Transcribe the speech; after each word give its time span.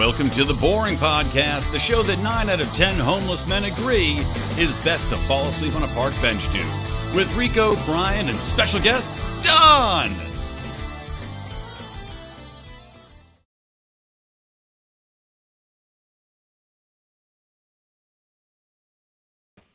Welcome 0.00 0.30
to 0.30 0.44
the 0.44 0.54
Boring 0.54 0.96
Podcast, 0.96 1.70
the 1.72 1.78
show 1.78 2.02
that 2.04 2.18
9 2.20 2.48
out 2.48 2.62
of 2.62 2.68
10 2.68 2.98
homeless 2.98 3.46
men 3.46 3.64
agree 3.64 4.20
is 4.56 4.72
best 4.82 5.10
to 5.10 5.16
fall 5.28 5.46
asleep 5.48 5.76
on 5.76 5.82
a 5.82 5.88
park 5.88 6.14
bench 6.22 6.42
to. 6.54 7.14
With 7.14 7.30
Rico, 7.36 7.76
Brian, 7.84 8.30
and 8.30 8.40
special 8.40 8.80
guest, 8.80 9.10
Don! 9.42 10.10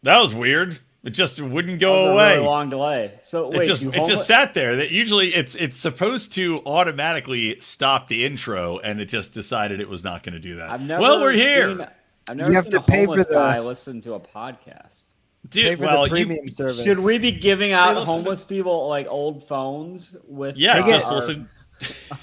That 0.01 0.19
was 0.19 0.33
weird. 0.33 0.79
It 1.05 1.11
just 1.11 1.39
wouldn't 1.39 1.79
That 1.79 1.87
was 1.87 1.95
go 1.95 2.09
a 2.09 2.13
away. 2.13 2.33
really 2.35 2.45
long 2.47 2.69
delay. 2.71 3.11
So 3.21 3.49
wait, 3.49 3.61
it 3.61 3.65
just 3.65 3.81
you 3.81 3.89
it 3.89 3.95
homeless- 3.95 4.09
just 4.17 4.27
sat 4.27 4.53
there. 4.55 4.75
That 4.77 4.89
usually 4.91 5.33
it's 5.35 5.53
it's 5.55 5.77
supposed 5.77 6.33
to 6.33 6.61
automatically 6.65 7.59
stop 7.59 8.07
the 8.07 8.25
intro, 8.25 8.79
and 8.79 8.99
it 8.99 9.05
just 9.05 9.31
decided 9.33 9.79
it 9.79 9.87
was 9.87 10.03
not 10.03 10.23
going 10.23 10.33
to 10.33 10.39
do 10.39 10.55
that. 10.55 10.69
I've 10.71 10.81
never 10.81 11.01
well, 11.01 11.21
we're 11.21 11.31
here, 11.31 11.69
seen- 11.77 11.87
I've 12.27 12.37
never 12.37 12.49
You 12.49 12.55
have 12.55 12.63
seen 12.65 12.71
to 12.71 12.79
a 12.79 12.81
pay 12.83 13.03
for 13.05 13.09
homeless 13.11 13.27
the- 13.27 13.33
guy 13.35 13.59
listen 13.59 14.01
to 14.01 14.13
a 14.15 14.19
podcast. 14.19 15.03
dude. 15.49 15.65
Pay 15.65 15.75
for 15.75 15.83
well, 15.83 16.09
the 16.09 16.19
you- 16.19 16.49
service. 16.49 16.83
Should 16.83 16.97
we 16.99 17.19
be 17.19 17.31
giving 17.31 17.71
out 17.71 17.89
listen 17.89 18.05
to- 18.07 18.11
homeless 18.11 18.43
people 18.43 18.87
like 18.87 19.05
old 19.07 19.43
phones 19.47 20.15
with? 20.27 20.57
yeah, 20.57 20.79
uh, 20.79 20.87
just 20.87 21.05
our- 21.07 21.15
listen. 21.17 21.47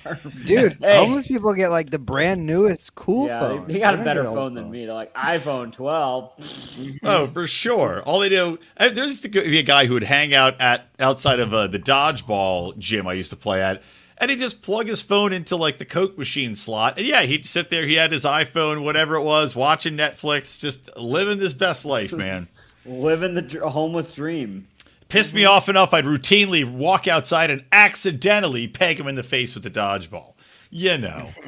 Our- 0.06 0.18
Dude, 0.44 0.78
Hey. 0.80 0.96
homeless 0.96 1.26
people 1.26 1.54
get 1.54 1.68
like 1.70 1.90
the 1.90 1.98
brand 1.98 2.44
newest 2.46 2.94
cool 2.94 3.26
yeah, 3.26 3.40
phone. 3.40 3.66
they, 3.66 3.74
they 3.74 3.78
got 3.78 3.94
a 3.94 3.98
better 3.98 4.22
get 4.22 4.28
old 4.28 4.36
phone 4.38 4.54
than 4.54 4.70
me. 4.70 4.86
They're 4.86 4.94
like 4.94 5.12
iPhone 5.14 5.72
12. 5.72 6.98
Oh, 7.04 7.26
for 7.28 7.46
sure. 7.46 8.02
All 8.02 8.20
they 8.20 8.28
do. 8.28 8.58
uh, 8.76 8.88
There 8.90 9.04
used 9.04 9.22
to 9.22 9.28
be 9.28 9.58
a 9.58 9.62
guy 9.62 9.86
who 9.86 9.94
would 9.94 10.02
hang 10.04 10.34
out 10.34 10.60
at 10.60 10.86
outside 11.00 11.40
of 11.40 11.52
uh, 11.52 11.66
the 11.66 11.78
dodgeball 11.78 12.76
gym 12.78 13.06
I 13.06 13.12
used 13.14 13.30
to 13.30 13.36
play 13.36 13.62
at, 13.62 13.82
and 14.18 14.30
he'd 14.30 14.38
just 14.38 14.62
plug 14.62 14.86
his 14.88 15.00
phone 15.02 15.32
into 15.32 15.56
like 15.56 15.78
the 15.78 15.84
Coke 15.84 16.16
machine 16.18 16.54
slot, 16.54 16.98
and 16.98 17.06
yeah, 17.06 17.22
he'd 17.22 17.44
sit 17.46 17.70
there. 17.70 17.86
He 17.86 17.94
had 17.94 18.12
his 18.12 18.24
iPhone, 18.24 18.82
whatever 18.84 19.14
it 19.16 19.22
was, 19.22 19.56
watching 19.56 19.96
Netflix, 19.96 20.60
just 20.60 20.96
living 20.96 21.38
his 21.40 21.54
best 21.54 21.84
life, 21.84 22.12
man. 22.12 22.48
Living 22.84 23.34
the 23.36 23.42
dr- 23.42 23.70
homeless 23.70 24.10
dream. 24.10 24.66
Pissed 25.12 25.34
me 25.34 25.44
off 25.44 25.68
enough 25.68 25.92
I'd 25.92 26.06
routinely 26.06 26.64
walk 26.64 27.06
outside 27.06 27.50
and 27.50 27.64
accidentally 27.70 28.66
peg 28.66 28.98
him 28.98 29.06
in 29.06 29.14
the 29.14 29.22
face 29.22 29.54
with 29.54 29.62
the 29.62 29.70
dodgeball. 29.70 30.34
You 30.70 30.96
know. 30.96 31.28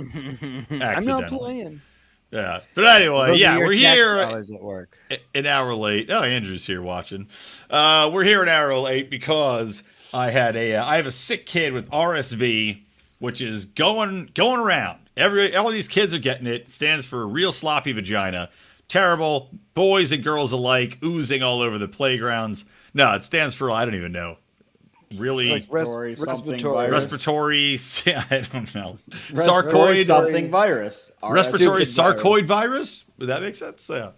I'm 0.70 1.06
not 1.06 1.28
playing. 1.28 1.80
Yeah. 2.30 2.60
But 2.74 2.84
anyway, 2.84 3.28
Those 3.28 3.40
yeah, 3.40 3.56
we're 3.56 3.72
here 3.72 4.16
at 4.18 4.60
work. 4.60 4.98
an 5.34 5.46
hour 5.46 5.74
late. 5.74 6.10
Oh, 6.10 6.22
Andrew's 6.22 6.66
here 6.66 6.82
watching. 6.82 7.28
Uh, 7.70 8.10
we're 8.12 8.24
here 8.24 8.42
an 8.42 8.48
hour 8.48 8.76
late 8.76 9.08
because 9.08 9.82
I 10.12 10.30
had 10.30 10.56
a 10.56 10.74
uh, 10.74 10.84
I 10.84 10.96
have 10.96 11.06
a 11.06 11.12
sick 11.12 11.46
kid 11.46 11.72
with 11.72 11.88
RSV, 11.90 12.82
which 13.18 13.40
is 13.40 13.64
going 13.64 14.30
going 14.34 14.60
around. 14.60 14.98
Every 15.16 15.56
all 15.56 15.70
these 15.70 15.88
kids 15.88 16.12
are 16.12 16.18
getting 16.18 16.46
it. 16.46 16.70
Stands 16.70 17.06
for 17.06 17.26
real 17.26 17.52
sloppy 17.52 17.92
vagina. 17.92 18.50
Terrible. 18.88 19.50
Boys 19.72 20.12
and 20.12 20.22
girls 20.22 20.52
alike 20.52 20.98
oozing 21.02 21.42
all 21.42 21.60
over 21.60 21.78
the 21.78 21.88
playgrounds. 21.88 22.64
No, 22.94 23.12
it 23.14 23.24
stands 23.24 23.54
for 23.54 23.70
I 23.70 23.84
don't 23.84 23.94
even 23.96 24.12
know. 24.12 24.38
Really 25.16 25.50
Like 25.50 25.62
res- 25.70 25.84
Respiratory 25.86 26.16
something 26.16 26.52
respiratory. 26.52 26.88
virus. 26.88 27.02
respiratory. 27.02 27.78
I 28.30 28.40
don't 28.52 28.74
know. 28.74 28.98
Respiratory 29.32 29.96
Sarcoid. 29.98 30.06
something 30.06 30.46
virus. 30.48 31.12
respiratory 31.22 31.84
Stupid 31.84 32.18
sarcoid 32.18 32.44
virus. 32.46 33.04
Would 33.18 33.28
that 33.28 33.42
make 33.42 33.54
sense? 33.54 33.88
Yeah. 33.88 34.10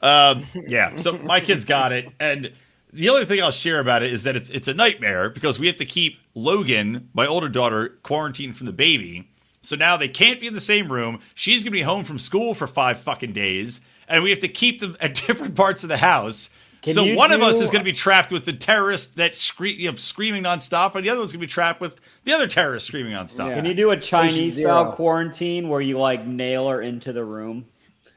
Um, 0.00 0.46
yeah. 0.68 0.96
So 0.96 1.18
my 1.18 1.40
kids 1.40 1.64
got 1.64 1.92
it, 1.92 2.06
and 2.18 2.52
the 2.92 3.08
only 3.10 3.26
thing 3.26 3.42
I'll 3.42 3.50
share 3.50 3.80
about 3.80 4.02
it 4.02 4.12
is 4.12 4.22
that 4.22 4.36
it's 4.36 4.48
it's 4.48 4.68
a 4.68 4.74
nightmare 4.74 5.28
because 5.28 5.58
we 5.58 5.66
have 5.66 5.76
to 5.76 5.84
keep 5.84 6.18
Logan, 6.34 7.10
my 7.12 7.26
older 7.26 7.48
daughter, 7.48 7.98
quarantined 8.02 8.56
from 8.56 8.66
the 8.66 8.72
baby. 8.72 9.28
So 9.60 9.76
now 9.76 9.96
they 9.98 10.08
can't 10.08 10.40
be 10.40 10.46
in 10.46 10.54
the 10.54 10.60
same 10.60 10.90
room. 10.90 11.20
She's 11.34 11.62
gonna 11.62 11.72
be 11.72 11.82
home 11.82 12.04
from 12.04 12.18
school 12.18 12.54
for 12.54 12.66
five 12.66 13.00
fucking 13.00 13.32
days, 13.32 13.80
and 14.08 14.22
we 14.22 14.30
have 14.30 14.38
to 14.38 14.48
keep 14.48 14.80
them 14.80 14.96
at 15.00 15.14
different 15.14 15.54
parts 15.56 15.82
of 15.82 15.88
the 15.90 15.98
house. 15.98 16.48
Can 16.82 16.94
so 16.94 17.04
you 17.04 17.16
one 17.16 17.32
of 17.32 17.42
us 17.42 17.60
is 17.60 17.70
going 17.70 17.80
to 17.80 17.84
be 17.84 17.92
trapped 17.92 18.30
with 18.30 18.44
the 18.44 18.52
terrorist 18.52 19.16
that's 19.16 19.38
scre- 19.38 19.66
you 19.66 19.90
know, 19.90 19.96
screaming 19.96 20.44
nonstop, 20.44 20.94
and 20.94 21.04
the 21.04 21.10
other 21.10 21.20
one's 21.20 21.32
going 21.32 21.40
to 21.40 21.46
be 21.46 21.50
trapped 21.50 21.80
with 21.80 22.00
the 22.24 22.32
other 22.32 22.46
terrorist 22.46 22.86
screaming 22.86 23.12
nonstop. 23.12 23.48
Yeah. 23.48 23.54
Can 23.56 23.64
you 23.64 23.74
do 23.74 23.90
a 23.90 23.96
Chinese 23.96 24.56
style 24.58 24.92
quarantine 24.92 25.68
where 25.68 25.80
you 25.80 25.98
like 25.98 26.26
nail 26.26 26.68
her 26.68 26.80
into 26.80 27.12
the 27.12 27.24
room? 27.24 27.66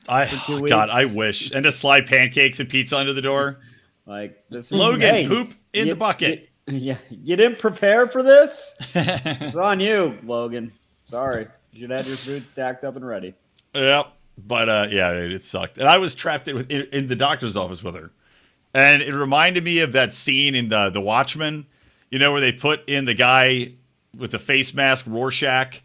I 0.07 0.25
two 0.25 0.67
God. 0.67 0.89
I 0.89 1.05
wish, 1.05 1.51
and 1.51 1.63
to 1.63 1.71
slide 1.71 2.07
pancakes 2.07 2.59
and 2.59 2.69
pizza 2.69 2.97
under 2.97 3.13
the 3.13 3.21
door. 3.21 3.59
Like 4.05 4.43
this 4.49 4.67
is 4.67 4.71
Logan, 4.73 5.01
hey, 5.01 5.27
poop 5.27 5.53
in 5.73 5.87
you- 5.87 5.93
the 5.93 5.97
bucket. 5.97 6.39
you- 6.39 6.47
yeah, 6.67 6.97
you 7.09 7.35
didn't 7.35 7.57
prepare 7.59 8.07
for 8.07 8.21
this. 8.21 8.75
it's 8.93 9.55
on 9.55 9.79
you, 9.79 10.17
Logan. 10.23 10.71
Sorry, 11.07 11.47
you 11.71 11.81
should 11.81 11.89
have 11.89 12.07
your 12.07 12.15
food 12.15 12.47
stacked 12.49 12.83
up 12.83 12.95
and 12.95 13.05
ready. 13.05 13.33
Yep. 13.73 14.07
But 14.37 14.69
uh, 14.69 14.87
yeah, 14.89 15.11
it, 15.13 15.31
it 15.31 15.43
sucked, 15.43 15.77
and 15.77 15.87
I 15.87 15.97
was 15.97 16.15
trapped 16.15 16.47
in, 16.47 16.65
in, 16.67 16.87
in 16.93 17.07
the 17.07 17.15
doctor's 17.15 17.57
office 17.57 17.83
with 17.83 17.95
her, 17.95 18.11
and 18.73 19.01
it 19.01 19.13
reminded 19.13 19.63
me 19.63 19.79
of 19.79 19.93
that 19.93 20.13
scene 20.13 20.55
in 20.55 20.69
the 20.69 20.89
the 20.89 21.01
Watchmen, 21.01 21.65
you 22.09 22.19
know, 22.19 22.31
where 22.31 22.41
they 22.41 22.51
put 22.51 22.87
in 22.87 23.05
the 23.05 23.13
guy 23.13 23.73
with 24.17 24.31
the 24.31 24.39
face 24.39 24.73
mask, 24.73 25.05
Rorschach, 25.07 25.81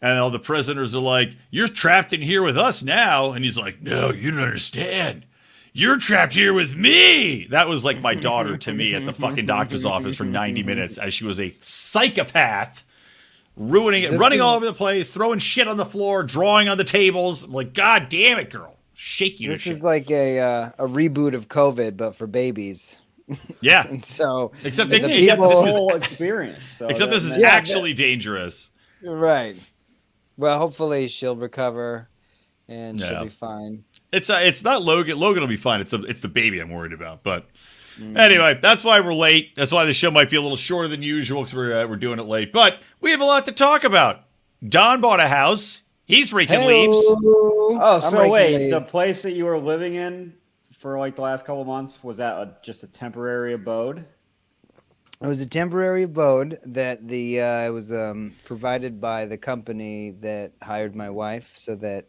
and 0.00 0.18
all 0.18 0.30
the 0.30 0.38
prisoners 0.38 0.94
are 0.94 1.00
like, 1.00 1.30
"You're 1.50 1.68
trapped 1.68 2.12
in 2.12 2.22
here 2.22 2.42
with 2.42 2.58
us 2.58 2.82
now," 2.82 3.32
and 3.32 3.44
he's 3.44 3.58
like, 3.58 3.82
"No, 3.82 4.12
you 4.12 4.30
don't 4.30 4.40
understand." 4.40 5.24
You're 5.72 5.98
trapped 5.98 6.34
here 6.34 6.52
with 6.52 6.74
me. 6.74 7.46
That 7.50 7.68
was 7.68 7.84
like 7.84 8.00
my 8.00 8.14
daughter 8.14 8.56
to 8.56 8.72
me 8.72 8.94
at 8.94 9.06
the 9.06 9.12
fucking 9.12 9.46
doctor's 9.46 9.84
office 9.84 10.16
for 10.16 10.24
90 10.24 10.64
minutes 10.64 10.98
as 10.98 11.14
she 11.14 11.24
was 11.24 11.38
a 11.38 11.54
psychopath 11.60 12.82
ruining 13.58 14.04
it, 14.04 14.10
This 14.12 14.20
running 14.20 14.40
all 14.40 14.56
over 14.56 14.66
the 14.66 14.72
place, 14.72 15.10
throwing 15.10 15.38
shit 15.38 15.68
on 15.68 15.76
the 15.76 15.84
floor, 15.84 16.22
drawing 16.22 16.68
on 16.68 16.78
the 16.78 16.84
tables. 16.84 17.44
I'm 17.44 17.52
like, 17.52 17.74
God 17.74 18.08
damn 18.08 18.38
it, 18.38 18.50
girl. 18.50 18.77
Shake 19.00 19.38
you 19.38 19.46
to 19.48 19.54
This 19.54 19.62
shit. 19.62 19.74
is 19.74 19.84
like 19.84 20.10
a 20.10 20.40
uh, 20.40 20.70
a 20.78 20.86
reboot 20.88 21.34
of 21.34 21.46
COVID, 21.48 21.96
but 21.96 22.16
for 22.16 22.26
babies. 22.26 22.98
yeah. 23.60 23.86
And 23.88 24.04
so, 24.04 24.50
Except 24.64 24.90
the 24.90 24.98
they- 24.98 25.20
You 25.20 25.26
get 25.26 25.38
people, 25.38 25.50
the 25.50 25.54
this 25.62 25.66
is- 25.66 25.72
whole 25.76 25.94
experience. 25.94 26.62
So 26.76 26.88
Except 26.88 27.12
this 27.12 27.22
is 27.22 27.36
Yeah, 27.36 27.48
actually 27.50 27.92
dangerous. 27.94 28.70
right. 29.02 29.54
Well, 30.36 30.58
hopefully 30.58 31.06
she'll 31.06 31.36
recover, 31.36 32.08
and 32.68 32.98
Yeah. 32.98 33.08
she'll 33.10 33.24
be 33.24 33.30
fine. 33.30 33.84
It's 34.10 34.28
uh, 34.30 34.40
it's 34.42 34.64
not 34.64 34.82
Logan. 34.82 35.16
Logan 35.18 35.42
will 35.42 35.48
be 35.48 35.56
fine. 35.56 35.80
It's 35.80 35.92
a, 35.92 36.02
it's 36.02 36.22
the 36.22 36.28
baby 36.28 36.58
I'm 36.58 36.70
worried 36.70 36.92
about. 36.92 37.22
But 37.22 37.46
Mm. 38.00 38.16
anyway, 38.18 38.58
that's 38.62 38.82
why 38.84 38.98
we're 39.00 39.12
late. 39.14 39.54
That's 39.56 39.70
why 39.72 39.84
the 39.84 39.92
show 39.94 40.10
might 40.10 40.28
be 40.30 40.36
a 40.36 40.40
little 40.40 40.56
shorter 40.56 40.88
than 40.88 41.02
usual 41.02 41.42
because 41.42 41.54
we're 41.54 41.82
uh, 41.82 41.86
we're 41.86 41.96
doing 41.96 42.18
it 42.18 42.26
late. 42.26 42.52
But 42.52 42.78
we 43.00 43.10
have 43.12 43.20
a 43.20 43.24
lot 43.24 43.46
to 43.46 43.52
talk 43.52 43.84
about. 43.84 44.24
Don 44.68 45.00
bought 45.00 45.20
a 45.20 45.28
house. 45.28 45.82
He's 46.08 46.32
raking 46.32 46.64
leaves. 46.64 46.96
Oh, 46.96 47.78
I'm 47.80 48.00
so 48.00 48.28
wait, 48.30 48.56
leaves. 48.56 48.82
the 48.82 48.90
place 48.90 49.20
that 49.22 49.32
you 49.32 49.44
were 49.44 49.58
living 49.58 49.94
in 49.94 50.32
for 50.78 50.98
like 50.98 51.14
the 51.14 51.20
last 51.20 51.44
couple 51.44 51.64
months 51.66 52.02
was 52.02 52.16
that 52.16 52.32
a, 52.34 52.56
just 52.62 52.82
a 52.82 52.86
temporary 52.86 53.52
abode? 53.52 54.06
It 55.20 55.26
was 55.26 55.42
a 55.42 55.48
temporary 55.48 56.04
abode 56.04 56.60
that 56.64 57.06
the 57.06 57.42
uh, 57.42 57.66
it 57.66 57.70
was 57.70 57.92
um, 57.92 58.34
provided 58.44 59.02
by 59.02 59.26
the 59.26 59.36
company 59.36 60.12
that 60.20 60.52
hired 60.62 60.96
my 60.96 61.10
wife, 61.10 61.52
so 61.54 61.76
that 61.76 62.06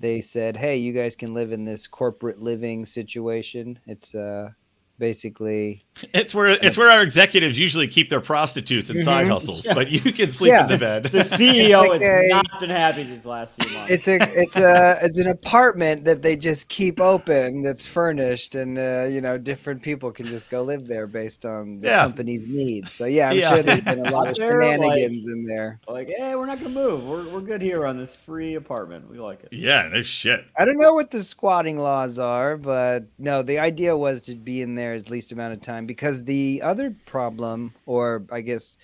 they 0.00 0.20
said, 0.20 0.56
"Hey, 0.56 0.78
you 0.78 0.92
guys 0.92 1.14
can 1.14 1.32
live 1.32 1.52
in 1.52 1.64
this 1.64 1.86
corporate 1.86 2.40
living 2.40 2.84
situation." 2.84 3.78
It's 3.86 4.16
uh, 4.16 4.50
basically 4.98 5.82
It's 6.14 6.34
where 6.34 6.48
it's 6.48 6.76
where 6.76 6.90
our 6.90 7.02
executives 7.02 7.58
usually 7.58 7.88
keep 7.88 8.08
their 8.10 8.20
prostitutes 8.20 8.88
and 8.90 9.02
side 9.02 9.26
Mhm. 9.26 9.30
hustles, 9.30 9.66
but 9.74 9.90
you 9.90 10.00
can 10.12 10.30
sleep 10.30 10.50
Yeah. 10.50 10.64
in 10.64 10.68
the 10.70 10.78
bed. 10.78 11.04
The 11.04 11.24
CEO 11.24 11.80
like 11.88 12.02
has 12.02 12.24
a- 12.24 12.28
not 12.28 12.60
been 12.60 12.70
happy 12.70 13.02
these 13.04 13.24
last 13.24 13.50
few 13.60 13.72
months. 13.76 13.90
it's 13.92 14.06
a 14.08 14.18
it's 14.40 14.56
a 14.56 14.98
it's 15.02 15.18
an 15.18 15.26
apartment 15.28 16.04
that 16.04 16.22
they 16.22 16.36
just 16.36 16.68
keep 16.68 17.00
open 17.00 17.62
that's 17.62 17.86
furnished, 17.86 18.54
and 18.54 18.78
uh, 18.78 19.06
you 19.10 19.20
know 19.20 19.38
different 19.38 19.82
people 19.82 20.12
can 20.12 20.26
just 20.26 20.50
go 20.50 20.62
live 20.62 20.86
there 20.86 21.06
based 21.06 21.44
on 21.44 21.80
the 21.80 21.88
Yeah. 21.88 22.02
company's 22.04 22.46
needs. 22.46 22.92
So 22.92 23.06
yeah, 23.06 23.30
I'm 23.30 23.38
Yeah. 23.38 23.50
sure 23.54 23.62
there's 23.62 23.80
been 23.80 23.98
a 24.06 24.10
lot 24.10 24.28
of 24.28 24.34
They're 24.38 24.60
like- 24.60 24.80
shenanigans 24.80 25.26
in 25.26 25.44
there. 25.44 25.80
like, 25.88 26.08
hey, 26.16 26.34
we're 26.36 26.46
not 26.46 26.58
gonna 26.58 26.70
move. 26.74 27.04
We're, 27.04 27.28
we're 27.28 27.40
good 27.40 27.62
here 27.62 27.86
on 27.86 27.98
this 27.98 28.14
free 28.14 28.54
apartment. 28.54 29.10
We 29.10 29.18
like 29.18 29.40
it. 29.42 29.48
yeah, 29.52 29.88
no 29.92 30.02
shit. 30.02 30.44
I 30.56 30.64
don't 30.64 30.78
know 30.78 30.94
what 30.94 31.10
the 31.10 31.22
squatting 31.22 31.78
laws 31.78 32.18
are, 32.18 32.56
but 32.56 33.04
no, 33.18 33.42
the 33.42 33.58
idea 33.58 33.96
was 33.96 34.20
to 34.22 34.34
be 34.36 34.62
in 34.62 34.74
there 34.76 34.87
as 34.94 35.10
least 35.10 35.32
amount 35.32 35.54
of 35.54 35.60
time 35.60 35.86
because 35.86 36.24
the 36.24 36.60
other 36.62 36.94
problem, 37.06 37.74
or 37.86 38.24
I 38.30 38.40
guess 38.40 38.76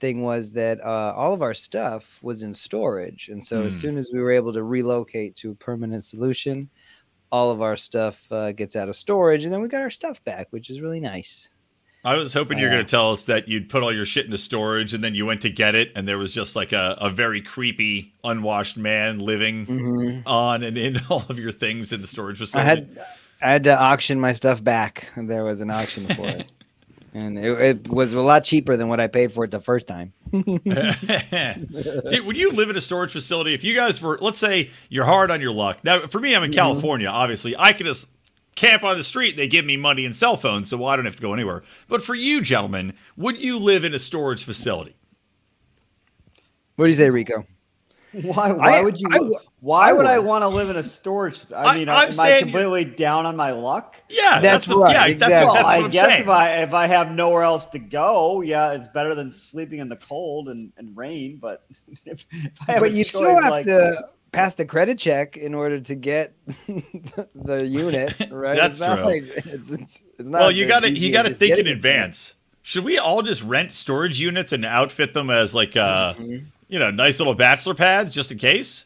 thing 0.00 0.22
was 0.22 0.52
that 0.52 0.80
uh, 0.84 1.14
all 1.16 1.32
of 1.32 1.42
our 1.42 1.54
stuff 1.54 2.18
was 2.22 2.42
in 2.42 2.52
storage. 2.54 3.28
And 3.28 3.44
so 3.44 3.64
as 3.64 3.74
Hmm. 3.74 3.80
soon 3.80 3.98
as 3.98 4.10
we 4.12 4.20
were 4.20 4.30
able 4.32 4.52
to 4.52 4.62
relocate 4.62 5.36
to 5.36 5.50
a 5.52 5.54
permanent 5.54 6.04
solution, 6.04 6.68
all 7.32 7.50
of 7.50 7.62
our 7.62 7.76
stuff 7.76 8.30
uh, 8.30 8.52
gets 8.52 8.76
out 8.76 8.88
of 8.88 8.96
storage 8.96 9.44
and 9.44 9.52
then 9.52 9.60
we 9.60 9.68
got 9.68 9.82
our 9.82 9.90
stuff 9.90 10.22
back, 10.24 10.46
which 10.50 10.70
is 10.70 10.80
really 10.80 11.00
nice. 11.00 11.48
I 12.04 12.16
was 12.18 12.32
hoping 12.32 12.58
you 12.58 12.66
were 12.66 12.70
going 12.70 12.86
to 12.86 12.90
tell 12.90 13.10
us 13.10 13.24
that 13.24 13.48
you'd 13.48 13.68
put 13.68 13.82
all 13.82 13.92
your 13.92 14.04
shit 14.04 14.26
into 14.26 14.38
storage 14.38 14.94
and 14.94 15.02
then 15.02 15.16
you 15.16 15.26
went 15.26 15.40
to 15.42 15.50
get 15.50 15.74
it, 15.74 15.90
and 15.96 16.06
there 16.06 16.18
was 16.18 16.32
just 16.32 16.54
like 16.54 16.72
a, 16.72 16.96
a 17.00 17.10
very 17.10 17.40
creepy, 17.42 18.12
unwashed 18.22 18.76
man 18.76 19.18
living 19.18 20.22
on 20.24 20.62
and 20.62 20.78
in 20.78 21.00
all 21.10 21.24
of 21.28 21.38
your 21.38 21.50
things 21.50 21.90
in 21.92 22.00
the 22.00 22.06
storage 22.06 22.38
I 22.38 22.40
facility. 22.40 22.86
had 22.96 23.00
I 23.40 23.50
had 23.50 23.64
to 23.64 23.78
auction 23.78 24.20
my 24.20 24.32
stuff 24.32 24.62
back. 24.62 25.12
There 25.16 25.44
was 25.44 25.60
an 25.60 25.70
auction 25.70 26.08
for 26.08 26.26
it. 26.26 26.50
and 27.14 27.38
it, 27.38 27.60
it 27.60 27.88
was 27.88 28.12
a 28.12 28.20
lot 28.20 28.44
cheaper 28.44 28.76
than 28.76 28.88
what 28.88 29.00
I 29.00 29.06
paid 29.06 29.32
for 29.32 29.44
it 29.44 29.50
the 29.50 29.60
first 29.60 29.86
time. 29.86 30.12
Hey, 30.32 32.20
Would 32.20 32.36
you 32.36 32.52
live 32.52 32.70
in 32.70 32.76
a 32.76 32.80
storage 32.80 33.12
facility 33.12 33.54
if 33.54 33.64
you 33.64 33.74
guys 33.74 34.00
were, 34.02 34.18
let's 34.20 34.38
say, 34.38 34.70
you're 34.88 35.04
hard 35.04 35.30
on 35.30 35.40
your 35.40 35.52
luck? 35.52 35.82
Now, 35.84 36.00
for 36.00 36.20
me, 36.20 36.34
I'm 36.34 36.42
in 36.42 36.50
mm-hmm. 36.50 36.58
California. 36.58 37.08
Obviously, 37.08 37.56
I 37.56 37.72
can 37.72 37.86
just 37.86 38.08
camp 38.54 38.82
on 38.84 38.96
the 38.96 39.04
street. 39.04 39.36
They 39.36 39.48
give 39.48 39.64
me 39.64 39.76
money 39.76 40.04
and 40.04 40.14
cell 40.14 40.36
phones, 40.36 40.68
so 40.68 40.84
I 40.84 40.96
don't 40.96 41.04
have 41.04 41.16
to 41.16 41.22
go 41.22 41.32
anywhere. 41.32 41.62
But 41.88 42.02
for 42.02 42.14
you, 42.14 42.40
gentlemen, 42.40 42.94
would 43.16 43.38
you 43.38 43.58
live 43.58 43.84
in 43.84 43.94
a 43.94 43.98
storage 43.98 44.44
facility? 44.44 44.96
What 46.76 46.86
do 46.86 46.90
you 46.90 46.96
say, 46.96 47.10
Rico? 47.10 47.46
Why? 48.12 48.52
Why 48.52 48.78
I- 48.78 48.82
would 48.82 49.00
you? 49.00 49.08
I 49.10 49.18
w- 49.18 49.38
why 49.66 49.90
I 49.90 49.92
would 49.92 50.06
I 50.06 50.18
want 50.20 50.42
to 50.42 50.48
live 50.48 50.70
in 50.70 50.76
a 50.76 50.82
storage? 50.82 51.40
I- 51.52 51.62
I 51.74 51.78
mean, 51.78 51.88
I'm 51.88 51.96
am 52.04 52.08
I 52.08 52.10
saying- 52.10 52.42
completely 52.44 52.84
down 52.84 53.26
on 53.26 53.34
my 53.36 53.50
luck? 53.50 53.96
Yeah, 54.08 54.40
That's 54.40 54.66
the- 54.66 54.76
right, 54.78 54.92
Yeah, 54.92 54.98
that's, 54.98 55.10
exactly. 55.12 55.34
what, 55.34 55.44
Well, 55.46 55.54
that's 55.54 55.66
I 55.66 55.76
what 55.78 55.84
I'm 55.86 55.90
guess 55.90 56.06
saying. 56.10 56.22
if 56.22 56.28
I 56.28 56.50
if 56.62 56.74
I 56.74 56.86
have 56.86 57.10
nowhere 57.10 57.42
else 57.42 57.66
to 57.66 57.78
go, 57.78 58.42
yeah, 58.42 58.72
it's 58.72 58.88
better 58.88 59.14
than 59.14 59.30
sleeping 59.30 59.80
in 59.80 59.88
the 59.88 59.96
cold 59.96 60.48
and, 60.48 60.72
and 60.76 60.96
rain. 60.96 61.38
But 61.40 61.64
if, 62.06 62.24
if 62.30 62.52
I 62.68 62.72
have 62.72 62.80
But 62.80 62.90
a 62.90 62.94
you 62.94 63.04
choice, 63.04 63.14
still 63.14 63.40
have 63.42 63.50
like, 63.50 63.66
to 63.66 64.08
pass 64.32 64.54
the 64.54 64.64
credit 64.66 64.98
check 64.98 65.36
in 65.36 65.54
order 65.54 65.80
to 65.80 65.94
get 65.94 66.34
the, 66.66 67.28
the 67.34 67.66
unit, 67.66 68.14
right? 68.30 68.56
That's 68.56 68.72
it's 68.72 68.80
not 68.80 68.96
true. 68.96 69.04
like 69.04 69.24
it's, 69.24 69.70
it's, 69.70 70.02
it's 70.18 70.28
not 70.28 70.40
well, 70.42 70.50
you 70.52 70.66
got 70.68 70.84
to 70.84 70.92
you 70.92 71.10
got 71.12 71.22
to 71.26 71.32
think 71.34 71.50
in 71.52 71.56
getting 71.56 71.72
it. 71.72 71.76
advance. 71.76 72.34
Should 72.62 72.84
we 72.84 72.98
all 72.98 73.22
just 73.22 73.42
rent 73.42 73.72
storage 73.72 74.20
units 74.20 74.52
and 74.52 74.64
outfit 74.64 75.14
them 75.14 75.30
as 75.30 75.54
like 75.54 75.76
uh, 75.76 76.14
Mhm. 76.14 76.46
you 76.68 76.78
know, 76.78 76.90
nice 76.90 77.18
little 77.20 77.34
bachelor 77.34 77.74
pads 77.74 78.12
just 78.12 78.30
in 78.32 78.38
case? 78.38 78.84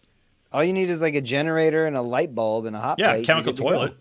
All 0.53 0.65
you 0.65 0.73
need 0.73 0.91
is 0.91 1.01
like 1.01 1.15
a 1.15 1.21
generator 1.21 1.87
and 1.87 1.97
a 1.97 2.03
light 2.03 2.35
bulb 2.35 2.67
and 2.67 2.75
a 2.75 2.81
hot 2.81 2.99
Yeah, 2.99 3.13
plate. 3.13 3.27
chemical 3.27 3.51
You're 3.53 3.57
to 3.57 3.63
toilet. 3.63 3.97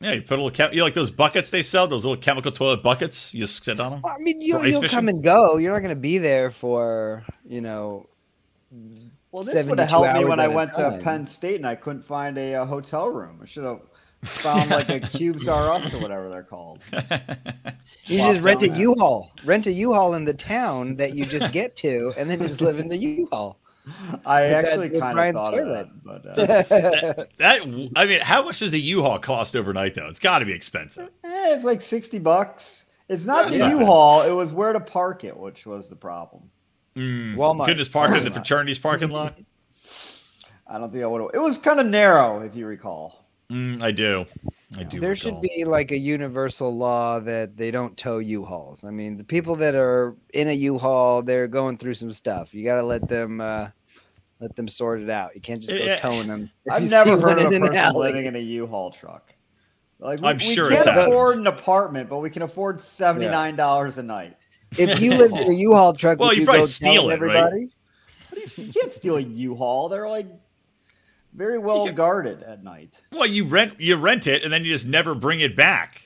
Yeah, 0.00 0.12
you 0.14 0.22
put 0.22 0.32
a 0.32 0.42
little 0.42 0.50
chem- 0.50 0.72
you 0.72 0.82
like 0.82 0.94
those 0.94 1.10
buckets 1.12 1.50
they 1.50 1.62
sell, 1.62 1.86
those 1.86 2.04
little 2.04 2.20
chemical 2.20 2.50
toilet 2.50 2.82
buckets. 2.82 3.32
You 3.32 3.42
just 3.42 3.62
sit 3.64 3.78
on 3.78 3.92
them. 3.92 4.00
Well, 4.02 4.14
I 4.18 4.18
mean, 4.20 4.40
you'll, 4.40 4.64
you'll 4.66 4.80
fishing? 4.80 4.96
come 4.96 5.08
and 5.08 5.22
go. 5.22 5.58
You're 5.58 5.72
not 5.72 5.78
going 5.80 5.90
to 5.90 5.94
be 6.00 6.18
there 6.18 6.50
for 6.50 7.24
you 7.48 7.60
know. 7.60 8.06
Well, 9.30 9.44
this 9.44 9.64
would 9.66 9.78
have 9.78 9.90
helped 9.90 10.12
me 10.14 10.24
when 10.24 10.40
I 10.40 10.44
at 10.44 10.50
a 10.50 10.54
went 10.54 10.74
to. 10.74 10.98
Penn 11.02 11.26
State 11.26 11.56
and 11.56 11.66
I 11.66 11.74
couldn't 11.74 12.02
find 12.04 12.36
a, 12.36 12.54
uh 12.54 12.66
hotel 12.66 13.08
room. 13.10 13.38
I 13.42 13.46
should 13.46 13.64
have 13.64 13.80
found 14.22 14.70
like 14.70 14.90
a 14.90 15.00
Cubes 15.16 15.46
R 15.46 15.70
Us 15.72 15.94
or 15.94 15.98
whatever 16.00 16.28
they're 16.28 16.42
called. 16.42 16.80
You 18.06 18.18
Plop 18.18 18.32
just 18.32 18.42
rent 18.42 18.62
a 18.62 18.66
down 18.66 18.74
that. 18.76 18.80
U-Haul. 18.80 19.32
Rent 19.44 19.66
a 19.66 19.72
U-Haul 19.72 20.14
in 20.14 20.24
the 20.24 20.34
town 20.34 20.96
that 20.96 21.14
you 21.14 21.24
just 21.24 21.52
get 21.52 21.76
to, 21.76 22.12
and 22.16 22.28
then 22.28 22.40
just 22.42 22.60
live 22.60 22.78
in 22.80 22.88
the 22.88 22.96
U-Haul. 22.96 23.58
I 24.24 24.42
Did 24.42 24.52
actually 24.52 24.90
with 24.90 25.00
kind 25.00 25.10
of 25.12 25.16
Brian's 25.16 25.36
thought 25.36 25.50
toilet. 25.50 25.88
of 25.88 26.04
that, 26.04 26.24
but 26.24 27.18
uh, 27.18 27.24
that 27.38 27.90
I 27.96 28.04
mean, 28.06 28.20
how 28.20 28.44
much 28.44 28.60
does 28.60 28.72
a 28.74 28.78
U-Haul 28.78 29.18
cost 29.18 29.56
overnight 29.56 29.94
though? 29.94 30.06
It's 30.08 30.20
got 30.20 30.38
to 30.38 30.44
be 30.44 30.52
expensive. 30.52 31.08
eh, 31.24 31.54
it's 31.54 31.64
like 31.64 31.82
sixty 31.82 32.18
bucks. 32.18 32.84
It's 33.08 33.24
not 33.24 33.46
That's 33.46 33.58
the 33.58 33.68
not. 33.68 33.70
U-Haul; 33.80 34.22
it 34.22 34.30
was 34.32 34.52
where 34.52 34.72
to 34.72 34.80
park 34.80 35.24
it, 35.24 35.36
which 35.36 35.66
was 35.66 35.88
the 35.88 35.96
problem. 35.96 36.44
Mm, 36.96 37.34
Walmart. 37.34 37.64
Couldn't 37.64 37.78
just 37.78 37.92
park 37.92 38.10
it 38.12 38.18
in 38.18 38.24
the 38.24 38.30
Walmart. 38.30 38.34
fraternity's 38.34 38.78
parking 38.78 39.10
lot. 39.10 39.36
I 40.66 40.78
don't 40.78 40.90
think 40.92 41.02
I 41.02 41.06
would. 41.06 41.34
It 41.34 41.38
was 41.40 41.58
kind 41.58 41.80
of 41.80 41.86
narrow, 41.86 42.40
if 42.40 42.54
you 42.54 42.66
recall. 42.66 43.26
Mm, 43.50 43.82
I 43.82 43.90
do. 43.90 44.24
I 44.78 44.84
do. 44.84 45.00
There 45.00 45.14
should 45.14 45.40
be 45.40 45.64
like 45.64 45.90
a 45.90 45.98
universal 45.98 46.74
law 46.74 47.20
that 47.20 47.56
they 47.56 47.70
don't 47.70 47.96
tow 47.96 48.18
U-Hauls. 48.18 48.84
I 48.84 48.90
mean, 48.90 49.16
the 49.16 49.24
people 49.24 49.56
that 49.56 49.74
are 49.74 50.16
in 50.32 50.48
a 50.48 50.52
U-Haul, 50.52 51.22
they're 51.22 51.48
going 51.48 51.76
through 51.76 51.94
some 51.94 52.12
stuff. 52.12 52.54
You 52.54 52.64
got 52.64 52.76
to 52.76 52.82
let 52.82 53.08
them 53.08 53.40
uh, 53.40 53.68
let 54.40 54.56
them 54.56 54.68
sort 54.68 55.00
it 55.00 55.10
out. 55.10 55.34
You 55.34 55.40
can't 55.40 55.62
just 55.62 55.76
go 55.76 55.96
towing 55.96 56.26
them. 56.26 56.50
I've 56.70 56.88
never 56.90 57.16
see 57.16 57.22
heard 57.22 57.38
of 57.38 57.52
a 57.52 57.54
in 57.54 57.62
an 57.62 57.68
person 57.68 57.94
living 57.94 58.24
in 58.24 58.36
a 58.36 58.40
U-Haul 58.40 58.90
truck. 58.90 59.34
Like 59.98 60.20
we, 60.20 60.28
I'm 60.28 60.38
we 60.38 60.54
sure 60.54 60.68
can't 60.70 60.86
it's 60.86 60.96
afford 60.96 61.38
an 61.38 61.46
apartment, 61.46 62.08
but 62.08 62.18
we 62.18 62.30
can 62.30 62.42
afford 62.42 62.80
seventy 62.80 63.26
nine 63.26 63.54
dollars 63.56 63.98
a 63.98 64.02
night. 64.02 64.36
If 64.78 65.00
you 65.00 65.14
lived 65.14 65.38
in 65.38 65.48
a 65.48 65.54
U-Haul 65.54 65.92
truck, 65.92 66.18
Well, 66.18 66.30
would 66.30 66.36
you 66.36 66.42
you 66.42 66.46
probably 66.46 66.62
go 66.62 66.66
steal 66.66 67.10
it, 67.10 67.20
right? 67.20 67.36
everybody? 67.36 67.68
What 68.30 68.34
do 68.34 68.62
you, 68.62 68.66
you 68.66 68.72
can't 68.72 68.90
steal 68.90 69.16
a 69.16 69.20
U-Haul. 69.20 69.90
They're 69.90 70.08
like 70.08 70.26
very 71.34 71.58
well 71.58 71.86
can- 71.86 71.94
guarded 71.94 72.42
at 72.42 72.62
night. 72.62 73.00
Well, 73.12 73.26
you 73.26 73.44
rent 73.44 73.74
you 73.80 73.96
rent 73.96 74.26
it 74.26 74.44
and 74.44 74.52
then 74.52 74.64
you 74.64 74.72
just 74.72 74.86
never 74.86 75.14
bring 75.14 75.40
it 75.40 75.56
back. 75.56 76.02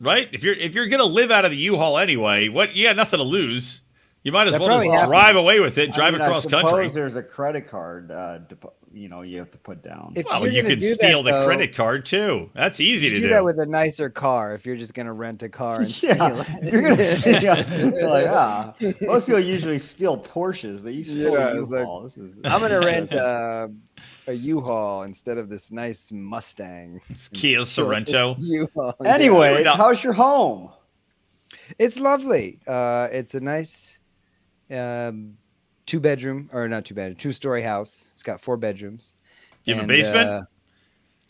Right? 0.00 0.28
If 0.32 0.42
you're 0.42 0.54
if 0.54 0.74
you're 0.74 0.86
gonna 0.86 1.04
live 1.04 1.30
out 1.30 1.44
of 1.44 1.50
the 1.50 1.56
U-Haul 1.58 1.98
anyway, 1.98 2.48
what 2.48 2.74
you 2.74 2.84
got 2.84 2.96
nothing 2.96 3.18
to 3.18 3.24
lose. 3.24 3.82
You 4.22 4.32
might 4.32 4.46
as 4.46 4.52
That 4.52 4.60
well 4.60 4.68
just 4.70 4.84
happens. 4.86 5.08
drive 5.08 5.36
away 5.36 5.60
with 5.60 5.78
it, 5.78 5.90
I 5.90 5.92
drive 5.96 6.12
mean, 6.12 6.20
I 6.20 6.26
across 6.26 6.42
suppose 6.42 6.62
country. 6.62 6.88
There's 6.90 7.16
a 7.16 7.22
credit 7.22 7.66
card, 7.68 8.10
uh, 8.10 8.40
you 8.92 9.08
know, 9.08 9.22
you 9.22 9.38
have 9.38 9.50
to 9.52 9.58
put 9.58 9.82
down. 9.82 10.12
If 10.16 10.26
Well, 10.26 10.46
you're 10.48 10.64
could 10.64 10.80
do 10.80 10.88
that, 10.88 10.94
steal 10.94 11.22
the 11.22 11.30
though, 11.30 11.44
credit 11.46 11.74
card 11.74 12.04
too. 12.04 12.50
That's 12.54 12.80
easy 12.80 13.06
you 13.06 13.10
to 13.12 13.16
do 13.18 13.22
do. 13.22 13.28
that 13.30 13.44
with 13.44 13.58
a 13.60 13.66
nicer 13.66 14.10
car. 14.10 14.52
If 14.54 14.66
you're 14.66 14.76
just 14.76 14.94
gonna 14.94 15.12
rent 15.12 15.42
a 15.42 15.48
car 15.48 15.80
and 15.80 15.88
yeah, 16.02 16.14
steal 16.16 16.40
it, 16.40 16.72
you're 16.72 16.82
gonna 16.82 16.96
yeah, 17.40 17.76
you're 17.78 18.10
like 18.10 18.26
ah. 18.30 18.74
Most 19.02 19.26
people 19.26 19.40
usually 19.40 19.78
steal 19.78 20.18
Porsches, 20.18 20.82
but 20.82 20.92
you 20.94 21.04
steal 21.04 21.32
Yeah, 21.34 21.48
a 21.50 21.60
it's 21.62 21.70
like, 21.70 21.80
U-Haul. 21.80 22.02
this 22.02 22.16
is, 22.16 22.34
I'm 22.44 22.60
gonna 22.60 22.80
rent 22.80 23.12
uh, 23.14 23.68
a 24.26 24.32
U-Haul 24.32 25.04
instead 25.04 25.38
of 25.38 25.48
this 25.48 25.70
nice 25.70 26.10
Mustang. 26.10 27.00
Kia 27.32 27.60
Sorento. 27.60 28.34
U-Haul. 28.38 28.94
Anyway, 29.04 29.62
Yeah. 29.62 29.76
how's 29.76 30.02
your 30.02 30.12
home? 30.14 30.70
it's 31.78 32.00
lovely. 32.00 32.58
Uh, 32.66 33.08
it's 33.12 33.34
a 33.34 33.40
nice 33.40 33.98
um, 34.70 35.36
two 35.90 35.98
bedroom 35.98 36.48
or 36.52 36.68
not 36.68 36.84
two 36.84 36.94
bedroom, 36.94 37.16
two 37.16 37.32
story 37.32 37.62
house. 37.62 38.06
It's 38.12 38.22
got 38.22 38.40
four 38.40 38.56
bedrooms. 38.56 39.16
You 39.64 39.74
have 39.74 39.84
a 39.84 39.86
basement? 39.88 40.28
uh, 40.28 40.42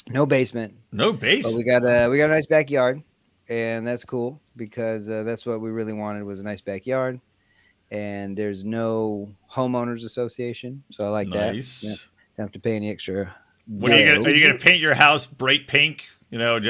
no 0.08 0.26
basement, 0.26 0.74
no 0.92 1.14
but 1.14 1.54
we 1.54 1.64
got 1.64 1.82
a 1.82 2.08
we 2.10 2.18
got 2.18 2.28
a 2.28 2.34
nice 2.34 2.46
backyard, 2.46 3.02
and 3.48 3.86
that's 3.86 4.04
cool 4.04 4.38
because 4.56 5.08
uh, 5.08 5.22
that's 5.22 5.46
what 5.46 5.62
we 5.62 5.70
really 5.70 5.94
wanted 5.94 6.24
was 6.24 6.40
a 6.40 6.42
nice 6.42 6.60
backyard. 6.60 7.18
And 7.90 8.36
there's 8.36 8.62
no 8.62 9.34
homeowners 9.50 10.04
association, 10.04 10.84
so 10.90 11.06
I 11.06 11.08
like 11.08 11.28
nice. 11.28 11.80
that. 11.80 11.88
Yeah, 11.88 11.94
don't 12.36 12.44
have 12.44 12.52
to 12.52 12.60
pay 12.60 12.76
any 12.76 12.90
extra. 12.90 13.34
What 13.66 13.92
are 13.92 13.98
you 13.98 14.12
gonna? 14.12 14.24
Are 14.26 14.30
you 14.30 14.46
gonna 14.46 14.58
paint 14.58 14.80
your 14.80 14.94
house 14.94 15.24
bright 15.24 15.68
pink? 15.68 16.06
You 16.28 16.38
know, 16.38 16.60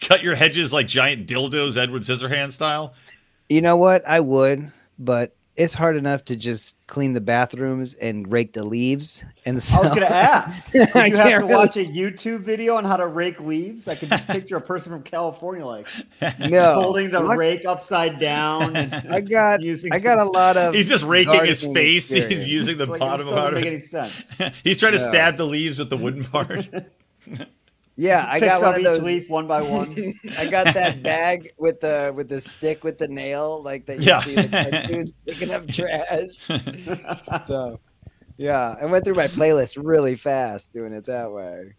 cut 0.00 0.22
your 0.22 0.34
hedges 0.34 0.72
like 0.72 0.88
giant 0.88 1.28
dildos, 1.28 1.76
Edward 1.76 2.02
Scissorhands 2.02 2.52
style. 2.52 2.94
You 3.48 3.60
know 3.62 3.76
what? 3.76 4.06
I 4.06 4.18
would, 4.18 4.72
but 4.98 5.36
it's 5.56 5.72
hard 5.74 5.96
enough 5.96 6.24
to 6.26 6.36
just 6.36 6.76
clean 6.86 7.12
the 7.14 7.20
bathrooms 7.20 7.94
and 7.94 8.30
rake 8.30 8.52
the 8.52 8.62
leaves. 8.64 9.24
And 9.44 9.62
so 9.62 9.78
I 9.78 9.82
was 9.82 9.90
gonna 9.90 10.06
ask. 10.06 10.70
Did 10.72 10.88
you 10.94 11.16
have 11.16 11.28
to 11.28 11.36
really- 11.36 11.54
watch 11.54 11.76
a 11.76 11.84
YouTube 11.84 12.40
video 12.40 12.76
on 12.76 12.84
how 12.84 12.96
to 12.96 13.06
rake 13.06 13.40
leaves? 13.40 13.88
I 13.88 13.94
can 13.94 14.08
just 14.10 14.26
picture 14.26 14.56
a 14.56 14.60
person 14.60 14.92
from 14.92 15.02
California 15.02 15.64
like 15.64 15.86
no, 16.40 16.74
holding 16.74 17.10
the 17.10 17.20
Luck- 17.20 17.38
rake 17.38 17.64
upside 17.64 18.18
down. 18.20 18.76
I 19.10 19.20
got 19.20 19.62
using 19.62 19.92
I 19.92 19.98
got 19.98 20.18
a 20.18 20.24
lot 20.24 20.56
of. 20.56 20.74
He's 20.74 20.88
just 20.88 21.04
raking 21.04 21.44
his 21.46 21.62
gardening 21.64 21.74
face. 21.74 22.08
He's 22.10 22.46
using 22.48 22.76
the 22.78 22.84
It's 22.84 22.90
like, 22.90 23.00
bottom 23.00 23.26
this 23.26 23.34
part 23.34 23.54
doesn't 23.54 23.68
of 23.68 23.72
make 23.72 23.72
it. 23.72 23.94
any 23.94 24.10
sense. 24.42 24.54
He's 24.62 24.78
trying 24.78 24.92
to 24.92 24.98
No. 24.98 25.04
stab 25.08 25.36
the 25.36 25.46
leaves 25.46 25.78
with 25.78 25.90
the 25.90 25.96
wooden 25.96 26.24
part. 26.24 26.68
Yeah, 27.96 28.26
I 28.28 28.40
got 28.50 28.60
one 28.62 28.74
of 28.74 28.82
those. 28.84 29.02
leaf 29.02 29.28
one 29.28 29.46
by 29.46 29.62
one. 29.62 30.14
I 30.38 30.46
got 30.46 30.74
that 30.74 31.02
bag 31.02 31.52
with 31.58 31.80
the 31.80 32.12
with 32.14 32.28
the 32.28 32.40
stick 32.40 32.84
with 32.84 32.98
the 32.98 33.08
nail, 33.08 33.62
like 33.62 33.86
that 33.86 33.98
you 34.00 34.06
Yeah. 34.06 34.20
see 34.20 34.34
the 34.34 34.48
cartoons 34.70 35.16
picking 35.26 35.50
up 35.50 35.66
trash. 35.68 37.46
So, 37.46 37.80
yeah, 38.36 38.76
I 38.80 38.84
went 38.86 39.04
through 39.04 39.14
my 39.14 39.28
playlist 39.28 39.82
really 39.82 40.14
fast 40.16 40.72
doing 40.74 40.92
it 40.92 41.06
that 41.06 41.30
way. 41.32 41.74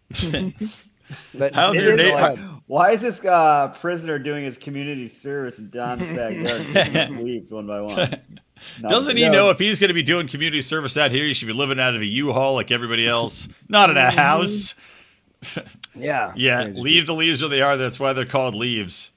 but 1.34 1.54
How's 1.54 1.74
it 1.76 1.82
your 1.84 1.98
is 1.98 2.08
na- 2.08 2.18
fun. 2.18 2.62
Why 2.66 2.90
is 2.90 3.00
this 3.00 3.24
uh, 3.24 3.68
prisoner 3.80 4.18
doing 4.18 4.44
his 4.44 4.58
community 4.58 5.08
service 5.08 5.58
in 5.58 5.70
Don's 5.70 6.02
backyard? 6.02 7.10
leaves 7.20 7.50
one 7.52 7.66
by 7.66 7.80
one. 7.80 7.96
Not 8.80 8.90
Doesn't 8.90 9.16
a- 9.16 9.20
he 9.20 9.26
No. 9.26 9.32
know 9.32 9.50
if 9.50 9.58
he's 9.58 9.78
going 9.80 9.88
to 9.88 9.94
be 9.94 10.02
doing 10.02 10.26
community 10.26 10.62
service 10.62 10.96
out 10.96 11.12
here, 11.12 11.24
he 11.24 11.32
should 11.32 11.46
be 11.48 11.54
living 11.54 11.78
out 11.80 11.94
of 11.94 12.00
a 12.02 12.06
U-Haul 12.06 12.54
like 12.54 12.70
everybody 12.72 13.06
else, 13.06 13.46
not 13.68 13.88
in 13.88 13.96
a 13.96 14.10
house? 14.10 14.74
Yeah, 15.94 16.32
Yeah, 16.36 16.64
crazy. 16.64 16.80
leave 16.80 17.06
the 17.06 17.14
leaves 17.14 17.40
where 17.40 17.48
they 17.50 17.60
are. 17.62 17.76
That's 17.76 17.98
why 18.00 18.12
they're 18.12 18.24
called 18.26 18.54
leaves. 18.54 19.10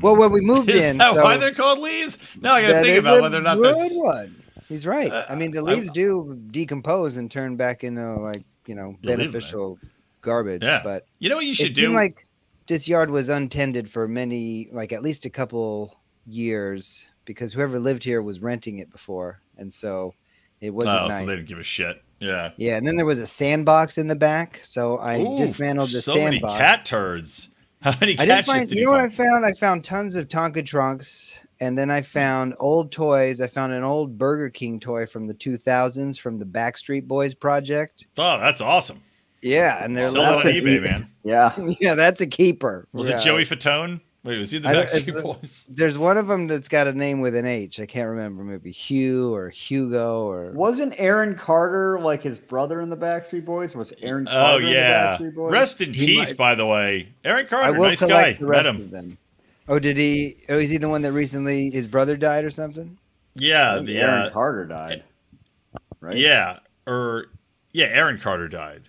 Well, 0.00 0.16
when 0.16 0.32
we 0.32 0.40
moved 0.40 0.70
Is 0.70 0.82
in, 0.82 0.98
that 0.98 1.12
so 1.14 1.22
why 1.22 1.36
they're 1.36 1.54
called 1.54 1.78
leaves? 1.78 2.18
Now 2.40 2.54
I 2.54 2.62
got 2.62 2.68
to 2.68 2.82
think 2.82 3.00
about 3.00 3.22
whether 3.22 3.38
or 3.38 3.42
not 3.42 3.56
good 3.56 3.76
that's. 3.76 3.94
one. 3.96 4.42
He's 4.68 4.86
right. 4.86 5.10
Uh, 5.12 5.24
I 5.28 5.34
mean, 5.34 5.50
the 5.50 5.60
leaves 5.62 5.90
do 5.90 6.40
decompose 6.50 7.18
and 7.18 7.30
turn 7.30 7.54
back 7.56 7.84
into 7.84 8.02
like 8.16 8.44
you 8.66 8.74
know 8.74 8.96
You 9.02 9.10
leave 9.10 9.20
'em 9.20 9.30
beneficial 9.30 9.78
garbage. 10.22 10.62
Yeah. 10.64 10.80
But 10.82 11.06
You 11.18 11.28
know 11.28 11.36
what 11.36 11.44
you 11.44 11.54
should 11.54 11.66
it 11.66 11.74
do? 11.74 11.82
seemed 11.82 11.94
like 11.94 12.26
this 12.66 12.88
yard 12.88 13.10
was 13.10 13.28
untended 13.28 13.88
for 13.90 14.08
many, 14.08 14.68
like 14.72 14.92
at 14.92 15.02
least 15.02 15.26
a 15.26 15.30
couple 15.30 16.00
years, 16.26 17.06
because 17.26 17.52
whoever 17.52 17.78
lived 17.78 18.02
here 18.02 18.22
was 18.22 18.40
renting 18.40 18.78
it 18.78 18.90
before, 18.90 19.40
and 19.58 19.72
so 19.72 20.14
it 20.62 20.70
wasn't 20.70 20.98
oh, 21.02 21.08
nice. 21.08 21.20
so 21.20 21.26
they 21.26 21.36
didn't 21.36 21.48
give 21.48 21.58
a 21.58 21.62
shit. 21.62 22.02
Yeah. 22.24 22.50
yeah, 22.56 22.76
and 22.76 22.86
then 22.86 22.96
there 22.96 23.06
was 23.06 23.18
a 23.18 23.26
sandbox 23.26 23.98
in 23.98 24.08
the 24.08 24.14
back, 24.16 24.60
so 24.62 24.96
I 24.98 25.20
Ooh, 25.20 25.36
dismantled 25.36 25.90
the 25.90 26.00
so 26.02 26.14
sandbox. 26.14 26.42
many 26.54 26.58
cat 26.58 26.84
turds. 26.84 27.50
How 27.80 27.94
many 28.00 28.18
I 28.18 28.24
didn't 28.24 28.46
find. 28.46 28.66
did 28.68 28.78
You 28.78 28.84
know 28.86 28.92
what 28.92 29.00
I 29.00 29.08
found? 29.10 29.44
I 29.44 29.52
found 29.52 29.84
tons 29.84 30.16
of 30.16 30.28
Tonka 30.28 30.64
trunks, 30.64 31.38
and 31.60 31.76
then 31.76 31.90
I 31.90 32.00
found 32.00 32.54
old 32.58 32.90
toys. 32.90 33.42
I 33.42 33.46
found 33.46 33.74
an 33.74 33.82
old 33.84 34.16
Burger 34.16 34.48
King 34.48 34.80
toy 34.80 35.04
from 35.04 35.26
the 35.26 35.34
2000s 35.34 36.18
from 36.18 36.38
the 36.38 36.46
Backstreet 36.46 37.06
Boys 37.06 37.34
project. 37.34 38.06
Oh, 38.16 38.40
that's 38.40 38.62
awesome. 38.62 39.02
Yeah, 39.42 39.84
and 39.84 39.94
they're 39.94 40.08
Sell 40.08 40.38
it 40.40 40.46
on 40.46 40.52
eBay, 40.52 40.64
deep- 40.64 40.82
man. 40.84 41.10
Yeah. 41.24 41.54
yeah, 41.80 41.94
that's 41.94 42.22
a 42.22 42.26
keeper. 42.26 42.88
Was 42.94 43.06
Yeah. 43.10 43.18
it 43.20 43.22
Joey 43.24 43.44
Fatone? 43.44 44.00
Wait, 44.24 44.38
was 44.38 44.50
he 44.50 44.58
the 44.58 44.68
Backstreet 44.70 45.08
it's- 45.08 45.20
Boys? 45.22 45.66
There's 45.70 45.98
one 45.98 46.16
of 46.16 46.26
them 46.28 46.46
that's 46.46 46.66
got 46.68 46.86
a 46.86 46.92
name 46.94 47.20
with 47.20 47.36
an 47.36 47.44
H. 47.44 47.78
I 47.78 47.84
can't 47.84 48.08
remember. 48.08 48.42
Maybe 48.42 48.70
Hugh 48.70 49.34
or 49.34 49.50
Hugo 49.50 50.26
or 50.26 50.50
Wasn't 50.52 50.94
Aaron 50.98 51.34
Carter 51.34 52.00
like 52.00 52.22
his 52.22 52.38
brother 52.38 52.80
in 52.80 52.88
the 52.88 52.96
Backstreet 52.96 53.44
Boys? 53.44 53.74
Was 53.76 53.92
Aaron 54.00 54.26
Oh 54.26 54.30
Carter 54.32 54.60
yeah. 54.64 55.16
in 55.18 55.24
the 55.24 55.30
Backstreet 55.30 55.34
Boys? 55.34 55.52
Rest 55.52 55.80
in 55.82 55.92
He 55.92 56.06
peace, 56.06 56.30
might- 56.30 56.36
by 56.38 56.54
the 56.54 56.64
way. 56.66 57.08
Aaron 57.24 57.44
I 57.44 57.48
Carter, 57.48 57.78
will 57.78 57.88
nice 57.88 58.00
guy. 58.00 58.06
collect 58.06 58.40
the 58.40 58.46
Met 58.46 58.50
rest 58.50 58.68
him. 58.68 58.76
of 58.76 58.90
them. 58.90 59.18
Oh, 59.68 59.78
did 59.78 59.96
he? 59.98 60.36
Oh, 60.48 60.58
is 60.58 60.70
he 60.70 60.78
the 60.78 60.88
one 60.88 61.02
that 61.02 61.12
recently 61.12 61.70
his 61.70 61.86
brother 61.86 62.16
died 62.16 62.44
or 62.44 62.50
something? 62.50 62.96
I 62.96 63.42
Yeah, 63.42 63.74
think 63.76 63.86
the 63.88 63.98
Aaron 63.98 64.22
uh, 64.26 64.30
Carter 64.30 64.64
died. 64.66 65.04
Right? 66.00 66.16
yeah, 66.16 66.58
or 66.86 67.26
yeah, 67.72 67.86
Aaron 67.86 68.18
Carter 68.18 68.48
died. 68.48 68.88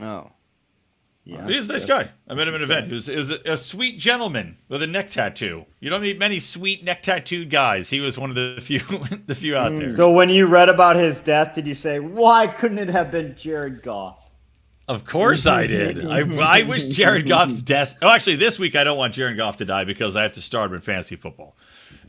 Oh, 0.00 0.30
Yeah. 1.28 1.46
He's 1.46 1.68
a 1.68 1.72
nice 1.74 1.84
that's- 1.84 2.06
guy. 2.06 2.10
I 2.26 2.34
met 2.34 2.48
him 2.48 2.54
at 2.54 2.62
an 2.62 2.64
event. 2.70 2.86
He 2.86 2.94
was, 2.94 3.06
he 3.06 3.16
was 3.16 3.30
a, 3.30 3.38
a 3.44 3.56
sweet 3.58 3.98
gentleman 3.98 4.56
with 4.70 4.82
a 4.82 4.86
neck 4.86 5.10
tattoo. 5.10 5.66
You 5.78 5.90
don't 5.90 6.00
meet 6.00 6.18
many 6.18 6.40
sweet 6.40 6.82
neck 6.82 7.02
tattooed 7.02 7.50
guys. 7.50 7.90
He 7.90 8.00
was 8.00 8.16
one 8.18 8.30
of 8.30 8.36
the 8.36 8.58
few, 8.62 8.78
the 9.26 9.34
few 9.34 9.54
out 9.54 9.76
there. 9.76 9.94
So 9.94 10.10
when 10.10 10.30
you 10.30 10.46
read 10.46 10.70
about 10.70 10.96
his 10.96 11.20
death, 11.20 11.54
did 11.54 11.66
you 11.66 11.74
say, 11.74 11.98
"Why 11.98 12.46
couldn't 12.46 12.78
it 12.78 12.88
have 12.88 13.10
been 13.10 13.36
Jared 13.38 13.82
Goff"? 13.82 14.18
Of 14.88 15.04
course 15.04 15.44
I 15.46 15.66
did. 15.66 16.06
I, 16.06 16.20
I 16.20 16.62
wish 16.62 16.86
Jared 16.86 17.28
Goff's 17.28 17.60
death. 17.60 17.96
Oh, 18.00 18.08
actually, 18.08 18.36
this 18.36 18.58
week 18.58 18.74
I 18.74 18.84
don't 18.84 18.96
want 18.96 19.12
Jared 19.12 19.36
Goff 19.36 19.58
to 19.58 19.66
die 19.66 19.84
because 19.84 20.16
I 20.16 20.22
have 20.22 20.32
to 20.32 20.40
start 20.40 20.70
him 20.70 20.76
in 20.76 20.80
fantasy 20.80 21.16
football. 21.16 21.56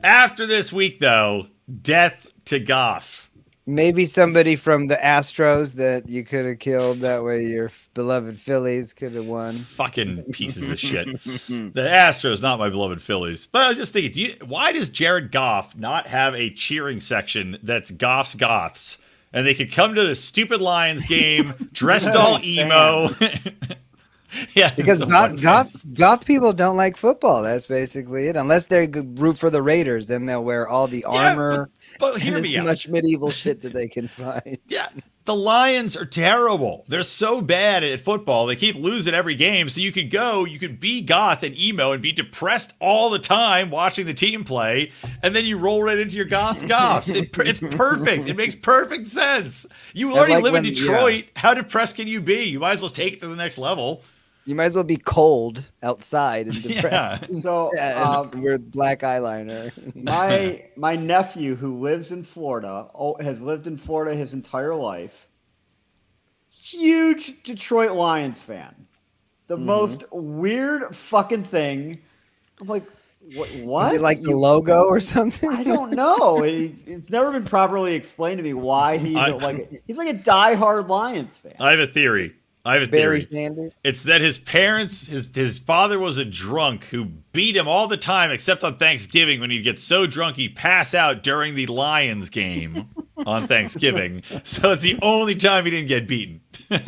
After 0.02 0.46
this 0.46 0.72
week, 0.72 1.02
though, 1.02 1.48
death 1.82 2.26
to 2.46 2.58
Goff. 2.62 3.29
Maybe 3.70 4.06
somebody 4.06 4.56
from 4.56 4.88
the 4.88 4.96
Astros 4.96 5.74
that 5.74 6.10
you 6.10 6.26
could 6.26 6.46
have 6.46 6.60
killed. 6.60 7.00
That 7.00 7.24
way, 7.24 7.46
your 7.46 7.66
f- 7.66 7.90
beloved 7.94 8.38
Phillies 8.40 8.94
could 8.94 9.14
have 9.14 9.26
won. 9.28 9.56
Fucking 9.56 10.24
pieces 10.32 10.70
of 10.70 10.80
shit. 10.80 11.08
The 11.50 11.82
Astros, 11.82 12.42
not 12.42 12.60
my 12.60 12.70
beloved 12.70 13.02
Phillies. 13.02 13.46
But 13.46 13.64
I 13.64 13.70
was 13.70 13.78
just 13.78 13.94
thinking, 13.94 14.12
do 14.12 14.22
you, 14.22 14.34
why 14.46 14.72
does 14.74 14.90
Jared 14.90 15.32
Goff 15.32 15.76
not 15.76 16.08
have 16.08 16.34
a 16.36 16.50
cheering 16.50 17.00
section 17.00 17.58
that's 17.64 17.92
Goff's 17.92 18.36
Goths? 18.36 18.98
And 19.32 19.46
they 19.46 19.54
could 19.54 19.72
come 19.72 19.94
to 19.96 20.04
the 20.04 20.16
stupid 20.16 20.60
Lions 20.62 21.06
game 21.06 21.54
dressed 21.72 22.16
all 22.16 22.40
emo. 22.44 23.10
yeah, 24.56 24.74
Because 24.76 25.04
goth, 25.04 25.42
goth, 25.42 25.94
goth 25.94 26.26
people 26.26 26.54
don't 26.54 26.78
like 26.78 26.98
football. 26.98 27.42
That's 27.44 27.66
basically 27.66 28.28
it. 28.28 28.36
Unless 28.36 28.68
they 28.68 28.88
root 28.88 29.38
for 29.38 29.50
the 29.50 29.62
Raiders, 29.64 30.08
then 30.08 30.26
they'll 30.26 30.44
wear 30.44 30.68
all 30.68 30.88
the 30.88 31.06
Yeah, 31.12 31.30
armor 31.32 31.70
But 32.00 32.16
and 32.16 32.24
hear 32.24 32.38
as 32.38 32.44
me 32.44 32.58
out. 32.58 32.66
much 32.66 32.88
medieval 32.88 33.32
shit 33.32 33.62
that 33.62 33.74
they 33.74 33.88
can 33.88 34.08
find. 34.08 34.58
Yeah, 34.68 34.88
the 35.26 35.36
Lions 35.36 35.96
are 35.98 36.06
terrible. 36.06 36.86
They're 36.88 37.04
so 37.04 37.42
bad 37.42 37.84
at 37.84 38.00
football. 38.00 38.46
They 38.48 38.56
keep 38.56 38.76
losing 38.76 39.14
every 39.14 39.36
game. 39.36 39.70
So 39.70 39.80
you 39.82 39.92
could 39.92 40.10
go, 40.12 40.46
you 40.46 40.58
could 40.60 40.80
be 40.80 41.02
goth 41.02 41.44
and 41.44 41.56
emo 41.58 41.92
and 41.92 42.02
be 42.02 42.12
depressed 42.12 42.74
all 42.80 43.10
the 43.10 43.20
time 43.20 43.70
watching 43.70 44.06
the 44.08 44.14
team 44.14 44.44
play, 44.44 44.92
and 45.24 45.36
then 45.36 45.46
you 45.46 45.58
roll 45.58 45.84
right 45.84 46.00
into 46.00 46.16
your 46.16 46.26
goth 46.26 46.68
goths. 46.68 47.10
It, 47.10 47.30
it's 47.40 47.60
perfect. 47.60 48.28
It 48.28 48.38
makes 48.38 48.56
perfect 48.56 49.08
sense. 49.08 49.66
You 49.94 50.14
already 50.16 50.34
like 50.36 50.44
live 50.44 50.56
in 50.56 50.64
when- 50.64 50.74
Detroit. 50.74 51.26
How 51.36 51.54
depressed 51.54 51.96
can 51.96 52.08
you 52.08 52.22
be? 52.22 52.44
You 52.46 52.60
might 52.60 52.74
as 52.74 52.82
well 52.82 52.90
take 52.90 53.14
it 53.14 53.20
to 53.22 53.28
the 53.28 53.36
next 53.36 53.58
level. 53.58 54.04
You 54.50 54.56
might 54.56 54.66
as 54.66 54.74
well 54.74 54.84
be 54.84 54.98
cold 54.98 55.64
outside 55.84 56.48
and 56.48 56.56
Yeah. 56.66 56.82
depressed. 56.82 57.24
So 57.44 57.72
Yeah, 57.76 58.02
um, 58.02 58.32
and 58.34 58.42
with 58.44 58.72
black 58.72 59.02
eyeliner. 59.02 59.72
my 59.96 60.64
my 60.76 60.96
nephew 60.96 61.56
who 61.56 61.80
lives 61.80 62.12
in 62.12 62.24
Florida 62.24 62.88
oh, 62.96 63.16
has 63.22 63.44
lived 63.44 63.68
in 63.68 63.78
Florida 63.78 64.16
his 64.16 64.34
entire 64.34 64.74
life. 64.74 65.28
Huge 66.50 67.44
Detroit 67.44 67.92
Lions 67.92 68.42
fan. 68.42 68.88
The 69.48 69.56
Mm-hmm. 69.56 69.66
most 69.66 70.04
weird 70.12 70.96
fucking 70.96 71.44
thing. 71.44 72.00
I'm 72.62 72.68
like, 72.68 72.84
what? 73.36 73.50
What? 73.62 73.88
Is 73.94 74.00
it 74.00 74.02
like 74.02 74.22
the 74.24 74.36
logo 74.36 74.86
or 74.86 75.00
something? 75.00 75.50
I 75.52 75.64
don't 75.64 75.92
know. 75.92 76.44
It- 76.44 76.74
it's 76.88 77.10
never 77.12 77.32
been 77.32 77.46
properly 77.46 77.94
explained 77.96 78.38
to 78.40 78.44
me 78.44 78.54
why 78.56 78.98
he's 78.98 79.16
I- 79.16 79.30
a, 79.30 79.36
like 79.38 79.58
a, 79.72 79.80
he's 79.86 79.98
like 79.98 80.10
a 80.10 80.14
diehard 80.18 80.88
Lions 80.90 81.38
fan. 81.38 81.54
I 81.60 81.72
have 81.72 81.80
a 81.80 81.88
theory. 81.88 82.34
I 82.70 82.74
have 82.76 82.84
a 82.84 82.88
Barry 82.88 83.22
theory. 83.22 83.44
Sanders. 83.46 83.74
It's 83.84 84.04
that 84.04 84.22
his 84.22 84.38
parents, 84.38 85.08
his 85.08 85.28
his 85.34 85.60
father 85.60 86.00
was 86.00 86.18
a 86.18 86.26
drunk 86.26 86.86
who 86.86 87.06
beat 87.34 87.56
him 87.56 87.68
all 87.68 87.88
the 87.88 87.98
time, 87.98 88.32
except 88.32 88.64
on 88.64 88.78
Thanksgiving 88.78 89.40
when 89.40 89.50
he'd 89.50 89.64
get 89.64 89.80
so 89.80 90.06
drunk 90.08 90.36
he'd 90.36 90.56
pass 90.56 90.94
out 90.94 91.24
during 91.24 91.56
the 91.56 91.66
Lions 91.68 92.30
game 92.30 92.88
on 93.26 93.48
Thanksgiving. 93.48 94.22
So 94.44 94.72
it's 94.72 94.82
the 94.82 94.98
only 95.02 95.36
time 95.36 95.66
he 95.66 95.72
didn't 95.72 95.88
get 95.88 96.08
beaten. 96.08 96.42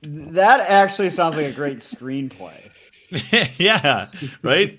That 0.00 0.60
actually 0.60 1.10
sounds 1.10 1.34
like 1.34 1.46
a 1.46 1.52
great 1.52 1.78
screenplay. 1.78 2.54
yeah, 3.58 4.06
right. 4.42 4.78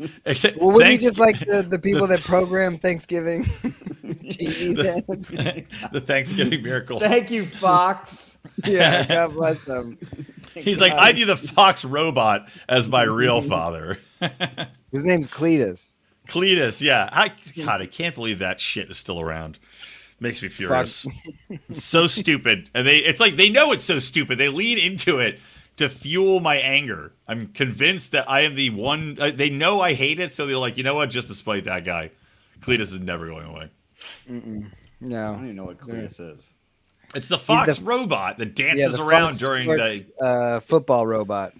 Well, 0.57 0.71
would 0.71 0.85
he 0.85 0.91
Thanks- 0.91 1.03
just 1.03 1.19
like 1.19 1.39
the, 1.39 1.61
the 1.67 1.77
people 1.77 2.07
that 2.07 2.21
program 2.21 2.77
Thanksgiving 2.77 3.43
TV 3.43 4.75
then? 4.77 5.65
the 5.91 5.99
Thanksgiving 5.99 6.63
miracle? 6.63 6.99
Thank 7.01 7.31
you, 7.31 7.45
Fox. 7.45 8.37
yeah, 8.65 9.05
God 9.07 9.33
bless 9.33 9.65
them. 9.65 9.97
He's 10.63 10.79
like, 10.81 10.93
I 10.93 11.11
view 11.13 11.25
the 11.25 11.37
Fox 11.37 11.83
robot 11.83 12.49
as 12.67 12.87
my 12.87 13.03
real 13.03 13.41
father. 13.49 13.99
His 14.91 15.03
name's 15.05 15.27
Cletus. 15.27 15.99
Cletus, 16.27 16.81
yeah. 16.81 17.09
I 17.11 17.31
God, 17.57 17.81
I 17.81 17.85
can't 17.85 18.15
believe 18.15 18.39
that 18.39 18.61
shit 18.61 18.89
is 18.89 18.97
still 18.97 19.19
around. 19.19 19.59
Makes 20.19 20.43
me 20.43 20.49
furious. 20.49 21.07
it's 21.69 21.85
so 21.85 22.05
stupid. 22.05 22.69
And 22.75 22.85
they 22.85 22.97
it's 22.97 23.19
like 23.19 23.35
they 23.35 23.49
know 23.49 23.71
it's 23.71 23.83
so 23.83 23.99
stupid. 23.99 24.37
They 24.37 24.49
lean 24.49 24.77
into 24.77 25.19
it 25.19 25.39
to 25.77 25.89
fuel 25.89 26.41
my 26.41 26.57
anger. 26.57 27.13
I'm 27.27 27.47
convinced 27.47 28.11
that 28.11 28.29
I 28.29 28.41
am 28.41 28.55
the 28.55 28.69
one 28.71 29.17
uh, 29.19 29.31
they 29.33 29.49
know 29.49 29.79
I 29.79 29.93
hate 29.93 30.19
it, 30.19 30.33
so 30.33 30.45
they're 30.45 30.57
like, 30.57 30.77
"You 30.77 30.83
know 30.83 30.93
what? 30.93 31.09
Just 31.09 31.29
to 31.29 31.35
spite 31.35 31.65
that 31.65 31.85
guy. 31.85 32.11
Cletus 32.59 32.91
is 32.93 32.99
never 32.99 33.27
going 33.27 33.45
away." 33.45 33.71
No, 34.27 35.29
I 35.29 35.35
don't 35.35 35.43
even 35.45 35.55
know 35.55 35.63
what 35.63 35.77
Cletus 35.77 36.19
is. 36.19 36.51
It's 37.15 37.27
the 37.27 37.37
Fox 37.37 37.77
the- 37.77 37.83
robot 37.85 38.37
that 38.37 38.55
dances 38.55 38.97
the 38.97 39.03
around 39.03 39.29
Fox 39.29 39.39
during 39.39 39.63
Sports, 39.63 40.01
the 40.19 40.23
uh, 40.25 40.59
football 40.59 41.07
robot. 41.07 41.53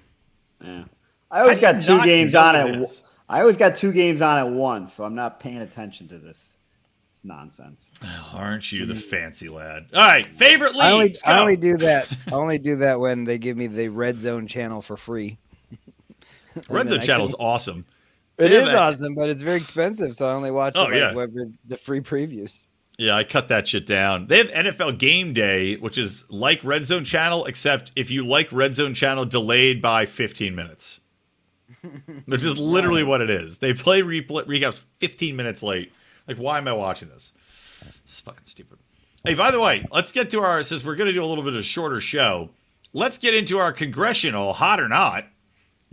Yeah. 0.63 0.84
I 1.32 1.41
always 1.41 1.58
I 1.60 1.62
got 1.62 1.82
two 1.82 2.01
games 2.03 2.36
on 2.36 2.56
at. 2.56 2.70
it. 2.70 3.03
I 3.27 3.41
always 3.41 3.58
got 3.58 3.75
two 3.75 3.91
games 3.91 4.22
on 4.22 4.38
at 4.38 4.50
once, 4.50 4.94
so 4.94 5.03
I'm 5.03 5.15
not 5.15 5.39
paying 5.39 5.58
attention 5.60 6.08
to 6.10 6.18
this. 6.18 6.58
It's 7.12 7.24
nonsense. 7.24 7.89
Aren't 8.34 8.72
you 8.72 8.86
the 8.86 8.96
fancy 8.96 9.50
lad? 9.50 9.86
All 9.94 10.00
right, 10.08 10.27
favorite 10.36 10.75
I 10.75 10.91
only. 10.91 11.15
I 11.25 11.39
only 11.39 11.56
do 11.58 11.77
that. 11.77 12.08
I 12.27 12.32
only 12.34 12.58
do 12.58 12.75
that 12.77 13.00
when 13.00 13.24
they 13.24 13.38
give 13.38 13.58
me 13.58 13.68
the 13.68 13.89
Red 13.89 14.20
Zone 14.20 14.48
channel 14.48 14.82
for 14.82 14.98
free. 14.98 15.38
Red 16.70 16.89
Zone 16.89 17.00
Channel 17.01 17.25
is 17.27 17.36
awesome. 17.39 17.86
It 18.38 18.51
Yeah, 18.51 18.60
is 18.60 18.65
man. 18.65 18.75
awesome, 18.75 19.15
but 19.15 19.29
it's 19.29 19.41
very 19.41 19.58
expensive, 19.58 20.15
so 20.15 20.27
I 20.27 20.34
only 20.34 20.51
watch 20.51 20.74
Oh, 20.75 20.86
it 20.86 20.91
like, 20.91 20.94
yeah. 20.96 21.13
with 21.13 21.56
the 21.68 21.77
free 21.77 22.01
previews. 22.01 22.68
Yeah, 23.00 23.15
I 23.15 23.24
cut 23.24 23.48
that 23.48 23.65
shit 23.68 23.86
down. 23.88 24.27
They 24.27 24.39
have 24.39 24.48
NFL 24.51 24.98
Game 24.98 25.32
Day, 25.34 25.77
which 25.77 25.98
is 25.98 26.25
like 26.29 26.62
Red 26.65 26.84
Zone 26.86 27.06
Channel, 27.06 27.46
except 27.46 27.94
if 27.96 28.12
you 28.12 28.27
like 28.27 28.51
Red 28.51 28.75
Zone 28.75 28.94
Channel, 28.94 29.24
delayed 29.24 29.82
by 29.82 30.06
15 30.06 30.53
minutes. 30.53 31.00
Which 32.25 32.44
is 32.44 32.58
literally 32.58 33.03
what 33.03 33.22
it 33.22 33.29
is. 33.29 33.60
They 33.60 33.74
play 33.74 34.01
repl- 34.01 34.46
recaps 34.46 34.82
15 34.98 35.34
minutes 35.38 35.63
late. 35.63 35.94
Like, 36.27 36.36
why 36.36 36.58
am 36.58 36.68
I 36.68 36.74
watching 36.74 37.08
this? 37.08 37.32
It's 38.03 38.20
fucking 38.20 38.46
stupid. 38.46 38.79
Hey, 39.24 39.34
by 39.34 39.50
the 39.51 39.62
way, 39.62 39.86
let's 39.91 40.12
get 40.12 40.29
to 40.32 40.41
our, 40.41 40.62
since 40.63 40.84
we're 40.84 40.96
going 40.96 41.08
to 41.08 41.13
do 41.13 41.24
a 41.24 41.25
little 41.25 41.44
bit 41.44 41.53
of 41.53 41.60
a 41.60 41.63
shorter 41.63 42.01
show, 42.01 42.50
let's 42.91 43.18
get 43.18 43.34
into 43.34 43.60
our 43.60 43.72
congressional, 43.72 44.51
hot 44.51 44.82
or 44.82 44.89
not. 44.89 45.25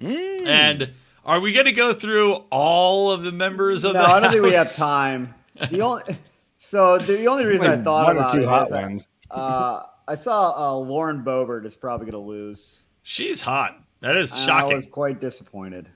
Mm. 0.01 0.45
And 0.45 0.91
are 1.25 1.39
we 1.39 1.53
going 1.53 1.67
to 1.67 1.73
go 1.73 1.93
through 1.95 2.33
all 2.51 3.13
of 3.13 3.23
the 3.23 3.31
members 3.33 3.85
of 3.85 3.93
No, 3.95 4.03
the 4.03 4.09
I 4.09 4.19
don't 4.19 4.33
think 4.33 4.43
we 4.43 4.55
have 4.55 4.67
House? 4.67 4.77
time. 4.77 5.35
The 5.71 5.81
only 5.83 6.03
so 6.67 6.99
the 6.99 7.27
only 7.27 7.45
reason 7.45 7.69
I 7.69 7.77
thought 7.83 8.05
one 8.07 8.17
or 8.17 8.21
about 8.21 8.33
two 8.33 8.43
it 8.43 8.49
hot 8.49 8.67
is 8.67 8.73
I- 8.73 8.83
ones. 8.83 9.09
uh, 9.31 9.83
I 10.09 10.15
saw 10.15 10.53
uh, 10.57 10.77
Lauren 10.79 11.23
Boebert 11.25 11.65
is 11.67 11.77
probably 11.77 12.07
going 12.11 12.23
to 12.25 12.29
lose. 12.29 12.83
She's 13.03 13.41
hot. 13.41 13.81
That 14.01 14.17
is 14.17 14.33
And 14.33 14.51
I 14.51 14.65
was 14.65 14.87
quite 14.87 15.21
disappointed. 15.21 15.89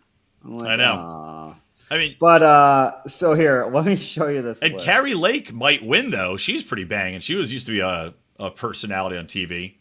I'm 0.45 0.59
like, 0.59 0.69
I 0.71 0.77
know. 0.77 0.95
"Aw." 0.95 1.55
I 1.93 1.99
mean, 1.99 2.17
But 2.21 2.43
uh, 2.43 3.05
so 3.09 3.35
here, 3.35 3.69
let 3.73 3.85
me 3.85 3.97
show 4.15 4.29
you 4.29 4.43
this. 4.43 4.59
and 4.61 4.75
list. 4.75 4.85
Kari 4.85 5.15
Lake 5.15 5.53
might 5.53 5.85
win 5.85 6.11
though. 6.11 6.37
She's 6.37 6.63
pretty 6.63 6.85
banging. 6.85 7.21
She 7.21 7.35
was 7.35 7.53
used 7.53 7.67
to 7.67 7.73
be 7.73 7.81
a, 7.81 8.15
a 8.39 8.51
personality 8.51 9.17
on 9.17 9.27
TV. 9.27 9.75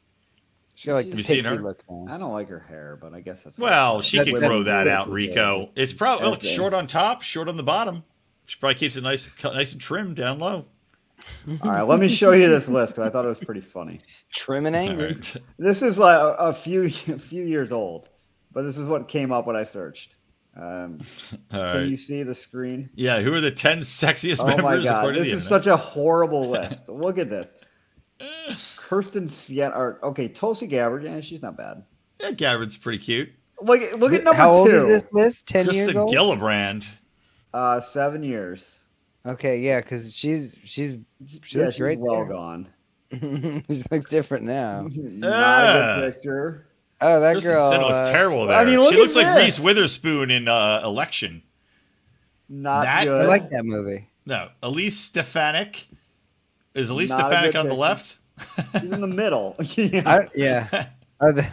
She 0.76 0.88
got 0.88 0.94
like 0.96 1.10
the 1.12 1.18
you 1.18 1.24
seen 1.24 1.38
pixie 1.38 1.50
her? 1.56 1.62
look. 1.62 1.84
Man. 1.90 2.08
I 2.10 2.18
don't 2.18 2.32
like 2.34 2.50
her 2.50 2.60
hair, 2.60 2.98
but 3.02 3.14
I 3.14 3.22
guess 3.22 3.44
that's 3.44 3.58
Well, 3.58 4.02
she 4.02 4.18
That- 4.18 4.26
can 4.26 4.34
that's- 4.36 4.50
grow 4.50 4.64
that 4.64 4.88
out, 4.88 5.08
the 5.08 5.14
Rico. 5.14 5.70
It's 5.76 5.94
probably 5.94 6.30
look, 6.30 6.44
short 6.44 6.74
on 6.74 6.88
top, 6.88 7.22
short 7.22 7.48
on 7.50 7.58
the 7.58 7.64
bottom. 7.64 8.04
She 8.46 8.58
probably 8.60 8.76
keeps 8.76 8.96
it 8.96 9.02
nice, 9.02 9.30
nice 9.44 9.72
and 9.74 9.82
trim 9.82 10.14
down 10.14 10.40
low. 10.40 10.66
All 11.62 11.72
right, 11.72 11.82
let 11.82 12.00
me 12.00 12.08
show 12.08 12.32
you 12.32 12.50
this 12.50 12.68
list 12.68 12.94
because 12.96 13.08
I 13.08 13.12
thought 13.12 13.26
it 13.26 13.30
was 13.30 13.40
pretty 13.40 13.62
funny. 13.62 14.00
Trim 14.32 14.66
and 14.66 14.76
angry. 14.76 15.14
right. 15.14 15.36
This 15.58 15.82
is 15.82 15.98
like 15.98 16.16
a, 16.16 16.36
a 16.36 16.54
few 16.54 16.86
a 16.86 17.20
few 17.20 17.44
years 17.44 17.72
old, 17.72 18.10
but 18.52 18.64
this 18.64 18.78
is 18.78 18.86
what 18.86 19.08
came 19.08 19.32
up 19.32 19.48
when 19.48 19.56
I 19.56 19.64
searched. 19.64 20.16
Um, 20.56 21.00
All 21.54 21.74
can 21.74 21.90
you 21.90 21.98
see 21.98 22.24
the 22.24 22.36
screen? 22.36 22.90
Yeah, 22.96 23.22
who 23.22 23.34
are 23.34 23.42
the 23.42 23.52
ten 23.52 23.80
sexiest 23.80 24.42
Oh 24.42 24.48
my 24.48 24.56
members 24.56 24.84
god, 24.84 25.16
this 25.16 25.28
is 25.32 25.44
the 25.44 25.50
such 25.50 25.68
a 25.68 25.78
horrible 25.78 26.50
list. 26.52 26.88
Look 26.88 27.18
at 27.18 27.30
this. 27.30 27.48
Kyrsten 28.78 29.30
Sinema, 29.30 29.76
or 29.76 30.00
okay, 30.04 30.28
Tulsi 30.28 30.68
Gabbard, 30.68 31.04
yeah, 31.04 31.22
she's 31.22 31.42
not 31.42 31.56
bad. 31.56 31.84
Yeah, 32.20 32.32
Gabbard's 32.32 32.78
pretty 32.78 32.98
cute. 32.98 33.30
Look, 33.62 33.82
look 33.98 34.14
at 34.14 34.24
number 34.24 34.38
How 34.38 34.52
old 34.52 34.70
is 34.70 34.86
this 34.86 35.08
list? 35.12 35.48
Ten 35.48 35.66
years 35.68 35.94
Kristen 35.94 36.02
old. 36.02 36.14
Gillibrand. 36.14 36.86
Uh, 37.54 37.82
seven 37.82 38.24
years. 38.24 38.80
Okay, 39.34 39.60
yeah, 39.60 39.80
because 39.82 40.16
she's 40.16 40.56
she's 40.64 40.96
she 41.26 41.34
yeah, 41.58 41.64
looks 41.66 41.76
she's 41.76 41.80
right 41.82 42.00
well 42.00 42.16
there. 42.18 42.26
gone. 42.26 42.68
she 43.70 43.84
looks 43.92 44.10
different 44.10 44.46
now. 44.46 44.88
Not 44.96 45.34
Ah. 45.34 45.68
a 45.98 46.02
good 46.02 46.14
picture. 46.16 46.66
Oh, 47.02 47.20
that 47.22 47.34
Kristen 47.34 47.54
girl. 47.54 47.72
Sinema 47.72 47.82
looks 47.88 47.98
uh, 48.00 48.12
terrible 48.12 48.46
there. 48.48 48.58
I 48.58 48.66
mean, 48.66 48.80
look 48.80 48.94
she 48.94 49.00
looks 49.00 49.16
at 49.16 49.24
like. 49.36 49.44
Reese 49.44 49.60
Witherspoon 49.60 50.32
in 50.32 50.48
uh, 50.48 50.82
Election. 50.84 51.42
Not 52.50 52.84
That- 52.84 53.06
good. 53.06 53.22
I 53.22 53.26
like 53.26 53.50
that 53.52 53.64
movie. 53.66 54.08
No, 54.26 54.50
Elise 54.64 55.00
Stefanik. 55.00 55.88
Is 56.76 56.90
Elise 56.90 57.10
Not 57.10 57.20
Stefanik 57.32 57.54
good 57.54 57.60
on 57.60 57.68
the 57.70 57.74
left? 57.76 58.18
She's 58.80 58.92
in 58.92 59.02
the 59.02 59.08
middle. 59.08 59.56
I, 59.60 60.28
yeah. 60.36 60.88
Oh, 61.22 61.32
the, 61.32 61.48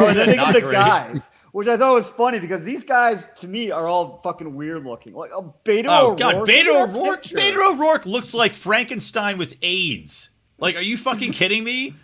Oh, 0.00 0.06
and 0.08 0.16
then 0.16 0.28
they 0.28 0.52
the 0.52 0.60
great. 0.60 0.72
guys, 0.74 1.28
which 1.52 1.68
I 1.68 1.76
thought 1.76 1.94
was 1.94 2.08
funny 2.10 2.38
because 2.40 2.64
these 2.64 2.82
guys, 2.84 3.26
to 3.40 3.48
me, 3.48 3.70
are 3.70 3.86
all 3.86 4.20
fucking 4.24 4.54
weird 4.54 4.84
looking. 4.84 5.14
Like, 5.14 5.30
oh, 5.34 5.54
Beto 5.64 5.86
Oh 5.88 6.06
O'Rourke. 6.06 6.18
God, 6.18 6.34
look 6.36 6.48
Beto 6.48 6.58
at 6.82 6.92
that 6.92 6.96
O'Rourke. 6.98 7.22
Beto 7.24 7.72
O'Rourke 7.74 8.06
looks 8.06 8.34
like 8.34 8.52
Frankenstein 8.54 9.38
with 9.38 9.54
AIDS. 9.62 10.30
Like, 10.58 10.76
are 10.76 10.82
you 10.82 10.96
fucking 10.96 11.32
kidding 11.32 11.62
me? 11.64 11.94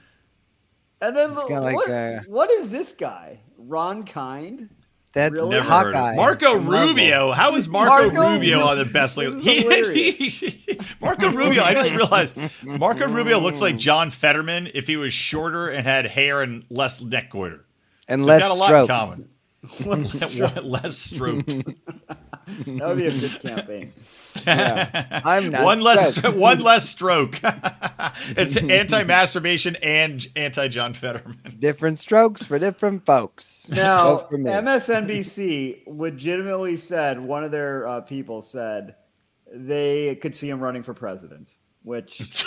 And 1.00 1.16
then 1.16 1.34
the- 1.34 1.44
got 1.44 1.62
like, 1.62 1.76
what, 1.76 1.90
uh, 1.90 2.20
what 2.26 2.50
is 2.50 2.70
this 2.70 2.92
guy? 2.92 3.40
Ron 3.56 4.04
Kind. 4.04 4.68
that's 5.12 5.32
Really? 5.34 5.50
Never 5.50 5.64
heard 5.70 5.88
of 5.88 5.94
Hawkeye. 5.94 6.14
Marco 6.16 6.58
Marvel. 6.60 6.88
Rubio. 6.88 7.32
How 7.32 7.54
is 7.56 7.68
Marco, 7.68 8.10
Marco 8.12 8.32
Rubio 8.34 8.60
on 8.60 8.78
the 8.78 8.84
best 8.84 9.16
list? 9.16 9.46
is 9.46 9.88
He, 9.88 10.28
he- 10.28 10.80
Marco 11.00 11.30
Rubio. 11.30 11.62
I 11.62 11.74
just 11.74 11.90
realized 11.92 12.36
Marco 12.62 13.06
Rubio 13.08 13.38
looks 13.38 13.60
like 13.60 13.76
John 13.76 14.10
Fetterman 14.10 14.70
if 14.74 14.86
he 14.86 14.96
was 14.96 15.14
shorter 15.14 15.68
and 15.68 15.86
had 15.86 16.06
hair 16.06 16.42
and 16.42 16.64
less 16.70 17.00
neck 17.00 17.30
goiter. 17.30 17.64
and 18.08 18.22
They've 18.22 18.26
less 18.26 18.40
got 18.42 18.50
a 18.50 18.54
lot 18.54 18.66
strokes. 18.66 18.90
in 18.90 18.96
common. 18.98 19.28
less 19.84 20.96
stroke. 20.98 21.46
That 22.66 22.88
would 22.88 22.96
be 22.96 23.06
a 23.06 23.10
good 23.10 23.40
campaign. 23.42 23.92
Yeah. 24.46 25.20
I'm 25.22 25.50
not 25.50 25.64
one 25.64 25.82
less 25.82 26.16
stroked. 26.16 26.38
one 26.38 26.60
less 26.60 26.88
stroke. 26.88 27.38
it's 27.42 28.56
anti-masturbation 28.56 29.76
and 29.82 30.26
anti-John 30.34 30.94
Fetterman. 30.94 31.56
Different 31.58 31.98
strokes 31.98 32.44
for 32.44 32.58
different 32.58 33.04
folks. 33.04 33.68
Now, 33.68 34.16
for. 34.16 34.38
MSNBC 34.38 35.82
legitimately 35.88 36.78
said 36.78 37.20
one 37.20 37.44
of 37.44 37.50
their 37.50 37.86
uh, 37.86 38.00
people 38.00 38.40
said 38.40 38.94
they 39.52 40.14
could 40.16 40.34
see 40.34 40.48
him 40.48 40.60
running 40.60 40.82
for 40.82 40.94
president, 40.94 41.54
which 41.82 42.46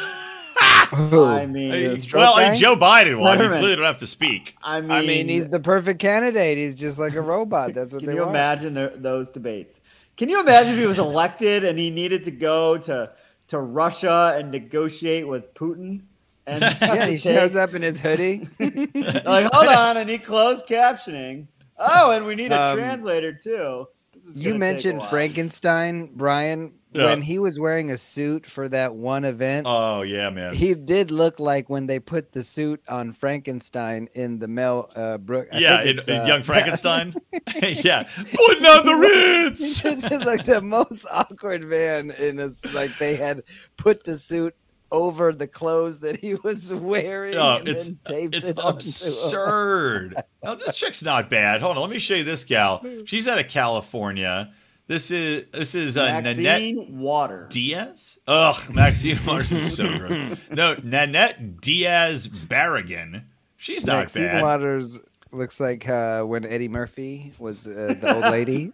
Who? 0.93 1.25
I 1.25 1.45
mean, 1.45 1.71
The 1.71 2.12
well, 2.13 2.36
guy? 2.36 2.43
and 2.43 2.57
Joe 2.60 2.75
Biden 2.75 3.19
won. 3.19 3.39
You 3.39 3.48
clearly 3.48 3.75
don't 3.75 3.86
have 3.86 3.98
to 4.00 4.07
speak. 4.07 4.55
I 4.63 4.81
mean, 4.81 4.91
I 4.91 5.01
mean, 5.01 5.27
he's 5.29 5.48
the 5.50 5.60
perfect 5.60 6.00
candidate. 6.00 6.57
He's 6.57 6.75
just 6.75 7.00
like 7.00 7.15
a 7.15 7.21
robot. 7.21 7.74
That's 7.75 7.93
what 7.93 8.00
Can 8.00 8.07
they 8.07 8.13
you 8.15 8.19
want. 8.21 8.31
imagine 8.31 8.74
their, 8.74 8.89
those 8.89 9.29
debates? 9.29 9.79
Can 10.17 10.27
you 10.29 10.39
imagine 10.41 10.74
if 10.74 10.79
he 10.79 10.86
was 10.86 11.00
elected 11.00 11.63
and 11.63 11.79
he 11.79 11.89
needed 11.89 12.24
to 12.25 12.31
go 12.31 12.77
to 12.79 13.10
to 13.48 13.60
Russia 13.60 14.36
and 14.38 14.51
negotiate 14.51 15.27
with 15.27 15.53
Putin? 15.53 16.01
And 16.45 16.62
Yeah, 16.81 17.05
he 17.05 17.17
shows 17.17 17.55
up 17.55 17.74
in 17.74 17.81
his 17.81 18.01
hoodie. 18.01 18.48
like, 18.60 19.51
hold 19.53 19.67
on, 19.67 19.98
I 19.98 20.03
need 20.03 20.24
closed 20.25 20.65
captioning. 20.65 21.48
Oh, 21.77 22.12
and 22.12 22.25
we 22.25 22.36
need 22.36 22.51
a 22.51 22.60
Um, 22.62 22.77
translator 22.77 23.33
too. 23.33 23.88
You 24.33 24.33
gonna 24.33 24.43
take 24.43 24.55
a 24.55 24.57
mentioned. 24.57 25.03
Frankenstein, 25.05 26.10
Brian. 26.13 26.74
Yeah. 26.93 27.05
When 27.05 27.21
he 27.21 27.39
was 27.39 27.57
wearing 27.57 27.89
a 27.89 27.98
suit 27.98 28.45
for 28.45 28.67
that 28.67 28.93
one 28.95 29.24
event, 29.24 29.65
Oh 29.69 30.01
yeah, 30.01 30.29
man. 30.29 30.53
he 30.53 30.74
did 30.74 31.10
look 31.10 31.39
like 31.39 31.69
when 31.69 31.88
they 31.88 32.00
put 32.00 32.33
the 32.33 32.43
suit 32.43 32.81
on 32.89 33.13
Frankenstein 33.13 34.10
in 34.13 34.39
the 34.39 34.48
Mel 34.50 34.91
uh, 34.95 35.17
Brook. 35.17 35.48
I 35.53 35.60
yeah, 35.60 35.81
think 35.83 36.07
in, 36.07 36.13
in 36.15 36.21
uh, 36.21 36.25
Young 36.25 36.43
Frankenstein. 36.51 37.13
yeah, 37.62 38.03
putting 38.15 38.65
on 38.65 38.86
the 38.86 38.95
He 38.95 39.43
Ritz. 39.45 39.81
just 39.81 40.12
looked 40.12 40.25
like 40.25 40.43
the 40.43 40.62
most 40.62 41.05
awkward 41.10 41.63
man 41.63 42.12
in 42.12 42.39
a 42.39 42.50
like 42.74 42.91
they 43.00 43.15
had 43.15 43.43
put 43.77 44.03
the 44.03 44.17
suit 44.17 44.53
over 44.91 45.31
the 45.31 45.48
clothes 45.48 46.00
that 46.00 46.17
he 46.17 46.36
was 46.36 46.74
wearing. 46.74 47.36
Oh, 47.36 47.60
and 47.60 47.67
it's 47.69 47.89
taped 48.04 48.36
it's 48.36 48.49
it 48.49 48.60
absurd. 48.62 50.15
now 50.43 50.56
this 50.56 50.75
chick's 50.75 51.01
not 51.01 51.30
bad. 51.30 51.62
Hold 51.62 51.77
on, 51.77 51.84
let 51.84 51.91
me 51.91 51.99
show 51.99 52.15
you 52.15 52.23
this 52.25 52.43
gal. 52.43 52.86
She's 53.06 53.27
out 53.27 53.39
of 53.39 53.47
California. 53.47 54.54
This 54.91 55.10
is 55.10 55.45
this 55.54 55.73
is 55.73 55.95
uh, 55.95 56.19
Nanette 56.19 56.89
Water. 56.89 57.47
Diaz. 57.49 58.19
Ugh, 58.27 58.75
Maxine 58.75 59.17
Waters 59.25 59.54
is 59.54 59.73
so 59.77 59.88
gross. 59.97 60.38
No, 60.51 60.75
Nanette 60.84 61.62
Diaz 61.62 62.27
Barragan. 62.27 63.23
She's 63.56 63.86
not 63.86 63.99
Maxine 63.99 64.25
bad. 64.25 64.43
Waters 64.43 64.99
looks 65.32 65.62
like 65.62 65.88
uh, 65.88 66.23
when 66.23 66.43
Eddie 66.43 66.67
Murphy 66.67 67.32
was 67.39 67.67
uh, 67.67 67.95
the 68.01 68.15
old 68.15 68.23
lady 68.32 68.73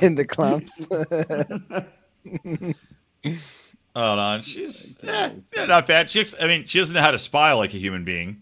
in 0.00 0.14
the 0.14 0.24
Klumps. 0.24 0.72
Hold 3.94 4.18
on, 4.18 4.40
she's 4.40 4.96
yeah, 5.02 5.32
yeah, 5.54 5.66
not 5.66 5.86
bad. 5.86 6.10
She's, 6.10 6.34
I 6.40 6.46
mean, 6.46 6.64
she 6.64 6.78
doesn't 6.78 6.94
know 6.94 7.02
how 7.02 7.10
to 7.10 7.18
smile 7.18 7.58
like 7.58 7.74
a 7.74 7.78
human 7.78 8.04
being. 8.04 8.40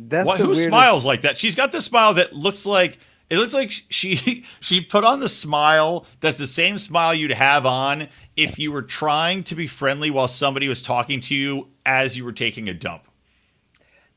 That's 0.00 0.26
What, 0.26 0.38
the 0.38 0.46
who 0.46 0.50
weirdest. 0.50 0.66
smiles 0.68 1.04
like 1.04 1.22
that? 1.22 1.38
She's 1.38 1.54
got 1.54 1.70
the 1.70 1.80
smile 1.80 2.14
that 2.14 2.32
looks 2.32 2.66
like 2.66 2.98
it 3.30 3.38
looks 3.38 3.54
like 3.54 3.70
she 3.88 4.44
she 4.60 4.80
put 4.80 5.04
on 5.04 5.20
the 5.20 5.28
smile 5.28 6.06
that's 6.20 6.38
the 6.38 6.46
same 6.46 6.78
smile 6.78 7.14
you'd 7.14 7.32
have 7.32 7.66
on 7.66 8.08
if 8.36 8.58
you 8.58 8.72
were 8.72 8.82
trying 8.82 9.44
to 9.44 9.54
be 9.54 9.66
friendly 9.66 10.10
while 10.10 10.28
somebody 10.28 10.68
was 10.68 10.82
talking 10.82 11.20
to 11.20 11.34
you 11.34 11.68
as 11.86 12.16
you 12.16 12.24
were 12.24 12.32
taking 12.32 12.68
a 12.68 12.74
dump. 12.74 13.04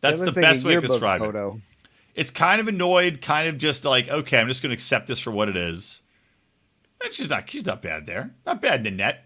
That's 0.01 0.19
the 0.19 0.27
like 0.27 0.35
best 0.35 0.65
way 0.65 0.75
to 0.75 0.81
describe 0.81 1.21
it. 1.21 1.25
photo. 1.25 1.61
It's 2.15 2.31
kind 2.31 2.59
of 2.59 2.67
annoyed, 2.67 3.21
kind 3.21 3.47
of 3.47 3.57
just 3.57 3.85
like, 3.85 4.09
okay, 4.09 4.39
I'm 4.39 4.47
just 4.47 4.63
going 4.63 4.71
to 4.71 4.73
accept 4.73 5.07
this 5.07 5.19
for 5.19 5.31
what 5.31 5.49
it 5.49 5.57
is. 5.57 6.01
And 7.03 7.13
she's 7.13 7.29
not 7.29 7.49
she's 7.49 7.65
not 7.65 7.81
bad 7.81 8.07
there. 8.07 8.33
Not 8.45 8.61
bad, 8.61 8.83
Nanette. 8.83 9.25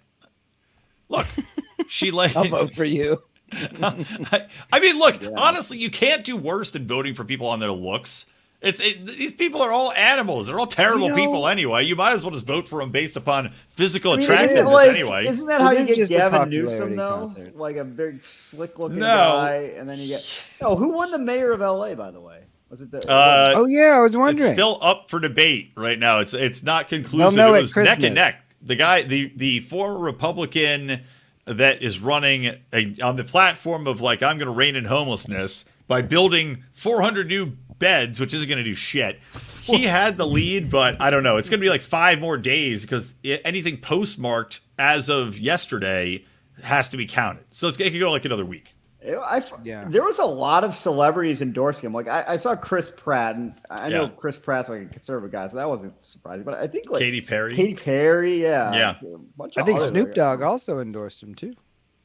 Look, 1.07 1.27
she 1.87 2.11
like 2.11 2.35
I'll 2.35 2.49
vote 2.49 2.73
for 2.73 2.85
you. 2.85 3.23
I, 3.53 4.45
I 4.71 4.79
mean, 4.79 4.97
look, 4.97 5.21
honestly, 5.35 5.77
you 5.77 5.89
can't 5.89 6.23
do 6.23 6.37
worse 6.37 6.71
than 6.71 6.87
voting 6.87 7.13
for 7.15 7.25
people 7.25 7.47
on 7.47 7.59
their 7.59 7.71
looks. 7.71 8.25
It's 8.61 8.79
it, 8.79 9.07
these 9.07 9.33
people 9.33 9.61
are 9.63 9.71
all 9.71 9.91
animals. 9.93 10.45
They're 10.47 10.59
all 10.59 10.67
terrible 10.67 11.07
You 11.07 11.09
know- 11.09 11.15
people 11.15 11.47
anyway. 11.47 11.83
You 11.83 11.95
might 11.95 12.13
as 12.13 12.21
well 12.21 12.29
just 12.31 12.45
vote 12.45 12.67
for 12.67 12.79
them 12.79 12.91
based 12.91 13.15
upon 13.15 13.51
physical 13.71 14.11
I 14.11 14.15
mean, 14.17 14.23
attractiveness 14.23 14.59
isn't, 14.61 14.71
like, 14.73 14.89
anyway. 14.89 15.25
Isn't 15.27 15.47
that 15.47 15.61
It 15.61 15.63
how 15.63 15.71
you 15.71 15.85
get 15.85 15.95
just 15.95 16.11
a 16.11 16.13
Gavin 16.15 16.39
popularity 16.39 16.71
Newsom 16.71 16.95
though? 16.95 17.09
concert. 17.11 17.57
Like 17.57 17.75
a 17.77 17.83
big 17.83 18.23
slick 18.23 18.77
looking 18.77 18.99
No. 18.99 19.05
guy, 19.07 19.73
and 19.77 19.89
then 19.89 19.97
you 19.99 20.09
get 20.09 20.43
oh, 20.61 20.75
who 20.75 20.89
won 20.89 21.09
the 21.11 21.17
mayor 21.19 21.51
of 21.53 21.59
LA 21.61 21.95
by 21.95 22.11
the 22.11 22.21
way? 22.21 22.41
Was 22.69 22.81
it 22.81 22.91
the? 22.91 22.99
Uh, 23.11 23.53
Oh 23.55 23.65
yeah, 23.65 23.97
I 23.97 24.01
was 24.01 24.11
it's 24.11 24.17
wondering. 24.17 24.53
still 24.53 24.77
up 24.81 25.09
for 25.09 25.19
debate 25.19 25.71
right 25.75 25.97
now. 25.99 26.19
It's 26.19 26.33
it's 26.35 26.61
not 26.63 26.87
conclusive. 26.87 27.17
They'll 27.19 27.31
know 27.49 27.53
it 27.55 27.57
at 27.57 27.61
was 27.63 27.75
neck 27.75 28.03
and 28.03 28.13
neck. 28.15 28.45
The 28.61 28.75
guy, 28.75 29.01
the 29.01 29.31
the 29.35 29.59
former 29.61 29.97
Republican 29.97 31.01
that 31.45 31.81
is 31.81 31.97
running 31.99 32.45
a, 32.71 32.95
on 33.01 33.15
the 33.15 33.23
platform 33.23 33.87
of 33.87 33.99
like 34.01 34.21
I'm 34.21 34.37
going 34.37 34.45
to 34.45 34.53
reign 34.53 34.75
in 34.75 34.85
homelessness 34.85 35.65
by 35.87 36.03
building 36.03 36.63
400 36.73 37.27
new 37.27 37.53
beds, 37.81 38.19
which 38.21 38.33
isn't 38.33 38.47
going 38.47 38.57
to 38.59 38.63
do 38.63 38.75
shit. 38.75 39.19
He 39.61 39.83
had 39.83 40.15
the 40.15 40.25
lead, 40.25 40.69
but 40.69 41.01
I 41.01 41.09
don't 41.09 41.23
know. 41.23 41.35
It's 41.35 41.49
going 41.49 41.59
to 41.59 41.65
be 41.65 41.69
like 41.69 41.81
five 41.81 42.19
more 42.21 42.37
days 42.37 42.83
because 42.83 43.13
i- 43.25 43.41
anything 43.43 43.77
postmarked 43.77 44.61
as 44.79 45.09
of 45.09 45.37
yesterday 45.37 46.23
has 46.63 46.87
to 46.89 46.97
be 46.97 47.05
counted. 47.05 47.43
So 47.51 47.67
it's, 47.67 47.77
it 47.79 47.91
could 47.91 47.99
go 47.99 48.09
like 48.11 48.23
another 48.25 48.45
week. 48.45 48.73
I, 49.05 49.15
I- 49.37 49.43
Yeah. 49.63 49.85
there 49.89 50.03
was 50.03 50.19
a 50.19 50.25
lot 50.25 50.63
of 50.63 50.73
celebrities 50.73 51.41
endorsing 51.41 51.85
him. 51.87 51.93
Like 51.93 52.07
I, 52.07 52.23
I 52.29 52.35
saw 52.37 52.55
Chris 52.55 52.91
Pratt, 52.95 53.35
and 53.35 53.53
I 53.69 53.89
know 53.89 54.03
Yeah. 54.03 54.09
Chris 54.15 54.37
Pratt's 54.37 54.69
like 54.69 54.81
a 54.83 54.85
conservative 54.85 55.31
guy, 55.31 55.47
so 55.47 55.57
that 55.57 55.67
wasn't 55.67 55.93
surprising. 56.05 56.43
But 56.43 56.53
I 56.55 56.67
think 56.67 56.89
like 56.89 56.99
Katy 57.01 57.21
Perry. 57.21 57.55
Katy 57.55 57.73
Perry, 57.75 58.41
yeah, 58.43 58.73
Yeah. 58.73 58.95
a 59.13 59.17
bunch 59.37 59.57
I 59.57 59.63
think 59.63 59.81
Snoop 59.81 60.13
Dogg 60.13 60.41
also 60.41 60.79
endorsed 60.79 61.21
him 61.21 61.33
too. 61.35 61.53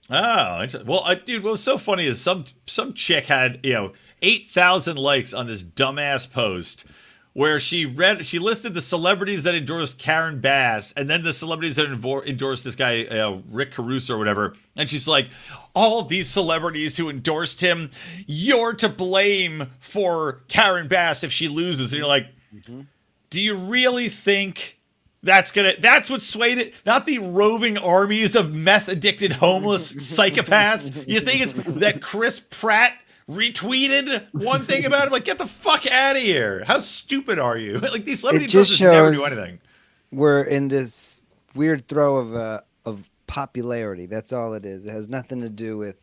Oh, 0.09 0.67
well, 0.87 1.03
uh, 1.05 1.15
dude, 1.17 1.43
what 1.43 1.53
was 1.53 1.63
so 1.63 1.79
funny 1.79 2.05
is 2.07 2.21
some 2.21 2.45
some 2.67 2.95
chick 2.95 3.25
had 3.25 3.59
you 3.65 3.73
know 3.73 3.93
eight 4.23 4.51
thousand 4.51 4.97
likes 4.97 5.33
on 5.33 5.47
this 5.47 5.63
dumbass 5.63 6.31
post 6.31 6.85
where 7.33 7.61
she 7.61 7.85
read 7.85 8.25
she 8.25 8.39
listed 8.39 8.73
the 8.73 8.81
celebrities 8.81 9.43
that 9.43 9.55
endorsed 9.55 9.99
Karen 9.99 10.41
Bass 10.41 10.93
and 10.97 11.11
then 11.11 11.23
the 11.23 11.35
celebrities 11.35 11.77
that 11.77 11.85
endorsed 12.27 12.65
this 12.65 12.75
guy 12.75 13.05
uh, 13.05 13.41
Rick 13.51 13.73
Caruso 13.73 14.15
or 14.15 14.19
whatever, 14.19 14.55
and 14.75 14.89
she's 14.89 15.07
like, 15.07 15.29
all 15.75 16.03
these 16.03 16.31
celebrities 16.31 16.97
who 16.97 17.11
endorsed 17.11 17.61
him, 17.61 17.91
you're 18.27 18.73
to 18.75 18.89
blame 18.89 19.71
for 19.81 20.41
Karen 20.49 20.89
Bass 20.89 21.23
if 21.23 21.31
she 21.31 21.47
loses, 21.49 21.93
and 21.93 21.99
you're 21.99 22.09
like, 22.09 22.29
do 23.29 23.39
you 23.41 23.55
really 23.55 24.09
think? 24.09 24.79
That's 25.23 25.51
gonna 25.51 25.73
that's 25.79 26.09
what 26.09 26.23
swayed 26.23 26.57
it. 26.59 26.75
Not 26.87 27.05
the 27.05 27.19
roving 27.19 27.77
armies 27.77 28.37
of 28.37 28.55
meth 28.55 28.89
addicted 28.89 29.33
homeless 29.33 29.93
psychopaths. 29.95 31.07
You 31.09 31.21
think 31.21 31.41
it's 31.41 31.53
that 31.53 32.01
Chris 32.01 32.39
Pratt 32.39 32.93
retweeted 33.29 34.27
one 34.33 34.63
thing 34.63 34.85
about 34.85 35.07
him? 35.07 35.13
Like, 35.13 35.25
get 35.25 35.39
the 35.39 35.47
fuck 35.47 35.87
out 35.91 36.17
of 36.17 36.23
here. 36.23 36.65
How 36.67 36.81
stupid 36.81 37.39
are 37.39 37.57
you? 37.57 37.81
Like 37.87 38.05
these 38.05 38.21
celebrity 38.21 38.47
It 38.47 38.51
just 38.51 38.81
never 38.81 39.13
do 39.13 39.25
anything. 39.25 39.61
We're 40.13 40.43
in 40.43 40.69
this 40.69 41.23
weird 41.55 41.89
throw 41.89 42.17
of 42.17 42.35
uh, 42.35 42.61
of 42.85 43.09
popularity. 43.27 44.07
That's 44.07 44.33
all 44.33 44.55
it 44.55 44.65
is. 44.65 44.85
It 44.85 44.91
has 44.91 45.09
nothing 45.09 45.41
to 45.43 45.49
do 45.49 45.77
with 45.79 45.97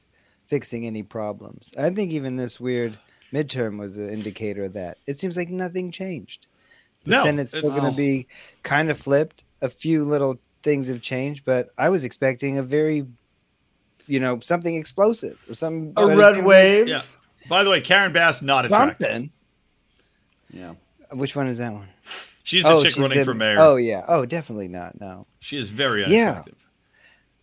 fixing 0.47 0.85
any 0.85 1.03
problems. 1.03 1.73
I 1.77 1.89
think 1.89 2.11
even 2.11 2.35
this 2.35 2.59
weird 2.59 2.97
midterm 3.33 3.79
was 3.79 3.97
an 3.97 4.09
indicator 4.09 4.65
of 4.65 4.73
that. 4.73 4.97
It 5.07 5.17
seems 5.17 5.35
like 5.35 5.49
nothing 5.49 5.91
changed. 5.91 6.47
The 7.03 7.11
No, 7.11 7.23
Senate's 7.23 7.49
still 7.49 7.69
going 7.69 7.89
to 7.89 7.97
be 7.97 8.27
kind 8.61 8.89
of 8.89 8.97
flipped. 8.99 9.43
A 9.61 9.69
few 9.69 10.03
little 10.03 10.39
things 10.61 10.87
have 10.87 11.01
changed, 11.01 11.43
but 11.45 11.69
I 11.77 11.89
was 11.89 12.03
expecting 12.03 12.57
a 12.57 12.63
very, 12.63 13.05
you 14.07 14.19
know, 14.19 14.39
something 14.41 14.75
explosive 14.75 15.39
or 15.49 15.55
some 15.55 15.93
A 15.97 16.05
red 16.07 16.17
seems 16.35 16.37
like 16.39 16.45
wave. 16.47 16.87
Yeah. 16.87 17.01
By 17.49 17.63
the 17.63 17.69
way, 17.69 17.81
Karen 17.81 18.11
Bass 18.13 18.41
not 18.41 18.65
attractive. 18.65 19.07
Something. 19.07 19.31
Yeah. 20.51 20.73
Which 21.11 21.35
one 21.35 21.47
is 21.47 21.57
that 21.59 21.73
one? 21.73 21.87
She's 22.43 22.63
the 22.63 22.81
chick 22.83 22.97
running 22.97 23.19
the- 23.19 23.25
for 23.25 23.33
mayor. 23.33 23.57
Oh 23.59 23.75
yeah. 23.75 24.03
Oh, 24.07 24.25
definitely 24.25 24.67
not. 24.67 24.99
No, 24.99 25.25
She 25.39 25.57
is 25.57 25.69
very 25.69 26.01
Yeah. 26.07 26.07
unattractive. 26.31 26.55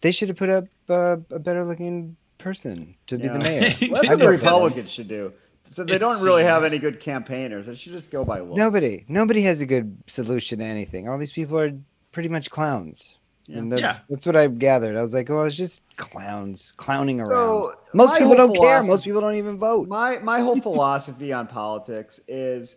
they 0.03 0.12
should 0.12 0.29
have 0.29 0.38
put 0.38 0.49
up 0.51 0.64
uh, 0.88 1.16
a 1.31 1.38
better 1.38 1.64
looking 1.64 2.16
person 2.38 2.94
to 3.07 3.16
be 3.18 3.29
the 3.29 3.38
mayor. 3.38 3.61
Well, 3.90 3.90
that's 3.90 3.90
what 3.92 4.03
the 4.03 4.09
get 4.09 4.18
that. 4.18 4.29
Republicans 4.29 4.90
should 4.90 5.09
do. 5.09 5.33
So 5.70 5.85
they 5.85 5.94
It 5.94 5.99
don't 5.99 6.23
really 6.25 6.42
have 6.42 6.64
any 6.64 6.79
good 6.79 6.99
campaigners. 7.01 7.66
They 7.66 7.75
should 7.77 7.92
just 7.92 8.11
go 8.11 8.25
by 8.25 8.40
look. 8.40 8.57
Nobody, 8.57 9.05
nobody 9.09 9.42
has 9.42 9.61
a 9.61 9.66
good 9.66 9.96
solution 10.09 10.59
to 10.59 10.64
anything. 10.64 11.09
All 11.09 11.16
these 11.16 11.33
people 11.33 11.59
are 11.61 11.70
pretty 12.12 12.29
much 12.29 12.51
clowns. 12.51 13.18
Yeah. 13.50 13.58
And 13.58 13.72
that's, 13.72 13.80
Yeah. 13.82 13.92
that's 14.08 14.26
what 14.26 14.36
I 14.36 14.46
gathered. 14.46 14.96
I 14.96 15.02
was 15.02 15.12
like, 15.14 15.28
well, 15.28 15.44
it's 15.44 15.56
just 15.56 15.82
clowns 15.96 16.72
clowning 16.76 17.20
around. 17.20 17.28
So, 17.30 17.72
Most 17.94 18.18
people 18.18 18.34
don't 18.36 18.56
care. 18.56 18.82
Most 18.82 19.04
people 19.04 19.20
don't 19.20 19.34
even 19.34 19.58
vote. 19.58 19.88
My 19.88 20.18
my 20.18 20.40
whole 20.40 20.60
philosophy 20.68 21.32
on 21.32 21.46
politics 21.46 22.20
is 22.28 22.76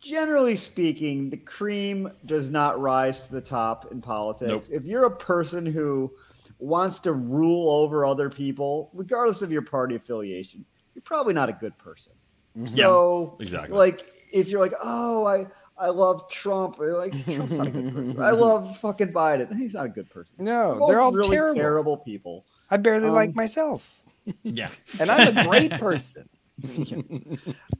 generally 0.00 0.56
speaking, 0.56 1.30
the 1.30 1.36
cream 1.36 2.10
does 2.26 2.50
not 2.50 2.80
rise 2.80 3.26
to 3.26 3.32
the 3.32 3.40
top 3.40 3.90
in 3.92 4.00
politics. 4.00 4.68
Nope. 4.68 4.80
If 4.80 4.84
you're 4.84 5.04
a 5.06 5.16
person 5.16 5.66
who 5.66 6.12
wants 6.58 6.98
to 7.00 7.12
rule 7.12 7.70
over 7.70 8.04
other 8.04 8.28
people, 8.30 8.90
regardless 8.92 9.42
of 9.42 9.50
your 9.52 9.62
party 9.62 9.94
affiliation, 9.96 10.64
you're 10.94 11.02
probably 11.02 11.34
not 11.34 11.48
a 11.48 11.52
good 11.52 11.76
person. 11.78 12.12
Yeah, 12.56 12.84
So 12.86 13.36
exactly. 13.40 13.76
like 13.76 14.12
if 14.32 14.48
you're 14.48 14.60
like, 14.60 14.74
oh, 14.82 15.24
I 15.26 15.46
I 15.80 15.88
love 15.90 16.28
Trump, 16.30 16.78
like 16.78 17.12
Trump's 17.24 17.52
not 17.56 17.66
a 17.68 17.70
good 17.70 17.94
person. 17.94 18.20
I 18.20 18.30
love 18.46 18.76
fucking 18.78 19.12
Biden. 19.12 19.56
He's 19.56 19.74
not 19.74 19.86
a 19.86 19.88
good 19.88 20.10
person. 20.10 20.36
No, 20.38 20.76
Both 20.78 20.88
they're 20.88 21.00
all 21.00 21.12
really 21.12 21.36
terrible. 21.36 21.60
terrible 21.60 21.96
people. 21.98 22.44
I 22.70 22.76
barely 22.78 23.08
Um, 23.08 23.14
like 23.14 23.34
myself, 23.34 24.00
Yeah. 24.42 24.68
and 25.00 25.10
I'm 25.10 25.36
a 25.36 25.44
great 25.44 25.70
person. 25.72 26.28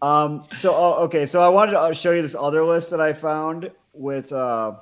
Um, 0.00 0.44
so 0.58 0.72
oh, 0.72 0.94
okay, 1.04 1.26
so 1.26 1.40
I 1.40 1.48
wanted 1.48 1.72
to 1.72 1.80
uh, 1.80 1.92
show 1.92 2.12
you 2.12 2.22
this 2.22 2.36
other 2.38 2.62
list 2.64 2.90
that 2.90 3.00
I 3.00 3.12
found 3.12 3.70
with. 3.92 4.32
Uh, 4.32 4.76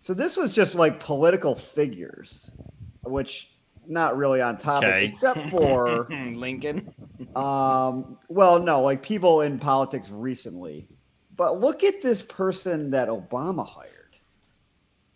so 0.00 0.12
this 0.12 0.36
was 0.36 0.52
just 0.54 0.74
like 0.74 1.00
political 1.00 1.54
figures, 1.54 2.50
which 3.04 3.50
not 3.86 4.18
really 4.18 4.42
on 4.42 4.58
topic, 4.58 4.88
Okay. 4.90 5.04
except 5.06 5.48
for 5.48 6.06
Lincoln. 6.10 6.92
um, 7.34 8.18
well, 8.28 8.58
no, 8.58 8.82
like 8.82 9.02
people 9.02 9.40
in 9.40 9.58
politics 9.58 10.10
recently. 10.10 10.86
But 11.36 11.60
look 11.60 11.82
at 11.84 12.00
this 12.02 12.22
person 12.22 12.90
that 12.90 13.08
Obama 13.08 13.66
hired. 13.66 13.90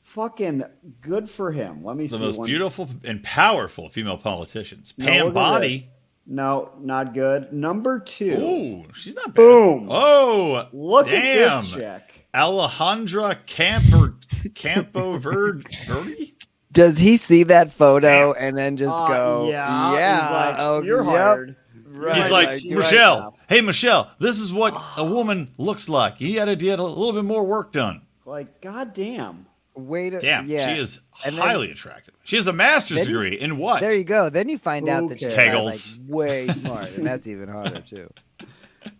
Fucking 0.02 0.64
good 1.00 1.28
for 1.28 1.52
him. 1.52 1.85
Let 1.85 1.96
me 1.96 2.07
The 2.07 2.11
see. 2.14 2.18
The 2.18 2.24
most 2.24 2.38
one- 2.38 2.46
beautiful 2.46 2.88
and 3.04 3.22
powerful 3.22 3.88
female 3.90 4.16
politicians. 4.16 4.94
No, 4.96 5.07
Pam 5.07 5.18
look 5.18 5.28
at 5.28 5.35
Bondi. 5.35 5.87
No, 6.31 6.72
not 6.81 7.14
good. 7.14 7.52
Number 7.52 8.00
two. 8.00 8.33
Ooh, 8.38 8.85
she's 8.94 9.14
not 9.14 9.26
bad. 9.28 9.35
Boom. 9.35 9.88
Oh, 9.90 10.66
Look 10.72 11.07
damn. 11.07 11.59
at 11.59 11.62
this 11.62 11.72
check. 11.72 12.26
Alejandra 12.35 13.37
Camper 13.46 14.14
Campoverde. 14.50 15.85
Verde? 15.87 16.35
Does 16.72 16.98
he 16.98 17.16
see 17.16 17.44
that 17.44 17.72
photo 17.72 18.33
and 18.35 18.57
then 18.57 18.76
just 18.76 18.94
Uh, 18.94 19.09
go, 19.09 19.48
yeah, 19.50 19.92
yeah, 19.94 20.31
like, 20.31 20.57
oh, 20.59 20.83
you're 20.83 21.02
yep, 21.02 21.12
hired. 21.14 21.57
right, 21.87 22.16
He's 22.22 22.31
like, 22.31 22.62
you're 22.64 22.78
Michelle, 22.81 23.20
now. 23.20 23.35
Hey, 23.49 23.61
Michelle, 23.61 24.11
this 24.19 24.39
is 24.39 24.53
what 24.53 24.75
a 24.97 25.05
woman 25.05 25.53
looks 25.59 25.89
like. 25.89 26.17
He 26.17 26.35
had 26.35 26.47
to 26.47 26.57
get 26.57 26.79
a 26.79 26.85
little 26.85 27.13
bit 27.13 27.25
more 27.25 27.45
work 27.45 27.73
done. 27.73 28.03
Like, 28.25 28.61
goddamn. 28.61 29.47
Wait, 29.75 30.13
a, 30.13 30.21
Damn, 30.21 30.47
yeah. 30.49 30.75
she 30.75 30.81
is 30.81 31.01
And 31.25 31.37
then- 31.39 31.45
highly 31.47 31.71
attractive. 31.71 32.13
She 32.25 32.35
has 32.37 32.47
a 32.49 32.53
master's 32.53 32.99
Then 32.99 33.07
you- 33.07 33.13
degree 33.13 33.39
in 33.41 33.57
what? 33.59 33.81
There 33.81 33.95
you 33.95 34.05
go. 34.05 34.29
Then 34.29 34.49
you 34.49 34.59
find 34.59 34.89
out 34.89 35.09
that 35.09 35.21
she's 35.21 35.33
cares? 35.33 35.65
like, 35.65 35.75
Kegels. 35.75 36.07
way 36.09 36.47
smart, 36.49 36.91
and 36.97 37.07
that's 37.07 37.27
even 37.27 37.49
harder 37.49 37.81
too. 37.81 38.11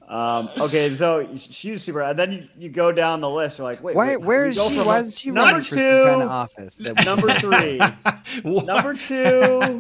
Um, 0.09 0.49
okay, 0.59 0.95
so 0.97 1.29
she's 1.37 1.83
super. 1.83 2.01
And 2.01 2.19
then 2.19 2.33
you, 2.33 2.49
you 2.59 2.69
go 2.71 2.91
down 2.93 3.21
the 3.21 3.29
list. 3.29 3.59
You're 3.59 3.67
like, 3.67 3.83
wait, 3.83 3.95
Why? 3.95 4.09
wait, 4.17 4.17
Where 4.19 4.45
we 4.45 4.51
is 4.51 4.57
go 4.57 4.71
she? 4.71 4.79
Why 4.81 5.01
isn't 5.01 5.15
she 5.17 5.31
number 5.31 5.43
running 5.53 5.61
for 5.63 5.75
two, 5.75 5.81
some 5.83 6.05
kind 6.07 6.23
of 6.23 6.29
office? 6.29 6.77
That 6.79 7.05
Number 7.05 7.33
three. 7.35 7.81
Number 8.65 8.95
two. 8.95 9.79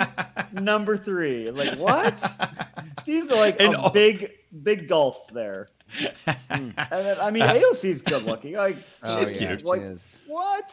number 0.61 0.97
three. 0.99 1.51
Like 1.51 1.79
what? 1.79 2.68
Seems 3.09 3.31
like 3.31 3.59
And 3.59 3.75
a 3.75 3.79
all- 3.79 3.91
big, 3.91 4.31
big 4.63 4.87
gulf 4.87 5.29
there. 5.33 5.69
And 6.51 6.75
then, 6.91 7.19
I 7.19 7.31
mean, 7.31 7.43
AOC's 7.43 8.03
good 8.03 8.25
looking. 8.25 8.53
Like 8.53 8.77
Oh, 9.03 9.19
She's 9.19 9.33
yeah, 9.41 9.49
cute. 9.49 9.65
Like 9.65 9.81
is. 9.81 10.05
what? 10.27 10.71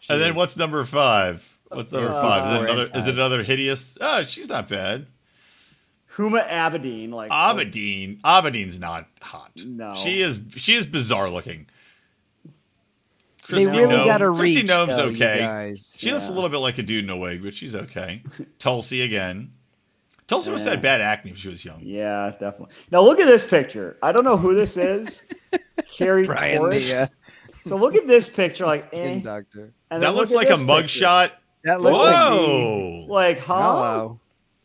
She 0.00 0.12
and 0.12 0.20
then 0.20 0.34
what's 0.34 0.58
number 0.58 0.84
five? 0.84 1.58
What's 1.68 1.90
number 1.90 2.10
Uh, 2.10 2.20
five? 2.20 2.46
Is 2.46 2.52
it 2.52 2.56
four 2.56 2.66
and 2.66 2.78
another? 2.78 2.98
Is 3.00 3.06
it 3.08 3.14
another 3.14 3.42
hideous? 3.42 3.96
Oh, 4.02 4.24
she's 4.24 4.50
not 4.50 4.68
bad. 4.68 5.06
Huma 6.16 6.46
Abedin. 6.46 7.10
Like 7.12 7.30
Abedin. 7.30 8.20
Abedin's 8.20 8.78
not 8.78 9.06
hot. 9.22 9.52
No. 9.64 9.94
she 9.94 10.20
is. 10.20 10.38
She 10.56 10.74
is 10.74 10.84
bizarre 10.84 11.30
looking. 11.30 11.66
They 13.48 13.66
really 13.66 13.94
Noem- 13.94 14.04
got 14.04 14.18
to 14.18 14.24
Kristi 14.24 14.40
reach. 14.56 14.66
Noem's 14.66 14.96
though, 14.96 15.06
you 15.08 15.16
okay. 15.16 15.38
guys. 15.38 15.96
She 15.98 16.12
looks 16.12 16.28
a 16.28 16.32
little 16.32 16.50
bit 16.50 16.58
like 16.58 16.76
a 16.76 16.82
dude 16.82 17.04
in 17.04 17.08
a 17.10 17.16
wig, 17.16 17.42
but 17.42 17.54
she's 17.54 17.74
okay. 17.74 18.22
Tulsi 18.58 19.00
again. 19.00 19.52
Tulsi 20.28 20.50
must 20.50 20.64
have 20.64 20.74
had 20.74 20.82
bad 20.82 21.00
acne 21.00 21.32
when 21.32 21.38
she 21.38 21.48
was 21.48 21.64
young. 21.64 21.80
Yeah, 21.82 22.30
definitely. 22.38 22.74
Now 22.92 23.00
look 23.02 23.18
at 23.18 23.26
this 23.26 23.44
picture. 23.46 23.96
I 24.02 24.12
don't 24.12 24.24
know 24.24 24.36
who 24.36 24.54
this 24.54 24.76
is. 24.76 25.22
Carrie 25.90 26.26
Brian, 26.26 26.58
Torres. 26.58 26.86
the 26.86 26.94
uh, 26.94 27.06
So 27.66 27.76
look 27.76 27.96
at 27.96 28.06
this 28.06 28.28
picture, 28.28 28.66
like, 28.66 28.82
skin 28.82 29.18
eh. 29.18 29.22
doctor. 29.22 29.72
And 29.90 30.02
that 30.02 30.14
looks 30.14 30.30
look 30.30 30.44
like 30.48 30.50
a 30.56 30.60
mugshot. 30.60 31.32
That 31.64 31.80
looks 31.80 31.94
like 31.96 32.30
me. 32.30 32.46
Whoa! 32.46 33.06
Like, 33.08 33.38
huh? 33.38 33.54
Hello. 33.56 34.20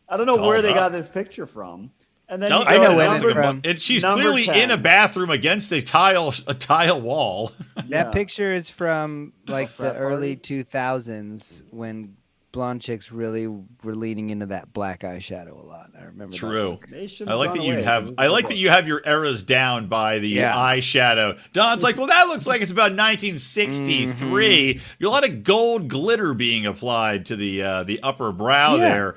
I 0.10 0.18
don't 0.18 0.28
know 0.28 0.36
where 0.36 0.62
Dolled 0.62 0.66
they 0.66 0.74
got 0.74 0.92
this 0.92 1.08
picture 1.08 1.46
from. 1.48 1.90
And 2.30 2.42
then 2.42 2.50
No, 2.50 2.64
I 2.64 2.78
know 2.78 2.92
to 2.92 2.96
when 2.98 3.12
it's 3.14 3.22
number, 3.24 3.42
from. 3.42 3.62
and 3.64 3.82
she's 3.82 4.04
Number 4.04 4.22
clearly 4.22 4.46
10. 4.46 4.56
in 4.60 4.72
a 4.72 4.78
bathroom 4.78 5.30
against 5.30 5.72
a 5.72 5.82
tile 5.82 6.34
a 6.48 6.54
tile 6.54 7.00
wall. 7.02 7.52
That 7.76 7.88
Yeah. 7.90 8.04
picture 8.12 8.52
is 8.54 8.70
from 8.70 9.34
like 9.48 9.76
the 9.78 9.96
early 9.98 10.36
2000s 10.36 11.62
when 11.70 12.16
blonde 12.54 12.82
chicks 12.82 13.12
really 13.12 13.48
were 13.48 13.96
leaning 13.96 14.30
into 14.30 14.46
that 14.46 14.72
black 14.72 15.02
eyeshadow 15.02 15.62
a 15.62 15.66
lot. 15.66 15.90
I 16.00 16.04
remember. 16.06 16.32
that 16.32 16.38
True. 16.38 16.70
look. 16.70 16.88
I 17.28 17.34
like 17.34 17.52
that 17.54 17.64
you 17.64 17.74
away. 17.74 17.84
have. 17.84 18.14
I 18.18 18.28
like 18.28 18.48
the 18.48 18.54
that 18.54 18.58
you 18.60 18.70
have 18.70 18.88
your 18.88 19.02
eras 19.06 19.44
down 19.44 19.88
by 19.88 20.20
the 20.20 20.30
Yeah. 20.30 20.54
eyeshadow. 20.56 21.38
Don's 21.52 21.84
like, 21.84 21.98
well, 21.98 22.08
that 22.08 22.28
looks 22.28 22.48
like 22.48 22.62
it's 22.62 22.72
about 22.72 22.94
1963. 22.96 24.76
Mm-hmm. 24.76 25.06
A 25.06 25.10
lot 25.10 25.28
of 25.28 25.44
gold 25.44 25.88
glitter 25.90 26.34
being 26.34 26.66
applied 26.66 27.26
to 27.28 27.36
the 27.36 27.62
uh, 27.62 27.84
the 27.84 28.02
upper 28.02 28.32
brow 28.32 28.76
Yeah. 28.76 28.82
there. 28.90 29.16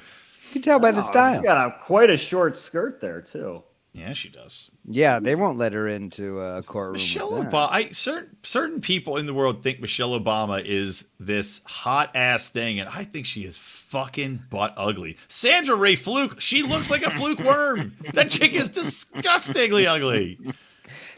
You 0.49 0.53
can 0.55 0.62
tell 0.62 0.79
by 0.79 0.90
the 0.92 0.99
Oh, 0.99 1.03
style. 1.03 1.35
she's 1.35 1.42
got 1.44 1.66
a, 1.66 1.79
quite 1.85 2.09
a 2.11 2.16
short 2.16 2.57
skirt 2.57 3.01
there 3.01 3.20
too. 3.20 3.62
Yeah, 3.97 4.13
she 4.13 4.29
does. 4.29 4.71
Yeah, 4.85 5.21
they 5.21 5.35
won't 5.35 5.57
let 5.57 5.73
her 5.73 5.89
into 5.89 6.39
a 6.41 6.63
courtroom. 6.63 6.93
with 6.93 7.01
Michelle 7.03 7.31
that. 7.31 7.51
Obama. 7.51 7.69
I 7.71 7.89
certain 7.89 8.37
certain 8.43 8.81
people 8.81 9.17
in 9.17 9.27
the 9.27 9.33
world 9.33 9.63
think 9.63 9.81
Michelle 9.81 10.19
Obama 10.19 10.63
is 10.65 11.05
this 11.19 11.63
hot 11.65 12.15
ass 12.15 12.49
thing, 12.49 12.79
and 12.79 12.89
I 12.89 13.05
think 13.05 13.25
she 13.25 13.45
is 13.45 13.57
fucking 13.57 14.43
butt 14.51 14.75
ugly. 14.77 15.17
Sandra 15.29 15.77
Ray 15.77 15.97
Fluke. 15.97 16.41
She 16.41 16.63
looks 16.63 16.91
like 16.91 17.03
a 17.03 17.11
fluke 17.11 17.41
worm. 17.41 17.95
That 18.13 18.31
chick 18.31 18.53
is 18.53 18.69
disgustingly 18.69 19.87
ugly. 19.87 20.39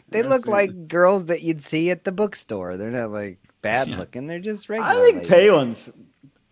They 0.09 0.23
look 0.23 0.47
like 0.47 0.87
girls 0.87 1.25
that 1.25 1.43
you'd 1.43 1.61
see 1.61 1.91
at 1.91 2.03
the 2.03 2.11
bookstore. 2.11 2.77
They're 2.77 2.91
not 2.91 3.11
like 3.11 3.39
bad 3.61 3.89
looking. 3.89 4.27
They're 4.27 4.39
just 4.39 4.69
regular. 4.69 4.89
I 4.89 4.95
think 4.95 5.15
ladies. 5.17 5.29
Palin's. 5.29 5.91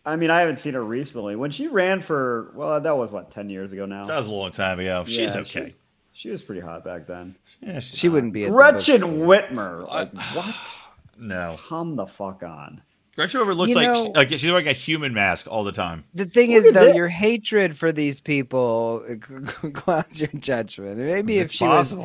I 0.06 0.16
mean, 0.16 0.30
I 0.30 0.40
haven't 0.40 0.58
seen 0.58 0.74
her 0.74 0.84
recently. 0.84 1.36
When 1.36 1.52
she 1.52 1.68
ran 1.68 2.00
for, 2.00 2.52
well, 2.56 2.80
that 2.80 2.96
was 2.96 3.12
what 3.12 3.30
ten 3.32 3.50
years 3.50 3.74
ago 3.74 3.86
now. 3.86 4.06
That 4.06 4.18
was 4.18 4.28
a 4.28 4.32
long 4.32 4.52
time 4.52 4.80
ago. 4.80 5.04
She's 5.06 5.36
Yeah, 5.36 5.42
okay. 5.42 5.76
She 6.18 6.30
was 6.30 6.42
pretty 6.42 6.62
hot 6.62 6.84
back 6.84 7.06
then. 7.06 7.36
Yeah, 7.62 7.80
she's 7.80 7.96
She 7.96 8.08
not- 8.08 8.14
wouldn't 8.16 8.34
be 8.34 8.46
at 8.46 8.48
the 8.50 8.56
Gretchen. 8.56 9.02
Whitmer. 9.02 9.88
Like, 9.88 10.10
uh, 10.16 10.22
what? 10.34 10.56
No. 11.20 11.60
Come 11.68 11.96
the 11.96 12.08
fuck 12.08 12.42
on. 12.42 12.82
Gretchen 13.16 13.40
Whitmer 13.42 13.56
looks 13.56 13.70
You 13.70 13.76
like 13.76 13.86
know- 13.86 14.12
like 14.16 14.30
she's 14.30 14.46
wearing 14.46 14.68
a 14.68 14.74
human 14.74 15.14
mask 15.14 15.46
all 15.48 15.64
the 15.64 15.72
time. 15.72 16.04
The 16.16 16.26
thing 16.26 16.52
Look 16.54 16.66
is, 16.66 16.74
though, 16.74 16.86
that. 16.86 16.96
your 16.96 17.08
hatred 17.08 17.76
for 17.78 17.92
these 17.92 18.20
people 18.20 19.04
clouds 19.74 20.20
your 20.22 20.30
judgment. 20.40 20.98
Maybe 20.98 21.38
if 21.38 21.46
It's 21.46 21.54
she 21.54 21.66
was, 21.66 21.96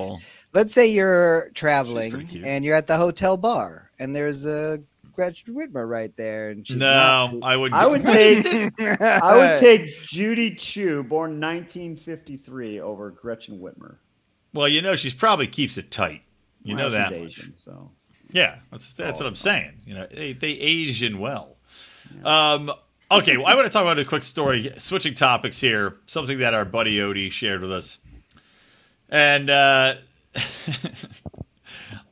let's 0.53 0.73
say 0.75 0.87
you're 0.87 1.51
traveling 1.55 2.29
and 2.45 2.65
you're 2.67 2.77
at 2.77 2.87
the 2.87 2.97
hotel 2.99 3.37
bar 3.39 3.91
and 3.99 4.15
there's 4.17 4.45
a 4.47 4.79
Gretchen 5.15 5.55
Whitmer 5.55 5.89
right 5.89 6.15
there, 6.17 6.51
and 6.51 6.67
she's 6.67 6.77
no, 6.77 7.41
I 7.43 7.57
wouldn't. 7.57 7.81
I 7.81 7.87
would 7.87 8.05
take. 8.05 8.47
I 9.01 9.37
would 9.37 9.61
take 9.61 9.97
Judy 10.03 10.55
Chu, 10.55 11.03
born 11.03 11.41
1953, 11.41 12.81
over 12.81 13.11
Gretchen 13.11 13.59
Whitmer. 13.59 13.97
Well, 14.53 14.69
you 14.69 14.83
know, 14.83 14.97
she's 14.97 15.15
probably 15.15 15.47
keeps 15.47 15.79
it 15.79 15.91
tight. 15.91 16.23
You 16.63 16.77
know 16.77 16.91
that. 16.91 17.09
she's 17.09 17.19
much. 17.21 17.39
Asian, 17.39 17.57
so 17.57 17.91
Yeah, 18.31 18.59
that's 18.71 18.95
that's 18.95 19.19
what 19.19 19.27
I'm 19.27 19.35
saying. 19.35 19.81
You 19.85 19.95
know, 19.95 20.07
they, 20.07 20.33
they 20.33 20.51
Asian 20.53 21.19
well. 21.19 21.57
Um, 22.25 22.71
okay, 23.11 23.37
well, 23.37 23.47
I 23.47 23.55
want 23.55 23.67
to 23.67 23.73
talk 23.73 23.83
about 23.83 23.99
a 23.99 24.05
quick 24.05 24.23
story. 24.23 24.71
Switching 24.79 25.15
topics 25.15 25.61
here, 25.61 25.97
something 26.07 26.39
that 26.39 26.55
our 26.55 26.65
buddy 26.65 26.99
Odie 26.99 27.33
shared 27.33 27.61
with 27.61 27.73
us, 27.73 27.99
and 29.09 29.51
uh, 29.51 29.95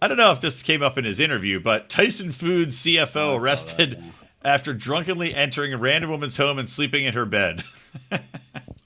I 0.02 0.08
don't 0.08 0.16
know 0.16 0.32
if 0.32 0.40
this 0.40 0.62
came 0.62 0.82
up 0.82 0.96
in 0.96 1.04
his 1.04 1.20
interview, 1.20 1.60
but 1.60 1.88
Tyson 1.88 2.32
Foods 2.32 2.76
CFO 2.82 3.16
oh, 3.16 3.36
arrested 3.36 4.02
after 4.44 4.72
drunkenly 4.72 5.34
entering 5.34 5.74
a 5.74 5.78
random 5.78 6.10
woman's 6.10 6.36
home 6.36 6.58
and 6.58 6.68
sleeping 6.68 7.04
in 7.04 7.14
her 7.14 7.26
bed. 7.26 7.64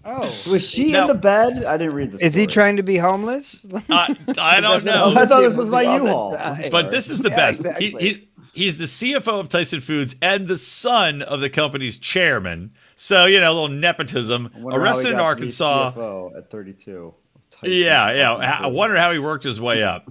Oh, 0.07 0.27
Was 0.51 0.69
she 0.69 0.93
Now- 0.93 1.03
in 1.03 1.07
the 1.07 1.15
bed? 1.15 1.65
I 1.65 1.79
didn't 1.79 1.95
read 1.95 2.13
this. 2.13 2.21
is 2.21 2.35
he 2.35 2.47
trying 2.47 2.77
to 2.77 2.83
be 2.83 2.99
homeless? 2.99 3.65
I, 3.89 4.15
I 4.39 4.61
don't 4.61 4.85
know. 4.85 5.15
I 5.17 5.25
thought 5.25 5.41
this 5.41 5.57
was 5.57 5.71
my 5.71 5.81
U-Haul. 5.81 6.37
but 6.71 6.91
this 6.91 7.09
is 7.09 7.21
the 7.21 7.31
Yeah, 7.31 7.37
best. 7.37 7.61
exactly. 7.61 7.91
He, 7.91 8.09
he, 8.13 8.29
he's 8.53 8.77
the 8.77 8.85
CFO 8.85 9.41
of 9.41 9.49
Tyson 9.49 9.81
Foods 9.81 10.15
and 10.21 10.47
the 10.47 10.59
son 10.59 11.23
of 11.23 11.41
the 11.41 11.49
company's 11.49 11.97
chairman. 11.97 12.73
So, 12.97 13.25
you 13.25 13.41
know, 13.41 13.51
a 13.51 13.55
little 13.55 13.69
nepotism. 13.69 14.51
I 14.55 14.59
how 14.61 14.69
he 14.71 14.77
Arrested 14.77 15.07
in 15.07 15.13
got 15.13 15.17
to 15.17 15.23
be 15.23 15.25
Arkansas. 15.25 15.93
CFO 15.93 16.37
at 16.37 16.51
32. 16.51 17.15
Yeah, 17.63 18.13
yeah. 18.13 18.59
I 18.61 18.67
wonder 18.67 18.97
how 18.97 19.11
he 19.11 19.19
worked 19.19 19.45
his 19.45 19.59
way 19.59 19.83
up. 19.83 20.11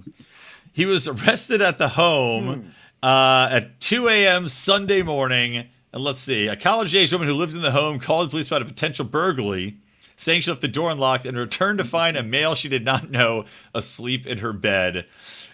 He 0.74 0.84
was 0.84 1.08
arrested 1.08 1.62
at 1.62 1.78
the 1.78 1.88
home 1.88 2.74
uh, 3.02 3.48
at 3.50 3.80
2 3.80 4.08
a.m. 4.08 4.48
Sunday 4.48 5.02
morning. 5.02 5.68
And 5.92 6.02
let's 6.02 6.20
see, 6.20 6.48
a 6.48 6.56
college 6.56 6.94
age 6.94 7.12
woman 7.12 7.28
who 7.28 7.34
lived 7.34 7.54
in 7.54 7.62
the 7.62 7.70
home 7.70 8.00
called 8.00 8.26
the 8.26 8.30
police 8.30 8.48
about 8.48 8.62
a 8.62 8.66
potential 8.66 9.04
burglary, 9.04 9.78
saying 10.16 10.40
she 10.40 10.50
left 10.50 10.60
the 10.60 10.68
door 10.68 10.90
unlocked 10.90 11.24
and 11.24 11.38
returned 11.38 11.78
to 11.78 11.84
find 11.84 12.16
a 12.16 12.22
male 12.36 12.54
she 12.54 12.68
did 12.68 12.84
not 12.84 13.10
know 13.10 13.44
asleep 13.72 14.26
in 14.26 14.38
her 14.38 14.52
bed. 14.52 15.06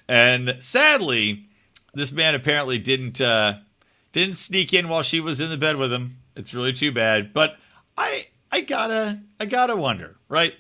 And 0.09 0.56
sadly, 0.61 1.44
this 1.94 2.11
man 2.11 2.35
apparently 2.35 2.78
didn't 2.78 3.20
uh, 3.20 3.59
didn't 4.12 4.35
sneak 4.38 4.72
in 4.72 4.88
while 4.88 5.02
she 5.02 5.20
was 5.20 5.38
in 5.38 5.50
the 5.50 5.56
bed 5.59 5.76
with 5.76 5.92
him. 5.92 6.16
It's 6.35 6.54
really 6.54 6.72
too 6.72 6.90
bad. 6.90 7.33
But 7.33 7.56
I 7.96 8.26
I 8.50 8.62
gotta 8.62 9.20
I 9.38 9.44
gotta 9.44 9.76
wonder, 9.76 10.16
right? 10.28 10.54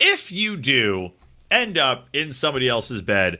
if 0.00 0.32
you 0.32 0.56
do 0.56 1.12
end 1.50 1.78
up 1.78 2.08
in 2.12 2.32
somebody 2.32 2.68
else's 2.68 3.02
bed, 3.02 3.38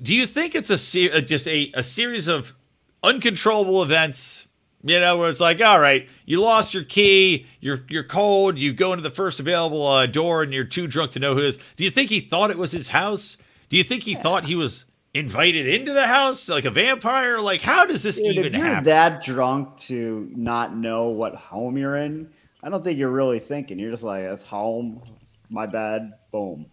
do 0.00 0.14
you 0.14 0.26
think 0.26 0.54
it's 0.54 0.70
a 0.70 0.78
ser- 0.78 1.10
uh, 1.14 1.20
just 1.20 1.46
a, 1.48 1.70
a 1.74 1.82
series 1.82 2.28
of 2.28 2.54
uncontrollable 3.02 3.82
events? 3.82 4.46
You 4.86 5.00
know, 5.00 5.16
where 5.16 5.30
it's 5.30 5.40
like, 5.40 5.62
all 5.62 5.80
right, 5.80 6.06
you 6.26 6.42
lost 6.42 6.74
your 6.74 6.84
key, 6.84 7.46
you're 7.60 7.80
you're 7.88 8.04
cold, 8.04 8.58
you 8.58 8.74
go 8.74 8.92
into 8.92 9.02
the 9.02 9.08
first 9.08 9.40
available 9.40 9.86
uh, 9.86 10.04
door, 10.06 10.42
and 10.42 10.52
you're 10.52 10.64
too 10.64 10.86
drunk 10.86 11.12
to 11.12 11.18
know 11.18 11.32
who 11.32 11.40
it 11.40 11.46
is. 11.46 11.58
Do 11.76 11.84
you 11.84 11.90
think 11.90 12.10
he 12.10 12.20
thought 12.20 12.50
it 12.50 12.58
was 12.58 12.70
his 12.70 12.88
house? 12.88 13.38
Do 13.70 13.78
you 13.78 13.84
think 13.84 14.02
he 14.02 14.14
thought 14.14 14.44
he 14.44 14.54
was 14.54 14.84
invited 15.14 15.66
into 15.66 15.94
the 15.94 16.06
house 16.06 16.50
like 16.50 16.66
a 16.66 16.70
vampire? 16.70 17.40
Like, 17.40 17.62
how 17.62 17.86
does 17.86 18.02
this 18.02 18.16
Dude, 18.16 18.26
even 18.26 18.44
if 18.44 18.54
you're 18.56 18.66
happen? 18.66 18.84
that 18.84 19.24
drunk 19.24 19.78
to 19.78 20.30
not 20.36 20.76
know 20.76 21.08
what 21.08 21.34
home 21.34 21.78
you're 21.78 21.96
in, 21.96 22.28
I 22.62 22.68
don't 22.68 22.84
think 22.84 22.98
you're 22.98 23.08
really 23.08 23.38
thinking. 23.38 23.78
You're 23.78 23.92
just 23.92 24.02
like, 24.02 24.24
it's 24.24 24.44
home, 24.44 25.00
my 25.48 25.64
bad 25.64 26.12
boom. 26.30 26.66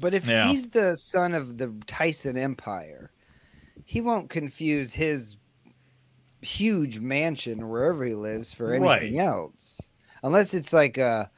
But 0.00 0.14
if 0.14 0.26
Yeah. 0.26 0.48
he's 0.48 0.68
the 0.68 0.96
son 0.96 1.34
of 1.34 1.58
the 1.58 1.74
Tyson 1.86 2.36
Empire, 2.36 3.10
he 3.84 4.00
won't 4.00 4.30
confuse 4.30 4.92
his 4.92 5.36
huge 6.40 7.00
mansion 7.00 7.68
wherever 7.68 8.04
he 8.04 8.14
lives 8.14 8.52
for 8.52 8.72
anything 8.72 9.16
Right. 9.18 9.26
else. 9.26 9.80
Unless 10.22 10.54
it's 10.54 10.72
like 10.72 10.98
a 10.98 11.30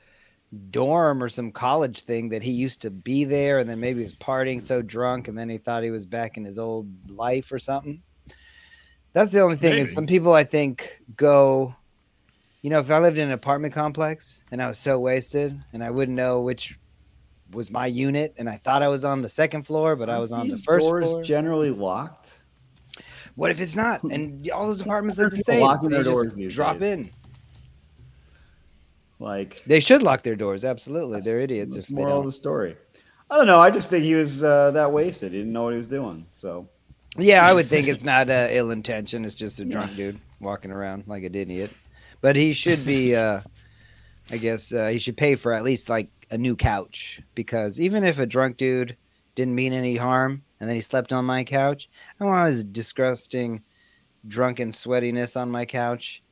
dorm 0.70 1.22
or 1.22 1.28
some 1.28 1.52
college 1.52 2.00
thing 2.00 2.28
that 2.30 2.42
he 2.42 2.50
used 2.50 2.82
to 2.82 2.90
be 2.90 3.24
there 3.24 3.60
and 3.60 3.70
then 3.70 3.78
maybe 3.78 4.00
he 4.00 4.04
was 4.04 4.14
partying 4.14 4.60
so 4.60 4.82
drunk 4.82 5.28
and 5.28 5.38
then 5.38 5.48
he 5.48 5.58
thought 5.58 5.82
he 5.84 5.90
was 5.92 6.04
back 6.04 6.36
in 6.36 6.44
his 6.44 6.58
old 6.58 6.88
life 7.08 7.52
or 7.52 7.58
something. 7.58 8.02
That's 9.12 9.30
the 9.30 9.40
only 9.40 9.56
thing 9.56 9.72
Maybe. 9.72 9.82
is 9.82 9.94
some 9.94 10.06
people 10.06 10.32
I 10.32 10.44
think 10.44 11.02
go 11.16 11.74
you 12.62 12.68
know, 12.68 12.80
if 12.80 12.90
I 12.90 12.98
lived 12.98 13.16
in 13.16 13.28
an 13.28 13.32
apartment 13.32 13.72
complex 13.72 14.42
and 14.50 14.60
I 14.62 14.66
was 14.68 14.76
so 14.78 14.98
wasted 14.98 15.58
and 15.72 15.82
I 15.82 15.90
wouldn't 15.90 16.14
know 16.16 16.42
which 16.42 16.78
was 17.52 17.70
my 17.70 17.86
unit 17.86 18.34
and 18.38 18.48
I 18.48 18.56
thought 18.56 18.82
I 18.82 18.88
was 18.88 19.04
on 19.04 19.22
the 19.22 19.28
second 19.28 19.62
floor, 19.62 19.96
but 19.96 20.08
I 20.08 20.18
was 20.18 20.32
on 20.32 20.48
the 20.48 20.58
first 20.58 20.86
doors 20.86 21.04
floor. 21.04 21.22
generally 21.22 21.70
locked. 21.70 22.30
What 23.34 23.50
if 23.50 23.60
it's 23.60 23.76
not? 23.76 24.02
And 24.10 24.48
all 24.50 24.66
those 24.66 24.80
apartments 24.80 25.18
are 25.20 25.30
the 25.30 25.36
same. 25.38 25.60
locking 25.60 25.88
They 25.90 25.96
their 25.96 26.04
doors 26.04 26.36
drop 26.54 26.78
days? 26.78 27.06
in. 27.06 27.10
Like, 29.18 29.62
They 29.66 29.80
should 29.80 30.02
lock 30.02 30.22
their 30.22 30.36
doors. 30.36 30.64
Absolutely, 30.64 31.20
they're 31.20 31.40
idiots 31.40 31.74
that's 31.74 31.84
if 31.86 31.90
they 31.90 31.94
moral 31.96 32.18
of 32.18 32.22
don't. 32.22 32.26
the 32.26 32.32
story. 32.32 32.76
I 33.30 33.36
don't 33.36 33.46
know. 33.46 33.60
I 33.60 33.70
just 33.70 33.88
think 33.88 34.04
he 34.04 34.14
was 34.14 34.42
uh, 34.42 34.70
that 34.72 34.90
wasted. 34.90 35.32
He 35.32 35.38
didn't 35.38 35.52
know 35.52 35.64
what 35.64 35.72
he 35.72 35.78
was 35.78 35.86
doing. 35.86 36.26
So 36.34 36.68
Yeah, 37.16 37.46
I 37.46 37.52
would 37.52 37.68
think 37.68 37.86
it's 37.92 38.02
not 38.02 38.30
uh, 38.30 38.48
ill 38.50 38.70
intention. 38.70 39.24
It's 39.24 39.34
just 39.34 39.60
a 39.60 39.64
drunk 39.64 39.94
dude 39.94 40.18
walking 40.40 40.70
around 40.72 41.04
like 41.06 41.22
an 41.24 41.34
idiot. 41.34 41.70
But 42.22 42.36
he 42.36 42.52
should 42.52 42.84
be. 42.84 43.14
Uh, 43.14 43.40
I 44.32 44.36
guess 44.36 44.72
uh, 44.72 44.88
he 44.88 44.98
should 44.98 45.16
pay 45.16 45.34
for 45.34 45.52
at 45.52 45.64
least 45.64 45.88
like 45.88 46.08
a 46.30 46.38
new 46.38 46.56
couch 46.56 47.20
because 47.34 47.80
even 47.80 48.04
if 48.04 48.18
a 48.18 48.26
drunk 48.26 48.56
dude 48.56 48.96
didn't 49.34 49.54
mean 49.54 49.72
any 49.72 49.96
harm 49.96 50.42
and 50.58 50.68
then 50.68 50.76
he 50.76 50.82
slept 50.82 51.12
on 51.12 51.24
my 51.24 51.44
couch, 51.44 51.88
I 52.14 52.24
don't 52.24 52.32
want 52.32 52.48
his 52.48 52.64
disgusting, 52.64 53.62
drunken 54.26 54.70
sweatiness 54.70 55.40
on 55.40 55.50
my 55.50 55.64
couch. 55.64 56.22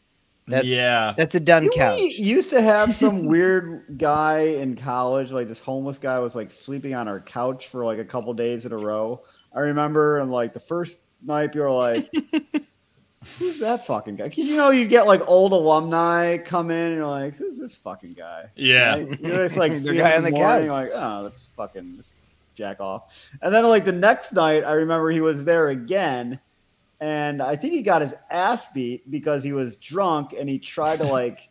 That's 0.47 0.67
yeah. 0.67 1.15
that's 1.17 1.35
a 1.35 1.41
done 1.41 1.65
Didn't 1.65 1.77
couch. 1.77 1.99
we 1.99 2.09
used 2.09 2.49
to 2.51 2.63
have 2.63 2.95
some 2.95 3.27
weird 3.27 3.99
guy 3.99 4.41
in 4.41 4.77
college, 4.77 5.31
like 5.31 5.47
this 5.47 5.61
homeless 5.61 5.99
guy 5.99 6.19
was 6.21 6.35
like 6.35 6.51
sleeping 6.51 6.95
on 6.95 7.07
our 7.07 7.21
couch 7.21 7.69
for 7.69 7.85
like 7.85 7.99
a 7.99 8.05
couple 8.05 8.33
days 8.33 8.65
in 8.65 8.73
a 8.73 8.77
row. 8.77 9.23
I 9.55 9.61
remember, 9.61 10.19
and 10.21 10.31
like 10.31 10.55
the 10.55 10.61
first 10.61 11.01
night, 11.23 11.55
you 11.55 11.61
were 11.61 11.71
like, 11.71 12.11
"Who's 13.39 13.59
that 13.61 13.87
fucking 13.87 14.17
guy?" 14.17 14.29
'Cause 14.29 14.39
you 14.39 14.57
know, 14.57 14.71
you 14.71 14.87
get 14.87 15.07
like 15.07 15.23
old 15.27 15.53
alumni 15.53 16.39
come 16.39 16.71
in, 16.71 16.77
and 16.89 16.97
you're 16.97 17.07
like, 17.07 17.35
"Who's 17.35 17.59
this 17.59 17.75
fucking 17.75 18.13
guy?" 18.15 18.47
Yeah. 18.57 18.93
Right? 18.97 19.21
You 19.21 19.29
know, 19.29 19.43
it's 19.43 19.57
like 19.57 19.73
The 19.75 19.81
see 19.81 19.89
him 19.91 19.97
guy 19.99 20.11
in 20.13 20.17
on 20.19 20.25
the 20.25 20.31
morning, 20.31 20.69
couch. 20.69 20.71
like, 20.71 20.91
oh, 20.95 21.23
that's 21.25 21.47
fucking 21.57 21.97
this 21.97 22.13
jack 22.55 22.81
off. 22.81 23.29
And 23.43 23.53
then 23.55 23.65
like 23.69 23.85
the 23.85 23.93
next 23.93 24.33
night, 24.33 24.65
I 24.65 24.73
remember 24.73 25.11
he 25.11 25.21
was 25.21 25.45
there 25.45 25.69
again, 25.69 26.39
and 27.01 27.41
I 27.43 27.57
think 27.57 27.73
he 27.75 27.83
got 27.83 28.03
his 28.03 28.15
ass 28.31 28.67
beat 28.75 29.09
because 29.11 29.43
he 29.45 29.53
was 29.53 29.77
drunk 29.77 30.35
and 30.39 30.49
he 30.49 30.59
tried 30.59 30.99
to 30.99 31.05
like 31.13 31.48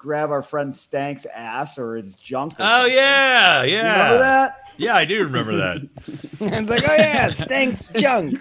grab 0.00 0.30
our 0.30 0.42
friend 0.42 0.74
Stank's 0.74 1.26
ass 1.26 1.78
or 1.78 1.94
his 1.96 2.14
junk. 2.16 2.54
or 2.58 2.62
Oh 2.62 2.66
something. 2.80 2.94
yeah, 2.96 3.62
You 3.64 3.74
yeah. 3.74 3.92
remember 4.02 4.18
that? 4.18 4.56
Yeah, 4.78 4.94
I 4.96 5.04
do 5.04 5.22
remember 5.24 5.56
that. 5.56 5.82
it's 6.06 6.70
like, 6.70 6.88
oh 6.88 6.94
yeah, 6.94 7.28
Stanks 7.28 7.88
junk. 7.88 8.38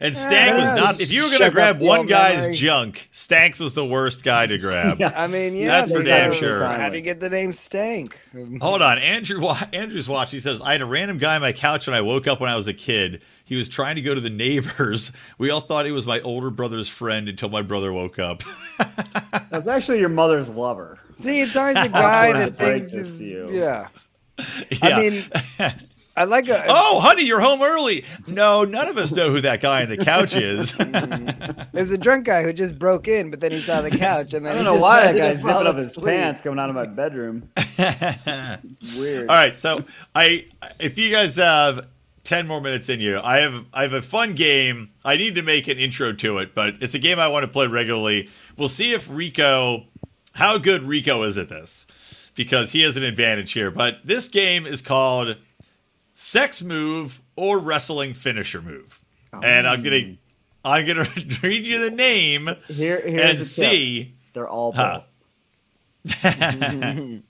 And 0.00 0.16
Stank 0.16 0.56
was 0.56 0.80
not. 0.80 0.98
If 0.98 1.12
you 1.12 1.24
were 1.24 1.28
going 1.28 1.40
shut 1.40 1.48
to 1.50 1.54
grab 1.54 1.78
one 1.82 2.06
guy's 2.06 2.38
memory. 2.40 2.54
junk, 2.54 3.08
Stanks 3.12 3.60
was 3.60 3.74
the 3.74 3.84
worst 3.84 4.24
guy 4.24 4.46
to 4.46 4.56
grab. 4.56 4.98
Yeah. 4.98 5.12
I 5.14 5.26
mean, 5.26 5.54
yeah, 5.54 5.66
That's 5.82 5.92
for 5.92 6.02
damn 6.02 6.32
sure. 6.32 6.64
How 6.64 6.88
do 6.88 6.96
you 6.96 7.02
get 7.02 7.20
the 7.20 7.28
name 7.28 7.52
Stank? 7.52 8.18
Hold 8.62 8.80
on, 8.80 8.96
Andrew. 8.98 9.46
Andrew's 9.74 10.08
watch. 10.08 10.30
He 10.30 10.40
says, 10.40 10.62
"I 10.62 10.72
had 10.72 10.80
a 10.80 10.86
random 10.86 11.18
guy 11.18 11.34
on 11.34 11.42
my 11.42 11.52
couch 11.52 11.86
when 11.86 11.94
I 11.94 12.00
woke 12.00 12.26
up 12.26 12.40
when 12.40 12.48
I 12.48 12.56
was 12.56 12.66
a 12.66 12.72
kid. 12.74 13.22
He 13.44 13.56
was 13.56 13.68
trying 13.68 13.96
to 13.96 14.02
go 14.02 14.14
to 14.14 14.20
the 14.20 14.30
neighbors. 14.30 15.12
We 15.38 15.50
all 15.50 15.60
thought 15.60 15.86
he 15.86 15.92
was 15.92 16.06
my 16.06 16.20
older 16.20 16.50
brother's 16.50 16.88
friend 16.88 17.28
until 17.28 17.48
my 17.48 17.62
brother 17.62 17.92
woke 17.92 18.18
up. 18.18 18.44
That's 19.50 19.66
actually 19.66 19.98
your 19.98 20.08
mother's 20.08 20.48
lover. 20.48 20.98
See, 21.16 21.40
it's 21.40 21.56
always 21.56 21.76
a 21.78 21.88
guy 21.88 22.32
that 22.32 22.56
thinks 22.56 22.92
is 22.92 23.20
yeah. 23.20 23.88
Yeah. 24.40 24.78
I 24.82 25.00
mean, 25.00 25.24
I 26.16 26.24
like 26.24 26.48
a 26.48 26.64
oh, 26.68 27.00
honey, 27.00 27.24
you're 27.24 27.40
home 27.40 27.62
early. 27.62 28.04
No, 28.28 28.64
none 28.64 28.88
of 28.88 28.98
us 28.98 29.10
know 29.10 29.30
who 29.30 29.40
that 29.40 29.60
guy 29.60 29.82
on 29.82 29.88
the 29.88 29.96
couch 29.96 30.34
is. 30.36 30.72
Mm-hmm. 30.72 31.62
there's 31.72 31.90
a 31.90 31.98
drunk 31.98 32.26
guy 32.26 32.44
who 32.44 32.52
just 32.52 32.78
broke 32.78 33.08
in, 33.08 33.30
but 33.30 33.40
then 33.40 33.50
he 33.50 33.60
saw 33.60 33.80
the 33.82 33.90
couch 33.90 34.34
and 34.34 34.46
then 34.46 34.52
I 34.52 34.56
then 34.56 34.64
don't 34.64 34.74
he 34.74 34.78
know 34.78 34.82
why 34.82 35.12
that 35.12 35.16
guy's 35.16 35.38
zipping 35.38 35.66
up 35.66 35.76
his 35.76 35.88
asleep. 35.88 36.06
pants 36.06 36.40
coming 36.40 36.58
out 36.58 36.68
of 36.68 36.76
my 36.76 36.86
bedroom. 36.86 37.48
Weird. 38.96 39.28
All 39.28 39.36
right, 39.36 39.56
so 39.56 39.84
I 40.14 40.46
if 40.78 40.98
you 40.98 41.10
guys 41.10 41.36
have 41.36 41.88
ten 42.24 42.46
more 42.46 42.60
minutes 42.60 42.88
in 42.88 43.00
you, 43.00 43.18
I 43.18 43.38
have 43.38 43.64
I 43.72 43.82
have 43.82 43.92
a 43.92 44.02
fun 44.02 44.34
game. 44.34 44.90
I 45.04 45.16
need 45.16 45.34
to 45.36 45.42
make 45.42 45.68
an 45.68 45.78
intro 45.78 46.12
to 46.12 46.38
it, 46.38 46.54
but 46.54 46.74
it's 46.80 46.94
a 46.94 46.98
game 46.98 47.18
I 47.18 47.28
want 47.28 47.44
to 47.44 47.48
play 47.48 47.66
regularly. 47.66 48.28
We'll 48.56 48.68
see 48.68 48.92
if 48.92 49.08
Rico, 49.10 49.84
how 50.32 50.58
good 50.58 50.82
Rico 50.82 51.22
is 51.22 51.38
at 51.38 51.48
this, 51.48 51.86
because 52.34 52.72
he 52.72 52.82
has 52.82 52.96
an 52.96 53.02
advantage 53.02 53.52
here. 53.52 53.70
But 53.70 53.98
this 54.04 54.28
game 54.28 54.66
is 54.66 54.82
called 54.82 55.36
Sex 56.14 56.62
Move 56.62 57.20
or 57.36 57.58
Wrestling 57.58 58.14
Finisher 58.14 58.62
Move, 58.62 59.00
and 59.42 59.66
I'm 59.66 59.82
gonna 59.82 60.00
oh. 60.12 60.16
I'm 60.64 60.86
gonna 60.86 61.08
read 61.42 61.66
you 61.66 61.78
the 61.78 61.90
name 61.90 62.50
Here, 62.68 63.02
and 63.04 63.38
see. 63.40 64.14
They're 64.32 64.48
all 64.48 64.72
Huh. 64.72 65.02
well, 66.24 67.22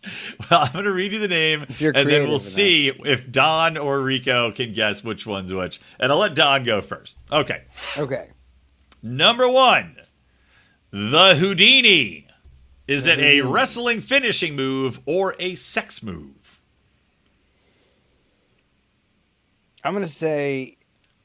I'm 0.50 0.72
going 0.72 0.84
to 0.84 0.92
read 0.92 1.12
you 1.12 1.18
the 1.18 1.28
name, 1.28 1.66
and 1.68 2.08
then 2.08 2.26
we'll 2.26 2.38
see 2.38 2.88
if 3.04 3.30
Don 3.30 3.76
or 3.76 4.00
Rico 4.00 4.50
can 4.50 4.72
guess 4.72 5.04
which 5.04 5.26
one's 5.26 5.52
which. 5.52 5.80
And 6.00 6.10
I'll 6.10 6.18
let 6.18 6.34
Don 6.34 6.64
go 6.64 6.80
first. 6.80 7.18
Okay. 7.30 7.64
Okay. 7.98 8.30
Number 9.02 9.48
one, 9.48 9.96
the 10.90 11.34
Houdini. 11.34 12.28
Is 12.88 13.06
it 13.06 13.20
a 13.20 13.42
wrestling 13.42 14.00
finishing 14.00 14.56
move 14.56 15.00
or 15.06 15.36
a 15.38 15.54
sex 15.54 16.02
move? 16.02 16.60
I'm 19.84 19.94
gonna 19.94 20.06
say 20.06 20.76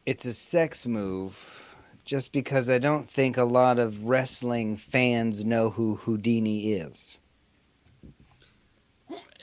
it's 0.05 0.25
a 0.25 0.33
sex 0.33 0.85
move, 0.85 1.63
just 2.05 2.31
because 2.31 2.69
I 2.69 2.77
don't 2.77 3.09
think 3.09 3.37
a 3.37 3.43
lot 3.43 3.79
of 3.79 4.05
wrestling 4.05 4.77
fans 4.77 5.43
know 5.43 5.71
who 5.71 5.95
Houdini 5.95 6.73
is. 6.73 7.17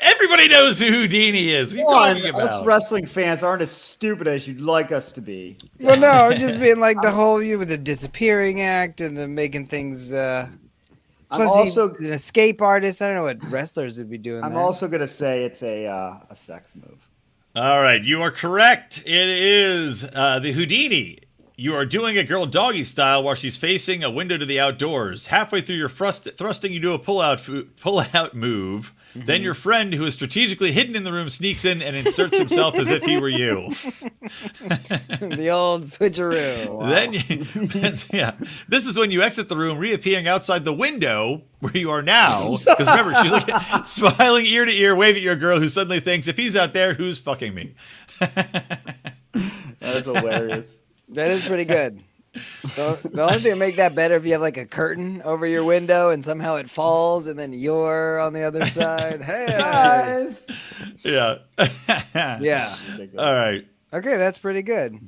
Everybody 0.04 0.48
knows 0.48 0.78
who 0.78 0.86
Houdini 0.86 1.50
is. 1.50 1.74
What 1.74 1.78
are 1.78 1.80
you 1.80 1.84
One, 1.86 2.16
talking 2.32 2.40
us 2.42 2.54
about? 2.54 2.66
wrestling 2.66 3.06
fans 3.06 3.42
aren't 3.42 3.62
as 3.62 3.70
stupid 3.70 4.26
as 4.28 4.46
you'd 4.46 4.60
like 4.60 4.92
us 4.92 5.12
to 5.12 5.20
be. 5.20 5.56
Well, 5.80 5.98
no, 5.98 6.36
just 6.36 6.60
being 6.60 6.78
like 6.78 7.00
the 7.02 7.10
whole 7.20 7.42
you 7.42 7.58
with 7.58 7.68
the 7.68 7.78
disappearing 7.78 8.60
act 8.60 9.00
and 9.00 9.16
the 9.16 9.26
making 9.28 9.66
things. 9.66 10.12
uh 10.12 10.48
I'm 11.30 11.48
also 11.48 11.94
he's 11.94 12.06
an 12.06 12.12
escape 12.12 12.62
artist. 12.62 13.02
I 13.02 13.06
don't 13.06 13.16
know 13.16 13.22
what 13.24 13.50
wrestlers 13.50 13.98
would 13.98 14.10
be 14.10 14.18
doing. 14.18 14.44
I'm 14.44 14.52
that. 14.52 14.58
also 14.60 14.86
gonna 14.88 15.08
say 15.08 15.44
it's 15.44 15.62
a 15.62 15.86
uh, 15.86 16.18
a 16.30 16.36
sex 16.36 16.74
move. 16.76 17.08
All 17.56 17.80
right, 17.82 18.02
you 18.02 18.20
are 18.22 18.30
correct. 18.30 19.02
It 19.06 19.28
is 19.28 20.04
uh, 20.14 20.38
the 20.40 20.52
Houdini. 20.52 21.18
You 21.56 21.74
are 21.74 21.86
doing 21.86 22.18
a 22.18 22.24
girl 22.24 22.46
doggy 22.46 22.82
style 22.84 23.22
while 23.22 23.36
she's 23.36 23.56
facing 23.56 24.02
a 24.04 24.10
window 24.10 24.36
to 24.36 24.44
the 24.44 24.58
outdoors. 24.60 25.26
Halfway 25.26 25.60
through 25.60 25.76
your 25.76 25.88
thrust- 25.88 26.28
thrusting, 26.36 26.72
you 26.72 26.80
do 26.80 26.94
a 26.94 26.98
pull 26.98 27.20
out 27.20 27.38
fu- 27.40 27.64
pull 27.80 28.04
out 28.12 28.34
move. 28.34 28.92
Then 29.14 29.42
your 29.42 29.54
friend, 29.54 29.94
who 29.94 30.04
is 30.06 30.14
strategically 30.14 30.72
hidden 30.72 30.96
in 30.96 31.04
the 31.04 31.12
room, 31.12 31.30
sneaks 31.30 31.64
in 31.64 31.82
and 31.82 31.96
inserts 31.96 32.36
himself 32.36 32.74
as 32.74 32.88
if 32.90 33.04
he 33.04 33.18
were 33.18 33.28
you. 33.28 33.70
the 35.20 35.48
old 35.50 35.82
switcheroo. 35.84 36.64
Then, 36.94 37.12
you, 37.12 37.92
yeah, 38.18 38.32
this 38.68 38.86
is 38.86 38.98
when 38.98 39.10
you 39.10 39.22
exit 39.22 39.48
the 39.48 39.56
room, 39.56 39.78
reappearing 39.78 40.28
outside 40.28 40.64
the 40.64 40.72
window 40.72 41.42
where 41.60 41.76
you 41.76 41.90
are 41.90 42.02
now. 42.02 42.58
Because 42.58 42.88
remember, 42.88 43.14
she's 43.22 43.30
looking, 43.30 43.54
smiling 43.84 44.46
ear 44.46 44.64
to 44.64 44.72
ear, 44.72 44.94
waving 44.94 45.20
at 45.20 45.22
your 45.22 45.36
girl, 45.36 45.58
who 45.60 45.68
suddenly 45.68 46.00
thinks, 46.00 46.28
"If 46.28 46.36
he's 46.36 46.56
out 46.56 46.72
there, 46.72 46.94
who's 46.94 47.18
fucking 47.18 47.54
me?" 47.54 47.74
That 48.18 48.96
is 49.82 50.04
hilarious. 50.04 50.78
That 51.08 51.30
is 51.30 51.44
pretty 51.44 51.64
good. 51.64 52.02
The, 52.34 53.10
the 53.12 53.22
only 53.22 53.38
thing 53.38 53.52
to 53.52 53.58
make 53.58 53.76
that 53.76 53.94
better 53.94 54.14
if 54.16 54.26
you 54.26 54.32
have 54.32 54.40
like 54.40 54.56
a 54.56 54.66
curtain 54.66 55.22
over 55.22 55.46
your 55.46 55.62
window 55.64 56.10
and 56.10 56.24
somehow 56.24 56.56
it 56.56 56.68
falls 56.68 57.26
and 57.28 57.38
then 57.38 57.52
you're 57.52 58.18
on 58.20 58.32
the 58.32 58.42
other 58.42 58.66
side. 58.66 59.22
Hey, 59.22 59.46
Guys. 59.48 60.46
Yeah. 61.02 61.38
yeah. 62.14 62.74
All 63.18 63.32
right. 63.34 63.66
Okay, 63.92 64.16
that's 64.16 64.38
pretty 64.38 64.62
good. 64.62 64.98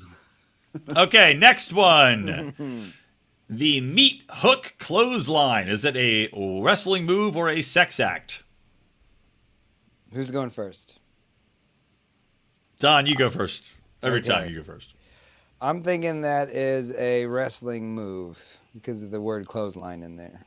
Okay, 0.97 1.35
next 1.35 1.73
one. 1.73 2.93
The 3.49 3.81
meat 3.81 4.25
hook 4.29 4.75
clothesline. 4.81 5.69
Is 5.69 5.85
it 5.85 5.97
a 5.97 6.29
wrestling 6.61 7.05
move 7.05 7.37
or 7.37 7.49
a 7.49 7.63
sex 7.63 8.01
act? 8.01 8.43
Who's 10.13 10.33
going 10.33 10.51
first? 10.51 10.97
Don, 12.81 13.07
you 13.07 13.15
go 13.15 13.31
first. 13.31 13.71
Every 14.03 14.19
Okay. 14.19 14.31
time 14.31 14.51
you 14.51 14.57
go 14.57 14.65
first. 14.65 14.95
I'm 15.61 15.83
thinking 15.83 16.21
that 16.23 16.51
is 16.51 16.93
a 16.97 17.27
wrestling 17.27 17.95
move 17.95 18.39
because 18.75 19.03
of 19.03 19.11
the 19.11 19.21
word 19.21 19.47
clothesline 19.47 20.03
in 20.03 20.17
there. 20.17 20.45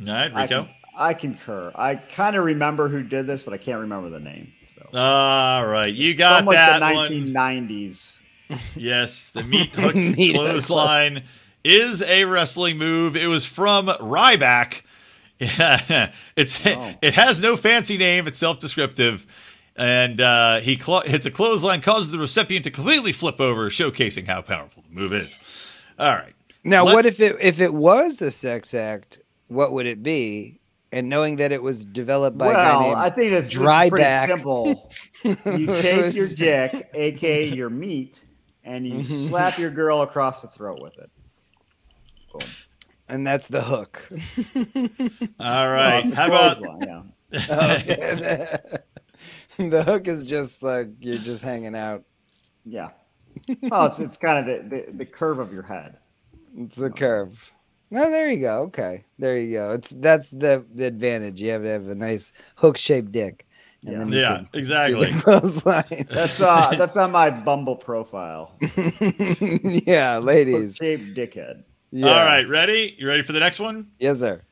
All 0.00 0.06
right, 0.12 0.32
I, 0.34 0.42
Rico. 0.42 0.64
con- 0.64 0.70
I 0.96 1.14
concur. 1.14 1.72
I 1.74 1.94
kind 1.96 2.36
of 2.36 2.44
remember 2.44 2.88
who 2.88 3.02
did 3.02 3.26
this, 3.26 3.42
but 3.42 3.54
I 3.54 3.58
can't 3.58 3.80
remember 3.80 4.10
the 4.10 4.20
name. 4.20 4.52
So. 4.74 4.98
All 4.98 5.66
right, 5.66 5.92
you 5.94 6.14
got 6.14 6.38
From 6.38 6.46
like 6.46 6.56
that 6.56 6.78
the 6.80 6.94
one. 6.94 7.10
1990s. 7.10 8.12
Yes, 8.76 9.30
the 9.30 9.42
meat 9.44 9.70
hook 9.74 9.94
Meat 9.94 10.36
hook 10.36 10.44
clothesline 10.44 11.22
is 11.64 12.02
a 12.02 12.24
wrestling 12.26 12.76
move. 12.76 13.16
It 13.16 13.28
was 13.28 13.46
from 13.46 13.86
Ryback. 13.86 14.82
Yeah, 15.38 16.10
it's 16.36 16.60
Oh. 16.66 16.92
it 17.00 17.14
has 17.14 17.40
no 17.40 17.56
fancy 17.56 17.96
name. 17.96 18.28
It's 18.28 18.38
self-descriptive, 18.38 19.26
and 19.76 20.20
uh, 20.20 20.60
he 20.60 20.76
clo- 20.76 21.00
hits 21.00 21.26
a 21.26 21.30
clothesline, 21.30 21.80
causes 21.80 22.10
the 22.10 22.18
recipient 22.18 22.64
to 22.64 22.70
completely 22.70 23.12
flip 23.12 23.40
over, 23.40 23.68
showcasing 23.70 24.26
how 24.26 24.42
powerful 24.42 24.82
the 24.88 24.94
move 24.94 25.12
is. 25.12 25.38
All 25.98 26.10
right. 26.12 26.34
Now, 26.64 26.84
what 26.84 27.04
Let's- 27.04 27.20
if 27.20 27.32
it 27.32 27.38
if 27.40 27.60
it 27.60 27.74
was 27.74 28.20
a 28.22 28.30
sex 28.30 28.74
act? 28.74 29.18
What 29.48 29.72
would 29.72 29.86
it 29.86 30.02
be? 30.02 30.58
And 30.92 31.08
knowing 31.08 31.36
that 31.36 31.52
it 31.52 31.62
was 31.62 31.84
developed 31.86 32.36
by 32.36 32.50
a 32.50 32.52
guy 32.52 32.68
Well, 32.70 32.80
named 32.82 32.96
I 32.96 33.08
think 33.10 33.32
it's 33.32 33.48
Dry 33.50 33.88
pretty 33.88 34.02
Back. 34.02 34.28
simple. 34.28 34.90
You 35.24 35.66
take 35.66 36.14
your 36.14 36.28
dick, 36.34 36.90
aka 36.94 37.44
your 37.48 37.70
meat, 37.70 38.24
and 38.64 38.86
you 38.86 39.02
slap 39.04 39.56
your 39.58 39.70
girl 39.70 40.02
across 40.02 40.42
the 40.42 40.48
throat 40.48 40.80
with 40.82 40.98
it. 40.98 41.10
Boom. 42.32 42.48
and 43.08 43.26
that's 43.26 43.46
the 43.48 43.62
hook. 43.62 44.08
All 45.40 45.70
right. 45.70 46.04
Well, 46.04 46.14
How 46.14 46.26
about 46.26 46.62
clothesline, 46.62 47.12
yeah. 47.32 48.56
the 49.70 49.82
hook 49.82 50.08
is 50.08 50.24
just 50.24 50.62
like 50.62 50.88
you're 51.00 51.18
just 51.18 51.42
hanging 51.42 51.74
out. 51.74 52.04
Yeah. 52.64 52.90
Well, 53.62 53.86
it's 53.86 53.98
it's 53.98 54.16
kind 54.16 54.38
of 54.38 54.70
the, 54.70 54.76
the, 54.76 54.92
the 54.98 55.06
curve 55.06 55.38
of 55.38 55.52
your 55.52 55.62
head. 55.62 55.96
It's 56.58 56.74
the 56.74 56.90
curve. 56.90 57.52
No, 57.90 58.10
there 58.10 58.30
you 58.30 58.40
go. 58.40 58.60
Okay, 58.62 59.04
there 59.18 59.36
you 59.38 59.52
go. 59.54 59.72
It's 59.72 59.90
that's 59.90 60.30
the, 60.30 60.64
the 60.74 60.84
advantage. 60.86 61.40
You 61.40 61.50
have 61.50 61.62
to 61.62 61.68
have 61.68 61.88
a 61.88 61.94
nice 61.94 62.32
hook 62.56 62.76
shaped 62.76 63.12
dick, 63.12 63.46
and 63.84 63.92
Yeah. 63.92 63.98
then 63.98 64.12
yeah, 64.12 64.36
can 64.36 64.48
exactly. 64.54 65.06
do 65.06 65.12
the 65.12 65.20
clothesline. 65.22 66.06
That's 66.10 66.40
uh 66.40 66.74
that's 66.76 66.96
on 66.96 67.10
my 67.10 67.30
Bumble 67.30 67.76
profile. 67.76 68.54
yeah, 68.60 70.18
ladies. 70.18 70.76
Shaped 70.76 71.14
dickhead. 71.14 71.64
Yeah. 71.90 72.08
All 72.08 72.24
right, 72.24 72.48
ready? 72.48 72.94
You 72.98 73.06
ready 73.06 73.22
for 73.22 73.32
the 73.32 73.40
next 73.40 73.60
one? 73.60 73.90
Yes, 73.98 74.20
sir. 74.20 74.42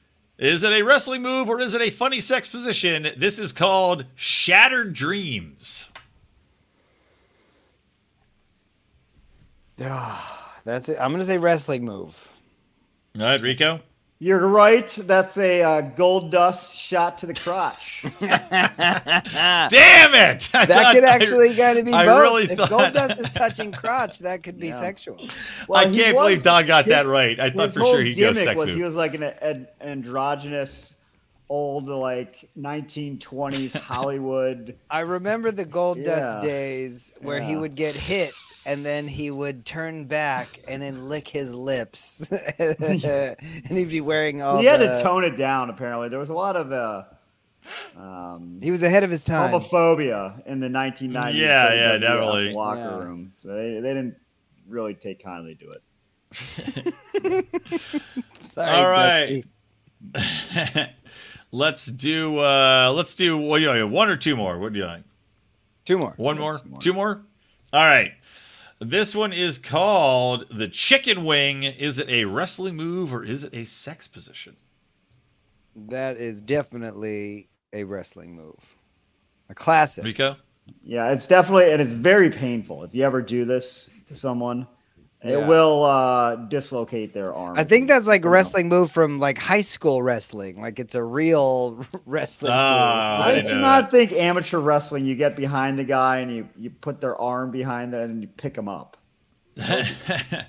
Is 0.40 0.62
it 0.62 0.72
a 0.72 0.82
wrestling 0.82 1.20
move 1.20 1.50
or 1.50 1.60
is 1.60 1.74
it 1.74 1.82
a 1.82 1.90
funny 1.90 2.18
sex 2.18 2.48
position? 2.48 3.08
This 3.14 3.38
is 3.38 3.52
called 3.52 4.06
Shattered 4.16 4.94
Dreams. 4.94 5.86
Ah, 9.82 10.58
that's 10.64 10.88
it. 10.88 10.96
I'm 10.98 11.12
gonna 11.12 11.26
say 11.26 11.36
wrestling 11.36 11.84
move. 11.84 12.26
All 13.18 13.26
right, 13.26 13.40
Rico. 13.40 13.80
You're 14.22 14.46
right. 14.48 14.86
That's 14.86 15.38
a 15.38 15.62
uh, 15.62 15.82
Goldust 15.92 16.76
shot 16.76 17.16
to 17.18 17.26
the 17.26 17.32
crotch. 17.32 18.04
Damn 18.20 20.14
it! 20.14 20.50
I 20.54 20.66
That 20.66 20.94
could 20.94 21.04
actually 21.04 21.54
kind 21.56 21.78
of 21.78 21.86
be 21.86 21.92
I 21.94 22.04
both. 22.04 22.20
really 22.20 22.42
if 22.44 22.58
thought- 22.58 22.68
Goldust 22.92 23.18
is 23.18 23.30
touching 23.34 23.72
crotch, 23.72 24.18
that 24.18 24.42
could 24.42 24.58
be 24.60 24.68
Yeah. 24.68 24.80
sexual. 24.80 25.16
Well, 25.68 25.80
I 25.80 25.84
can't 25.84 26.14
was- 26.16 26.24
believe 26.26 26.42
Don 26.42 26.66
got 26.66 26.84
that 26.86 27.06
right. 27.06 27.40
I 27.40 27.48
thought 27.50 27.72
for 27.72 27.80
sure 27.80 28.02
he'd 28.02 28.14
go 28.16 28.32
sex 28.34 28.56
was 28.58 28.66
move. 28.66 28.76
he 28.76 28.82
was 28.82 28.94
like 28.94 29.14
an, 29.14 29.22
an 29.22 29.66
androgynous, 29.80 30.94
old 31.48 31.86
like 31.86 32.46
1920s 32.58 33.72
Hollywood. 33.72 34.76
I 34.90 35.00
remember 35.00 35.50
the 35.50 35.64
Goldust 35.64 36.42
days 36.42 37.12
where 37.20 37.40
he 37.40 37.56
would 37.56 37.74
get 37.74 37.94
hit 37.96 38.32
and 38.70 38.84
then 38.86 39.08
he 39.08 39.30
would 39.32 39.64
turn 39.66 40.04
back 40.04 40.60
and 40.68 40.80
then 40.80 41.08
lick 41.08 41.26
his 41.26 41.52
lips, 41.52 42.30
and 42.58 43.02
he'd 43.68 43.88
be 43.88 44.00
wearing 44.00 44.42
all. 44.42 44.58
he 44.58 44.66
had 44.66 44.78
to 44.78 45.02
tone 45.02 45.24
it 45.24 45.36
down. 45.36 45.70
Apparently, 45.70 46.08
there 46.08 46.18
was 46.20 46.30
a 46.30 46.34
lot 46.34 46.54
of 46.54 46.70
uh, 46.72 47.02
um, 47.98 48.60
He 48.62 48.70
was 48.70 48.82
ahead 48.84 49.02
of 49.02 49.10
his 49.10 49.24
time. 49.24 49.52
homophobia 49.52 50.46
in 50.46 50.60
the 50.60 50.68
1990s. 50.68 51.34
Yeah, 51.34 51.74
yeah, 51.74 51.96
WWF 51.96 52.00
definitely. 52.00 52.52
Locker 52.54 52.78
Yeah. 52.80 53.04
room. 53.04 53.32
So 53.42 53.48
they, 53.48 53.74
they 53.80 53.88
didn't 53.88 54.14
really 54.68 54.94
take 54.94 55.22
kindly 55.22 55.56
to 55.56 55.72
it. 55.72 55.82
Sorry, 58.42 58.70
All 58.70 58.88
right. 58.88 59.44
Let's 61.52 61.86
do 61.86 62.38
uh 62.38 62.92
let's 62.94 63.14
do 63.14 63.36
what 63.36 63.58
do 63.58 63.64
you 63.64 63.70
like, 63.84 63.92
one 63.92 64.08
or 64.08 64.16
two 64.16 64.36
more. 64.36 64.56
What 64.56 64.72
do 64.72 64.78
you 64.78 64.84
like? 64.86 65.02
Two 65.84 65.98
more. 65.98 66.14
One 66.16 66.38
more? 66.38 66.58
Two 66.60 66.68
more. 66.70 66.80
Two 66.80 66.92
more? 66.92 67.22
All 67.72 67.84
right. 67.84 68.12
This 68.80 69.14
one 69.14 69.34
is 69.34 69.58
called 69.58 70.46
the 70.50 70.66
chicken 70.66 71.26
wing. 71.26 71.64
Is 71.64 71.98
it 71.98 72.08
a 72.08 72.24
wrestling 72.24 72.76
move 72.76 73.12
or 73.12 73.22
is 73.22 73.44
it 73.44 73.54
a 73.54 73.66
sex 73.66 74.08
position? 74.08 74.56
That 75.76 76.16
is 76.16 76.40
definitely 76.40 77.50
a 77.74 77.84
wrestling 77.84 78.34
move. 78.34 78.56
A 79.50 79.54
classic. 79.54 80.04
Rico? 80.04 80.36
Yeah, 80.82 81.10
it's 81.10 81.26
definitely 81.26 81.72
and 81.72 81.82
it's 81.82 81.92
very 81.92 82.30
painful. 82.30 82.82
If 82.82 82.94
you 82.94 83.04
ever 83.04 83.20
do 83.20 83.44
this 83.44 83.90
to 84.06 84.16
someone, 84.16 84.66
Yeah. 85.22 85.40
it 85.40 85.46
will 85.46 85.84
uh, 85.84 86.36
dislocate 86.36 87.12
their 87.12 87.34
arm. 87.34 87.58
I 87.58 87.64
think 87.64 87.88
that's 87.88 88.06
like 88.06 88.20
a 88.20 88.24
You 88.24 88.24
know. 88.24 88.30
wrestling 88.32 88.68
move 88.70 88.90
from 88.90 89.18
like 89.18 89.36
high 89.36 89.60
school 89.60 90.02
wrestling. 90.02 90.60
Like 90.60 90.78
it's 90.78 90.94
a 90.94 91.02
real 91.04 91.84
wrestling 92.06 92.52
move. 92.52 92.58
I 92.58 93.34
I 93.36 93.40
do 93.42 93.54
not 93.60 93.90
think 93.90 94.12
amateur 94.12 94.58
wrestling. 94.60 95.04
You 95.04 95.14
get 95.16 95.36
behind 95.36 95.78
the 95.78 95.84
guy 95.84 96.18
and 96.20 96.34
you 96.34 96.48
you 96.56 96.70
put 96.70 97.00
their 97.02 97.20
arm 97.20 97.50
behind 97.50 97.92
it 97.92 98.08
and 98.08 98.22
you 98.22 98.28
pick 98.28 98.56
him 98.56 98.68
up. 98.68 98.96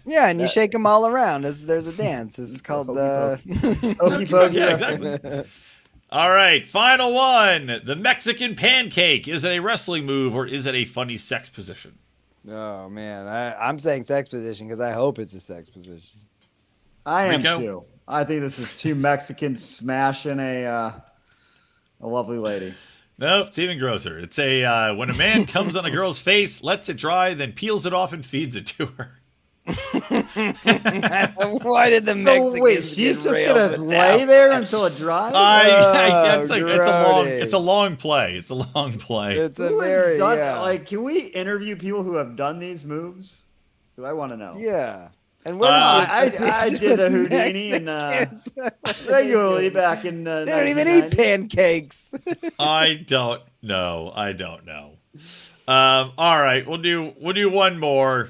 Yeah, 0.06 0.30
and 0.30 0.40
you 0.42 0.48
shake 0.48 0.72
them 0.72 0.86
all 0.86 1.08
around. 1.08 1.44
There's, 1.44 1.66
there's 1.66 1.88
a 1.88 1.94
dance. 1.94 2.40
It's 2.40 2.62
called 2.70 2.90
uh, 2.92 3.38
the. 3.46 3.98
Okey 4.00 4.26
pokey 4.26 4.56
Yeah, 4.56 4.74
exactly. 4.74 5.44
All 6.10 6.30
right, 6.30 6.68
final 6.68 7.14
one. 7.14 7.80
The 7.86 7.96
Mexican 7.96 8.56
pancake. 8.56 9.28
Is 9.28 9.44
it 9.44 9.50
a 9.52 9.60
wrestling 9.60 10.06
move 10.06 10.36
or 10.36 10.46
is 10.46 10.66
it 10.66 10.76
a 10.76 10.86
funny 10.86 11.18
sex 11.18 11.50
position? 11.50 11.98
Oh 12.50 12.90
man, 12.90 13.28
I, 13.28 13.54
I'm 13.56 13.80
saying 13.80 14.06
sex 14.06 14.30
position 14.30 14.68
because 14.68 14.80
I 14.80 14.92
hope 14.92 15.20
it's 15.20 15.34
a 15.34 15.40
sex 15.40 15.70
position. 15.70 16.20
I 17.06 17.26
am 17.26 17.42
Rico? 17.42 17.60
too. 17.60 17.84
I 18.08 18.24
think 18.24 18.42
this 18.42 18.60
is 18.60 18.76
two 18.76 18.96
Mexicans 18.96 19.64
smashing 19.64 20.40
a 20.40 20.66
uh, 20.66 20.94
a 22.02 22.08
lovely 22.08 22.38
lady. 22.38 22.76
No, 23.18 23.44
it's 23.44 23.60
even 23.60 23.78
grosser. 23.78 24.18
It's 24.20 24.40
a 24.40 24.64
uh, 24.64 24.96
when 24.96 25.10
a 25.10 25.14
man 25.14 25.46
comes 25.46 25.76
on 25.76 25.86
a 25.86 25.92
girl's 25.92 26.20
face, 26.20 26.64
lets 26.64 26.90
it 26.90 26.98
dry, 26.98 27.34
then 27.34 27.54
peels 27.54 27.86
it 27.86 27.94
off 27.94 28.14
and 28.14 28.26
feeds 28.26 28.56
it 28.56 28.66
to 28.68 28.88
her. 28.98 29.21
Why 31.62 31.90
did 31.90 32.06
the 32.06 32.12
Oh, 32.12 32.16
Mexicans 32.16 32.60
wait, 32.62 32.84
she's 32.84 33.18
get 33.18 33.24
just 33.24 33.26
gonna 33.26 33.78
lay 33.78 33.96
that? 34.20 34.28
there 34.28 34.52
until 34.52 34.86
it 34.86 34.98
dries. 34.98 35.34
I, 35.36 35.70
I 35.70 36.08
Oh, 36.08 36.24
that's 36.38 36.50
like, 36.50 36.62
it's 36.64 36.74
a 36.88 37.04
long 37.04 37.28
it's 37.28 37.54
a 37.54 37.58
long 37.58 37.96
play. 37.98 38.36
It's 38.36 38.50
a 38.50 38.56
long 38.56 38.94
play. 38.98 39.38
It's 39.38 39.60
a 39.60 39.70
Who 39.70 39.80
very 39.82 40.18
done, 40.18 40.38
yeah. 40.38 40.60
like? 40.62 40.88
Can 40.88 41.04
we 41.04 41.20
interview 41.28 41.76
people 41.76 42.04
who 42.04 42.16
have 42.16 42.36
done 42.36 42.60
these 42.60 42.86
moves? 42.86 43.44
Do 43.96 44.06
I 44.06 44.14
want 44.14 44.32
to 44.32 44.38
know? 44.38 44.56
yeah. 44.58 45.10
And 45.44 45.60
what 45.60 45.72
Uh, 45.72 46.22
is 46.24 46.40
I- 46.40 46.60
I 46.66 46.70
did 46.70 47.00
the 47.00 47.10
Houdini 47.10 47.72
and, 47.72 47.90
uh, 47.90 48.10
Mexicans? 48.10 48.52
What 48.56 48.76
are 48.86 48.94
they 49.06 49.12
Regularly 49.12 49.70
back 49.70 50.06
in 50.06 50.24
the 50.24 50.44
They 50.46 50.52
don't 50.52 50.68
even 50.68 50.88
eat 50.88 51.18
pancakes. 51.18 52.14
I 52.60 53.04
don't 53.08 53.42
know. 53.64 54.12
I 54.16 54.34
don't 54.34 54.66
know. 54.68 54.98
Um, 55.68 56.14
all 56.18 56.40
right, 56.42 56.66
we'll 56.68 56.78
do 56.78 57.14
we'll 57.20 57.34
do 57.34 57.50
one 57.50 57.80
more. 57.80 58.30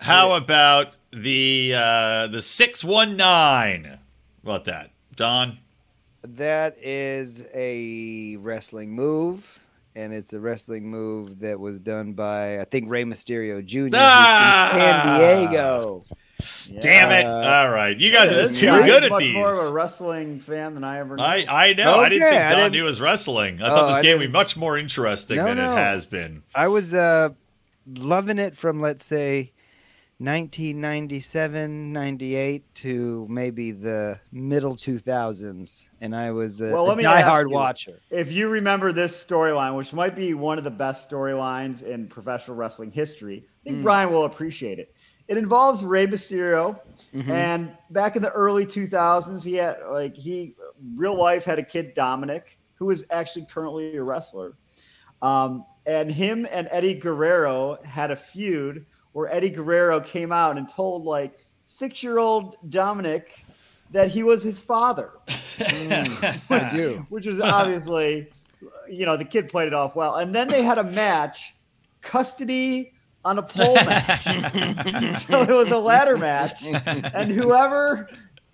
How 0.00 0.32
about 0.32 0.96
the 1.12 1.74
uh, 1.76 2.26
the 2.28 2.42
six 2.42 2.82
one 2.82 3.16
nine? 3.16 3.98
About 4.42 4.64
that, 4.64 4.90
Don. 5.16 5.58
That 6.22 6.76
is 6.82 7.46
a 7.54 8.36
wrestling 8.36 8.92
move, 8.92 9.58
and 9.94 10.12
it's 10.12 10.32
a 10.32 10.40
wrestling 10.40 10.90
move 10.90 11.40
that 11.40 11.58
was 11.60 11.78
done 11.78 12.12
by 12.14 12.60
I 12.60 12.64
think 12.64 12.90
Rey 12.90 13.04
Mysterio 13.04 13.64
Jr. 13.64 13.78
who's 13.78 13.90
from 13.90 13.94
Ah! 14.00 14.70
San 14.72 15.18
Diego. 15.50 16.04
Yeah. 16.70 16.80
Damn 16.80 17.10
it! 17.12 17.26
Uh, 17.26 17.50
all 17.64 17.70
right, 17.70 17.94
you 17.98 18.10
guys 18.10 18.30
Yeah, 18.30 18.38
are 18.38 18.42
just 18.42 18.54
too 18.58 18.66
guy 18.66 18.86
good 18.86 19.02
is 19.02 19.04
at 19.04 19.10
much 19.10 19.20
these. 19.20 19.34
More 19.34 19.52
of 19.52 19.68
a 19.68 19.72
wrestling 19.72 20.40
fan 20.40 20.72
than 20.74 20.84
I 20.84 20.98
ever. 21.00 21.16
Knew. 21.16 21.22
I 21.22 21.44
I 21.48 21.72
know. 21.74 22.00
I 22.00 22.08
didn't 22.08 22.22
think 22.28 22.40
I 22.40 22.48
Don 22.50 22.58
didn't- 22.58 22.72
knew 22.72 22.84
was 22.84 23.00
wrestling. 23.02 23.60
I 23.60 23.66
Oh, 23.66 23.68
thought 23.76 23.88
this 23.88 23.98
I 23.98 24.02
game 24.02 24.18
would 24.18 24.26
be 24.28 24.32
much 24.32 24.56
more 24.56 24.78
interesting 24.78 25.36
No, 25.36 25.44
than 25.44 25.58
no. 25.58 25.72
it 25.72 25.76
has 25.76 26.06
been. 26.06 26.42
I 26.54 26.68
was 26.68 26.94
uh, 26.94 27.30
loving 27.86 28.38
it 28.38 28.56
from 28.56 28.80
let's 28.80 29.04
say 29.04 29.52
1997, 30.20 31.92
98 31.92 32.74
to 32.74 33.26
maybe 33.30 33.70
the 33.72 34.20
middle 34.30 34.76
2000s, 34.76 35.88
and 36.02 36.14
I 36.14 36.30
was 36.30 36.60
a, 36.60 36.70
Well, 36.72 36.84
a 36.84 36.88
let 36.88 36.98
me 36.98 37.06
ask 37.06 37.26
diehard 37.26 37.48
you. 37.48 37.54
watcher. 37.54 38.00
If 38.10 38.30
you 38.30 38.48
remember 38.48 38.92
this 38.92 39.24
storyline, 39.24 39.76
which 39.76 39.94
might 39.94 40.14
be 40.14 40.34
one 40.34 40.58
of 40.58 40.64
the 40.64 40.70
best 40.70 41.10
storylines 41.10 41.82
in 41.82 42.06
professional 42.06 42.56
wrestling 42.56 42.90
history, 42.92 43.46
I 43.46 43.70
think 43.70 43.78
Mm. 43.78 43.82
Brian 43.82 44.12
will 44.12 44.26
appreciate 44.26 44.78
it. 44.78 44.94
It 45.28 45.38
involves 45.38 45.84
Rey 45.84 46.06
Mysterio, 46.06 46.78
Mhm. 47.14 47.30
and 47.30 47.78
back 47.90 48.14
in 48.14 48.20
the 48.22 48.32
early 48.32 48.66
2000s, 48.66 49.42
he 49.42 49.54
had 49.54 49.78
like 49.90 50.14
he 50.14 50.54
real 50.96 51.16
life 51.16 51.44
had 51.44 51.58
a 51.58 51.64
kid 51.64 51.94
Dominic 51.94 52.58
who 52.74 52.90
is 52.90 53.06
actually 53.10 53.46
currently 53.46 53.96
a 53.96 54.02
wrestler, 54.02 54.52
um, 55.22 55.64
and 55.86 56.10
him 56.10 56.46
and 56.50 56.68
Eddie 56.70 56.94
Guerrero 56.94 57.78
had 57.84 58.10
a 58.10 58.16
feud 58.16 58.84
where 59.12 59.32
Eddie 59.32 59.50
Guerrero 59.50 60.00
came 60.00 60.32
out 60.32 60.56
and 60.56 60.68
told 60.68 61.04
like 61.04 61.44
six 61.64 62.02
year 62.02 62.18
old 62.18 62.56
Dominic 62.68 63.44
that 63.90 64.08
he 64.08 64.22
was 64.22 64.42
his 64.42 64.60
father 64.60 65.10
mm, 65.60 66.50
I 66.50 66.76
do. 66.76 67.06
which 67.08 67.26
was 67.26 67.40
obviously, 67.40 68.28
you 68.88 69.06
know, 69.06 69.16
the 69.16 69.24
kid 69.24 69.48
played 69.48 69.68
it 69.68 69.74
off 69.74 69.96
well. 69.96 70.16
And 70.16 70.34
then 70.34 70.48
they 70.48 70.62
had 70.62 70.78
a 70.78 70.84
match, 70.84 71.54
custody 72.00 72.92
on 73.24 73.38
a 73.38 73.42
pole 73.42 73.74
match. 73.74 74.24
so 75.26 75.42
it 75.42 75.50
was 75.50 75.70
a 75.70 75.78
ladder 75.78 76.16
match, 76.16 76.64
and 76.66 77.30
whoever 77.30 78.08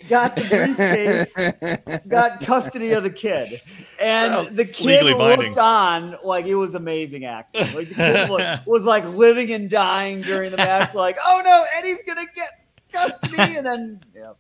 got 0.09 0.37
the 0.37 0.43
briefcase 0.43 2.01
got 2.09 2.41
custody 2.41 2.93
of 2.93 3.03
the 3.03 3.11
kid. 3.11 3.61
And 4.01 4.33
Well, 4.33 4.51
the 4.51 4.65
kid 4.65 5.05
looked 5.05 5.19
binding. 5.19 5.59
on 5.59 6.17
like 6.23 6.47
it 6.47 6.55
was 6.55 6.75
amazing 6.75 7.25
acting. 7.25 7.63
Like 7.75 7.89
the 7.89 7.95
kid 7.95 8.31
looked, 8.31 8.67
was 8.67 8.85
like 8.85 9.05
living 9.05 9.53
and 9.53 9.69
dying 9.71 10.21
during 10.23 10.51
the 10.51 10.57
match, 10.59 10.95
like, 10.95 11.19
oh 11.25 11.41
no, 11.45 11.65
Eddie's 11.77 11.99
gonna 12.07 12.27
get 12.35 12.51
custody, 12.93 13.57
and 13.57 13.67
then 13.67 14.01
yeah. 14.15 14.33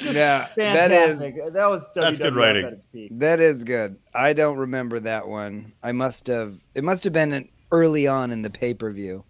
Yeah, 0.00 0.48
that 0.56 0.90
is 0.90 1.18
Fantastic. 1.20 1.52
That, 1.52 1.66
was 1.70 1.86
That's 1.94 2.18
good 2.18 2.34
writing. 2.34 2.64
at 2.66 2.72
its 2.72 2.84
peak. 2.84 3.10
that 3.18 3.38
is 3.38 3.62
good. 3.62 3.96
I 4.12 4.32
don't 4.32 4.58
remember 4.58 4.98
that 5.00 5.28
one. 5.28 5.72
I 5.84 5.92
must 5.92 6.26
have. 6.26 6.56
It 6.74 6.82
must 6.82 7.04
have 7.04 7.12
been 7.12 7.32
an 7.32 7.48
early 7.70 8.06
on 8.08 8.32
in 8.32 8.42
the 8.42 8.50
pay 8.50 8.74
per 8.74 8.90
view, 8.90 9.24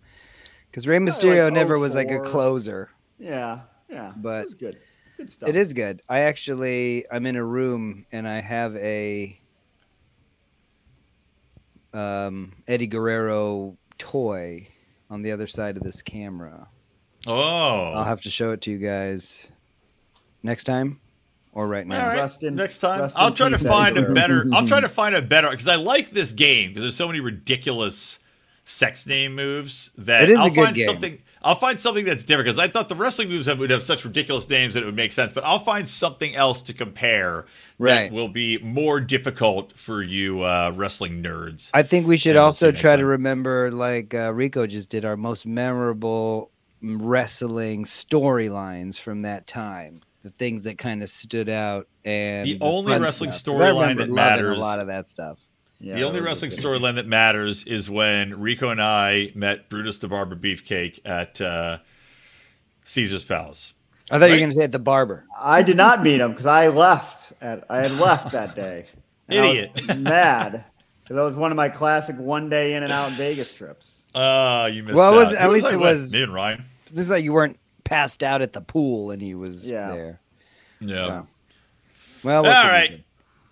because 0.70 0.88
Rey 0.88 0.96
Mysterio 0.98 1.44
like 1.44 1.52
never 1.52 1.78
was 1.78 1.94
like 1.94 2.10
a 2.10 2.18
oh 2.18 2.22
closer. 2.24 2.90
Yeah, 3.18 3.60
yeah. 3.90 4.14
But 4.16 4.40
it 4.40 4.44
was 4.46 4.54
good. 4.54 4.78
Good 5.16 5.30
stuff. 5.30 5.48
It 5.48 5.56
is 5.56 5.72
good. 5.72 6.02
I 6.08 6.20
actually 6.20 7.04
I'm 7.10 7.26
in 7.26 7.36
a 7.36 7.44
room 7.44 8.04
and 8.12 8.28
I 8.28 8.40
have 8.40 8.74
a 8.76 9.38
um, 11.92 12.52
Eddie 12.66 12.86
Guerrero 12.86 13.76
toy 13.98 14.66
on 15.10 15.22
the 15.22 15.32
other 15.32 15.46
side 15.46 15.76
of 15.76 15.82
this 15.82 16.02
camera. 16.02 16.68
Oh. 17.26 17.92
I'll 17.94 18.04
have 18.04 18.20
to 18.22 18.30
show 18.30 18.52
it 18.52 18.60
to 18.62 18.70
you 18.70 18.78
guys 18.78 19.50
next 20.42 20.64
time 20.64 21.00
or 21.52 21.68
right 21.68 21.86
now. 21.86 22.02
All 22.02 22.08
right. 22.08 22.16
Rest 22.18 22.42
in- 22.42 22.56
next 22.56 22.78
time 22.78 23.00
rest 23.00 23.16
I'll 23.16 23.32
try 23.32 23.48
to 23.48 23.58
peace, 23.58 23.66
find 23.68 23.96
a 23.96 24.12
better. 24.12 24.46
I'll 24.52 24.66
try 24.66 24.80
to 24.80 24.88
find 25.00 25.14
a 25.14 25.22
better 25.22 25.50
because 25.50 25.68
I 25.68 25.76
like 25.76 26.10
this 26.10 26.32
game 26.32 26.70
because 26.70 26.82
there's 26.82 26.96
so 26.96 27.06
many 27.06 27.20
ridiculous 27.20 28.18
sex 28.64 29.06
name 29.06 29.34
moves 29.34 29.90
that 29.96 30.24
It 30.24 30.30
is 30.30 30.38
a 30.38 30.42
I'll 30.42 30.50
good 30.50 30.64
find 30.64 30.76
game. 30.76 30.86
something. 30.86 31.18
I'll 31.44 31.54
find 31.56 31.78
something 31.78 32.06
that's 32.06 32.24
different 32.24 32.46
because 32.46 32.58
I 32.58 32.68
thought 32.68 32.88
the 32.88 32.94
wrestling 32.96 33.28
moves 33.28 33.46
would 33.54 33.70
have 33.70 33.82
such 33.82 34.04
ridiculous 34.04 34.48
names 34.48 34.72
that 34.74 34.82
it 34.82 34.86
would 34.86 34.96
make 34.96 35.12
sense, 35.12 35.30
but 35.32 35.44
I'll 35.44 35.58
find 35.58 35.86
something 35.88 36.34
else 36.34 36.62
to 36.62 36.72
compare 36.72 37.44
Right. 37.78 38.08
that 38.08 38.12
will 38.12 38.28
be 38.28 38.58
more 38.58 39.00
difficult 39.00 39.76
for 39.76 40.00
you 40.02 40.42
uh, 40.42 40.72
wrestling 40.74 41.22
nerds. 41.22 41.70
I 41.74 41.82
think 41.82 42.06
we 42.06 42.16
should 42.16 42.34
Yeah, 42.36 42.44
we'll 42.44 42.52
see 42.52 42.66
also 42.66 42.72
try 42.72 42.96
to 42.96 43.04
remember, 43.04 43.70
like 43.72 44.14
uh, 44.14 44.32
Rico 44.32 44.66
just 44.66 44.88
did, 44.90 45.04
our 45.04 45.16
most 45.16 45.44
memorable 45.44 46.50
wrestling 46.82 47.84
storylines 47.84 48.98
from 48.98 49.20
that 49.20 49.46
time. 49.46 50.00
The 50.22 50.30
things 50.30 50.62
that 50.62 50.78
kind 50.78 51.02
of 51.02 51.10
stood 51.10 51.50
out, 51.50 51.86
and 52.04 52.46
The 52.46 52.58
only 52.62 52.98
wrestling 52.98 53.30
storyline 53.30 53.98
that 53.98 54.08
matters- 54.10 54.56
A 54.58 54.60
lot 54.60 54.78
of 54.78 54.86
that 54.86 55.06
stuff. 55.08 55.38
Yeah, 55.84 55.96
the 55.96 56.02
only 56.04 56.20
wrestling 56.20 56.50
storyline 56.50 56.94
that 56.94 57.06
matters 57.06 57.64
is 57.64 57.90
when 57.90 58.40
Rico 58.40 58.70
and 58.70 58.80
I 58.80 59.30
met 59.34 59.68
Brutus 59.68 59.98
the 59.98 60.08
Barber 60.08 60.34
Beefcake 60.36 61.00
at 61.04 61.40
uh, 61.40 61.78
Caesar's 62.84 63.24
Palace. 63.24 63.74
I 64.10 64.18
thought 64.18 64.26
you 64.26 64.32
were 64.32 64.38
going 64.38 64.50
to 64.50 64.56
say 64.56 64.64
at 64.64 64.72
the 64.72 64.78
barber. 64.78 65.24
I 65.38 65.62
did 65.62 65.76
not 65.76 66.02
meet 66.02 66.20
him 66.20 66.30
because 66.30 66.46
I 66.46 66.68
left. 66.68 67.32
At, 67.40 67.64
I 67.70 67.78
had 67.78 67.92
left 67.92 68.32
that 68.32 68.54
day. 68.54 68.86
And 69.26 69.38
I 69.40 69.48
was 69.48 69.58
Idiot. 69.58 69.98
mad 70.00 70.64
because 71.02 71.16
that 71.16 71.22
was 71.22 71.34
one 71.34 71.50
of 71.50 71.56
my 71.56 71.70
classic 71.70 72.14
one 72.18 72.50
day 72.50 72.74
in 72.74 72.82
and 72.82 72.92
out 72.92 73.10
Vegas 73.12 73.54
trips. 73.54 74.02
Uh, 74.14 74.68
you 74.70 74.82
missed 74.82 74.94
Well, 74.96 75.14
it 75.14 75.16
out. 75.16 75.24
was- 75.24 75.32
at 75.32 75.46
Who 75.46 75.52
least 75.52 75.66
I 75.68 75.72
it 75.72 75.80
was- 75.80 76.12
me 76.12 76.22
and 76.24 76.34
Ryan. 76.34 76.64
This 76.92 77.04
is 77.06 77.10
like 77.10 77.24
you 77.24 77.32
weren't 77.32 77.58
passed 77.84 78.22
out 78.22 78.42
at 78.42 78.52
the 78.52 78.60
pool 78.60 79.10
and 79.12 79.22
he 79.22 79.34
was 79.34 79.66
Yeah. 79.66 79.86
there. 79.88 80.20
Yeah. 80.80 81.06
Wow. 81.08 81.26
Well, 82.22 82.36
All 82.36 82.42
what 82.42 82.66
right. 82.70 83.02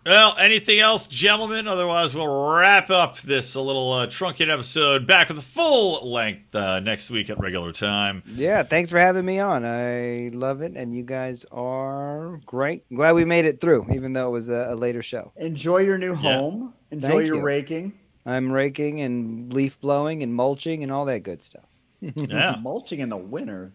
Do? 0.05 0.11
Well, 0.11 0.37
anything 0.39 0.81
else, 0.81 1.07
gentlemen? 1.07 1.69
Otherwise, 1.69 2.15
we'll 2.15 2.51
wrap 2.53 2.91
up 2.91 3.19
this 3.21 3.55
a 3.55 3.61
little 3.61 3.93
uh, 3.93 4.07
truncated 4.07 4.51
episode. 4.53 5.07
Back 5.07 5.29
with 5.29 5.37
the 5.37 5.43
full 5.43 6.11
length 6.11 6.55
uh, 6.55 6.81
next 6.81 7.11
week 7.11 7.31
at 7.31 7.39
regular 7.39 7.73
time. 7.73 8.23
Yeah, 8.27 8.63
thanks 8.63 8.91
for 8.91 8.99
having 8.99 9.25
me 9.25 9.39
on. 9.39 9.65
I 9.65 10.31
love 10.33 10.61
it, 10.63 10.73
and 10.77 10.95
you 10.95 11.03
guys 11.03 11.45
are 11.53 12.41
great. 12.47 12.85
Glad 12.95 13.13
we 13.13 13.25
made 13.25 13.45
it 13.45 13.61
through, 13.61 13.87
even 13.93 14.13
though 14.13 14.29
it 14.29 14.33
was 14.33 14.49
a, 14.49 14.69
a 14.71 14.75
later 14.75 15.03
show. 15.03 15.33
Enjoy 15.37 15.79
your 15.79 15.99
new 15.99 16.15
home. 16.15 16.75
Enjoy 16.91 17.09
Thank 17.09 17.27
your 17.27 17.37
you. 17.37 17.43
raking. 17.43 17.93
I'm 18.25 18.53
raking 18.53 19.01
and 19.01 19.53
leaf 19.53 19.81
blowing 19.81 20.23
and 20.23 20.33
mulching 20.33 20.83
and 20.83 20.93
all 20.93 21.05
that 21.07 21.21
good 21.25 21.43
stuff. 21.43 21.65
Yeah. 22.01 22.57
Mulching 22.63 23.01
in 23.01 23.09
the 23.09 23.17
winter. 23.17 23.73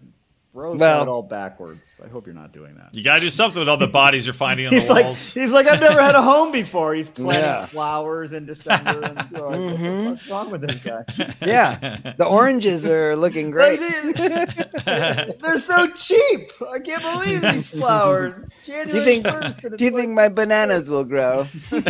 Bro's 0.57 0.79
Well- 0.79 1.01
got 1.01 1.07
it 1.07 1.11
all 1.11 1.21
backwards. 1.21 2.01
I 2.03 2.07
hope 2.07 2.25
you're 2.25 2.33
not 2.33 2.51
doing 2.51 2.73
that. 2.77 2.89
You 2.95 3.03
got 3.03 3.17
to 3.17 3.21
do 3.21 3.29
something 3.29 3.59
with 3.59 3.69
all 3.69 3.77
the 3.77 3.85
bodies 3.85 4.25
you're 4.25 4.33
finding 4.33 4.65
on 4.65 4.73
He's 4.73 4.87
the 4.87 4.93
like, 4.95 5.05
walls. 5.05 5.31
he's 5.31 5.51
like, 5.51 5.67
I've 5.67 5.79
never 5.79 6.01
had 6.01 6.15
a 6.15 6.21
home 6.23 6.51
before. 6.51 6.95
He's 6.95 7.11
planting 7.11 7.43
Yeah. 7.43 7.67
flowers 7.67 8.33
in 8.33 8.47
December. 8.47 9.03
And 9.03 9.27
oh, 9.35 9.49
what 9.49 9.51
the 9.51 9.57
mm-hmm. 9.59 10.13
fuck's 10.15 10.27
wrong 10.27 10.49
with 10.49 10.61
this 10.61 10.83
guy? 10.83 11.03
Yeah, 11.45 11.97
the 12.17 12.25
oranges 12.25 12.87
are 12.87 13.15
looking 13.15 13.51
great. 13.51 13.79
they- 13.79 15.33
They're 15.43 15.59
so 15.59 15.91
cheap. 15.91 16.49
I 16.73 16.79
can't 16.79 17.03
believe 17.03 17.43
these 17.43 17.67
flowers. 17.69 18.33
January 18.65 18.85
Do 18.87 18.93
you 18.97 19.01
think? 19.03 19.25
1st 19.27 19.63
and 19.63 19.73
it's 19.73 19.77
Do 19.77 19.85
you 19.85 19.91
like- 19.91 19.99
think 20.01 20.13
my 20.13 20.29
bananas 20.29 20.89
will 20.89 21.03
grow? 21.03 21.47
all 21.71 21.81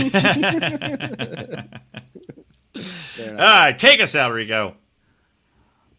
right, 3.38 3.80
take 3.80 4.02
us 4.02 4.14
out, 4.14 4.34
Rico. 4.34 4.76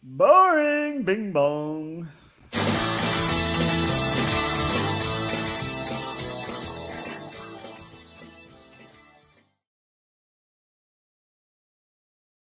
boring? 0.03 1.03
Bing 1.05 1.33
bong. 1.33 2.09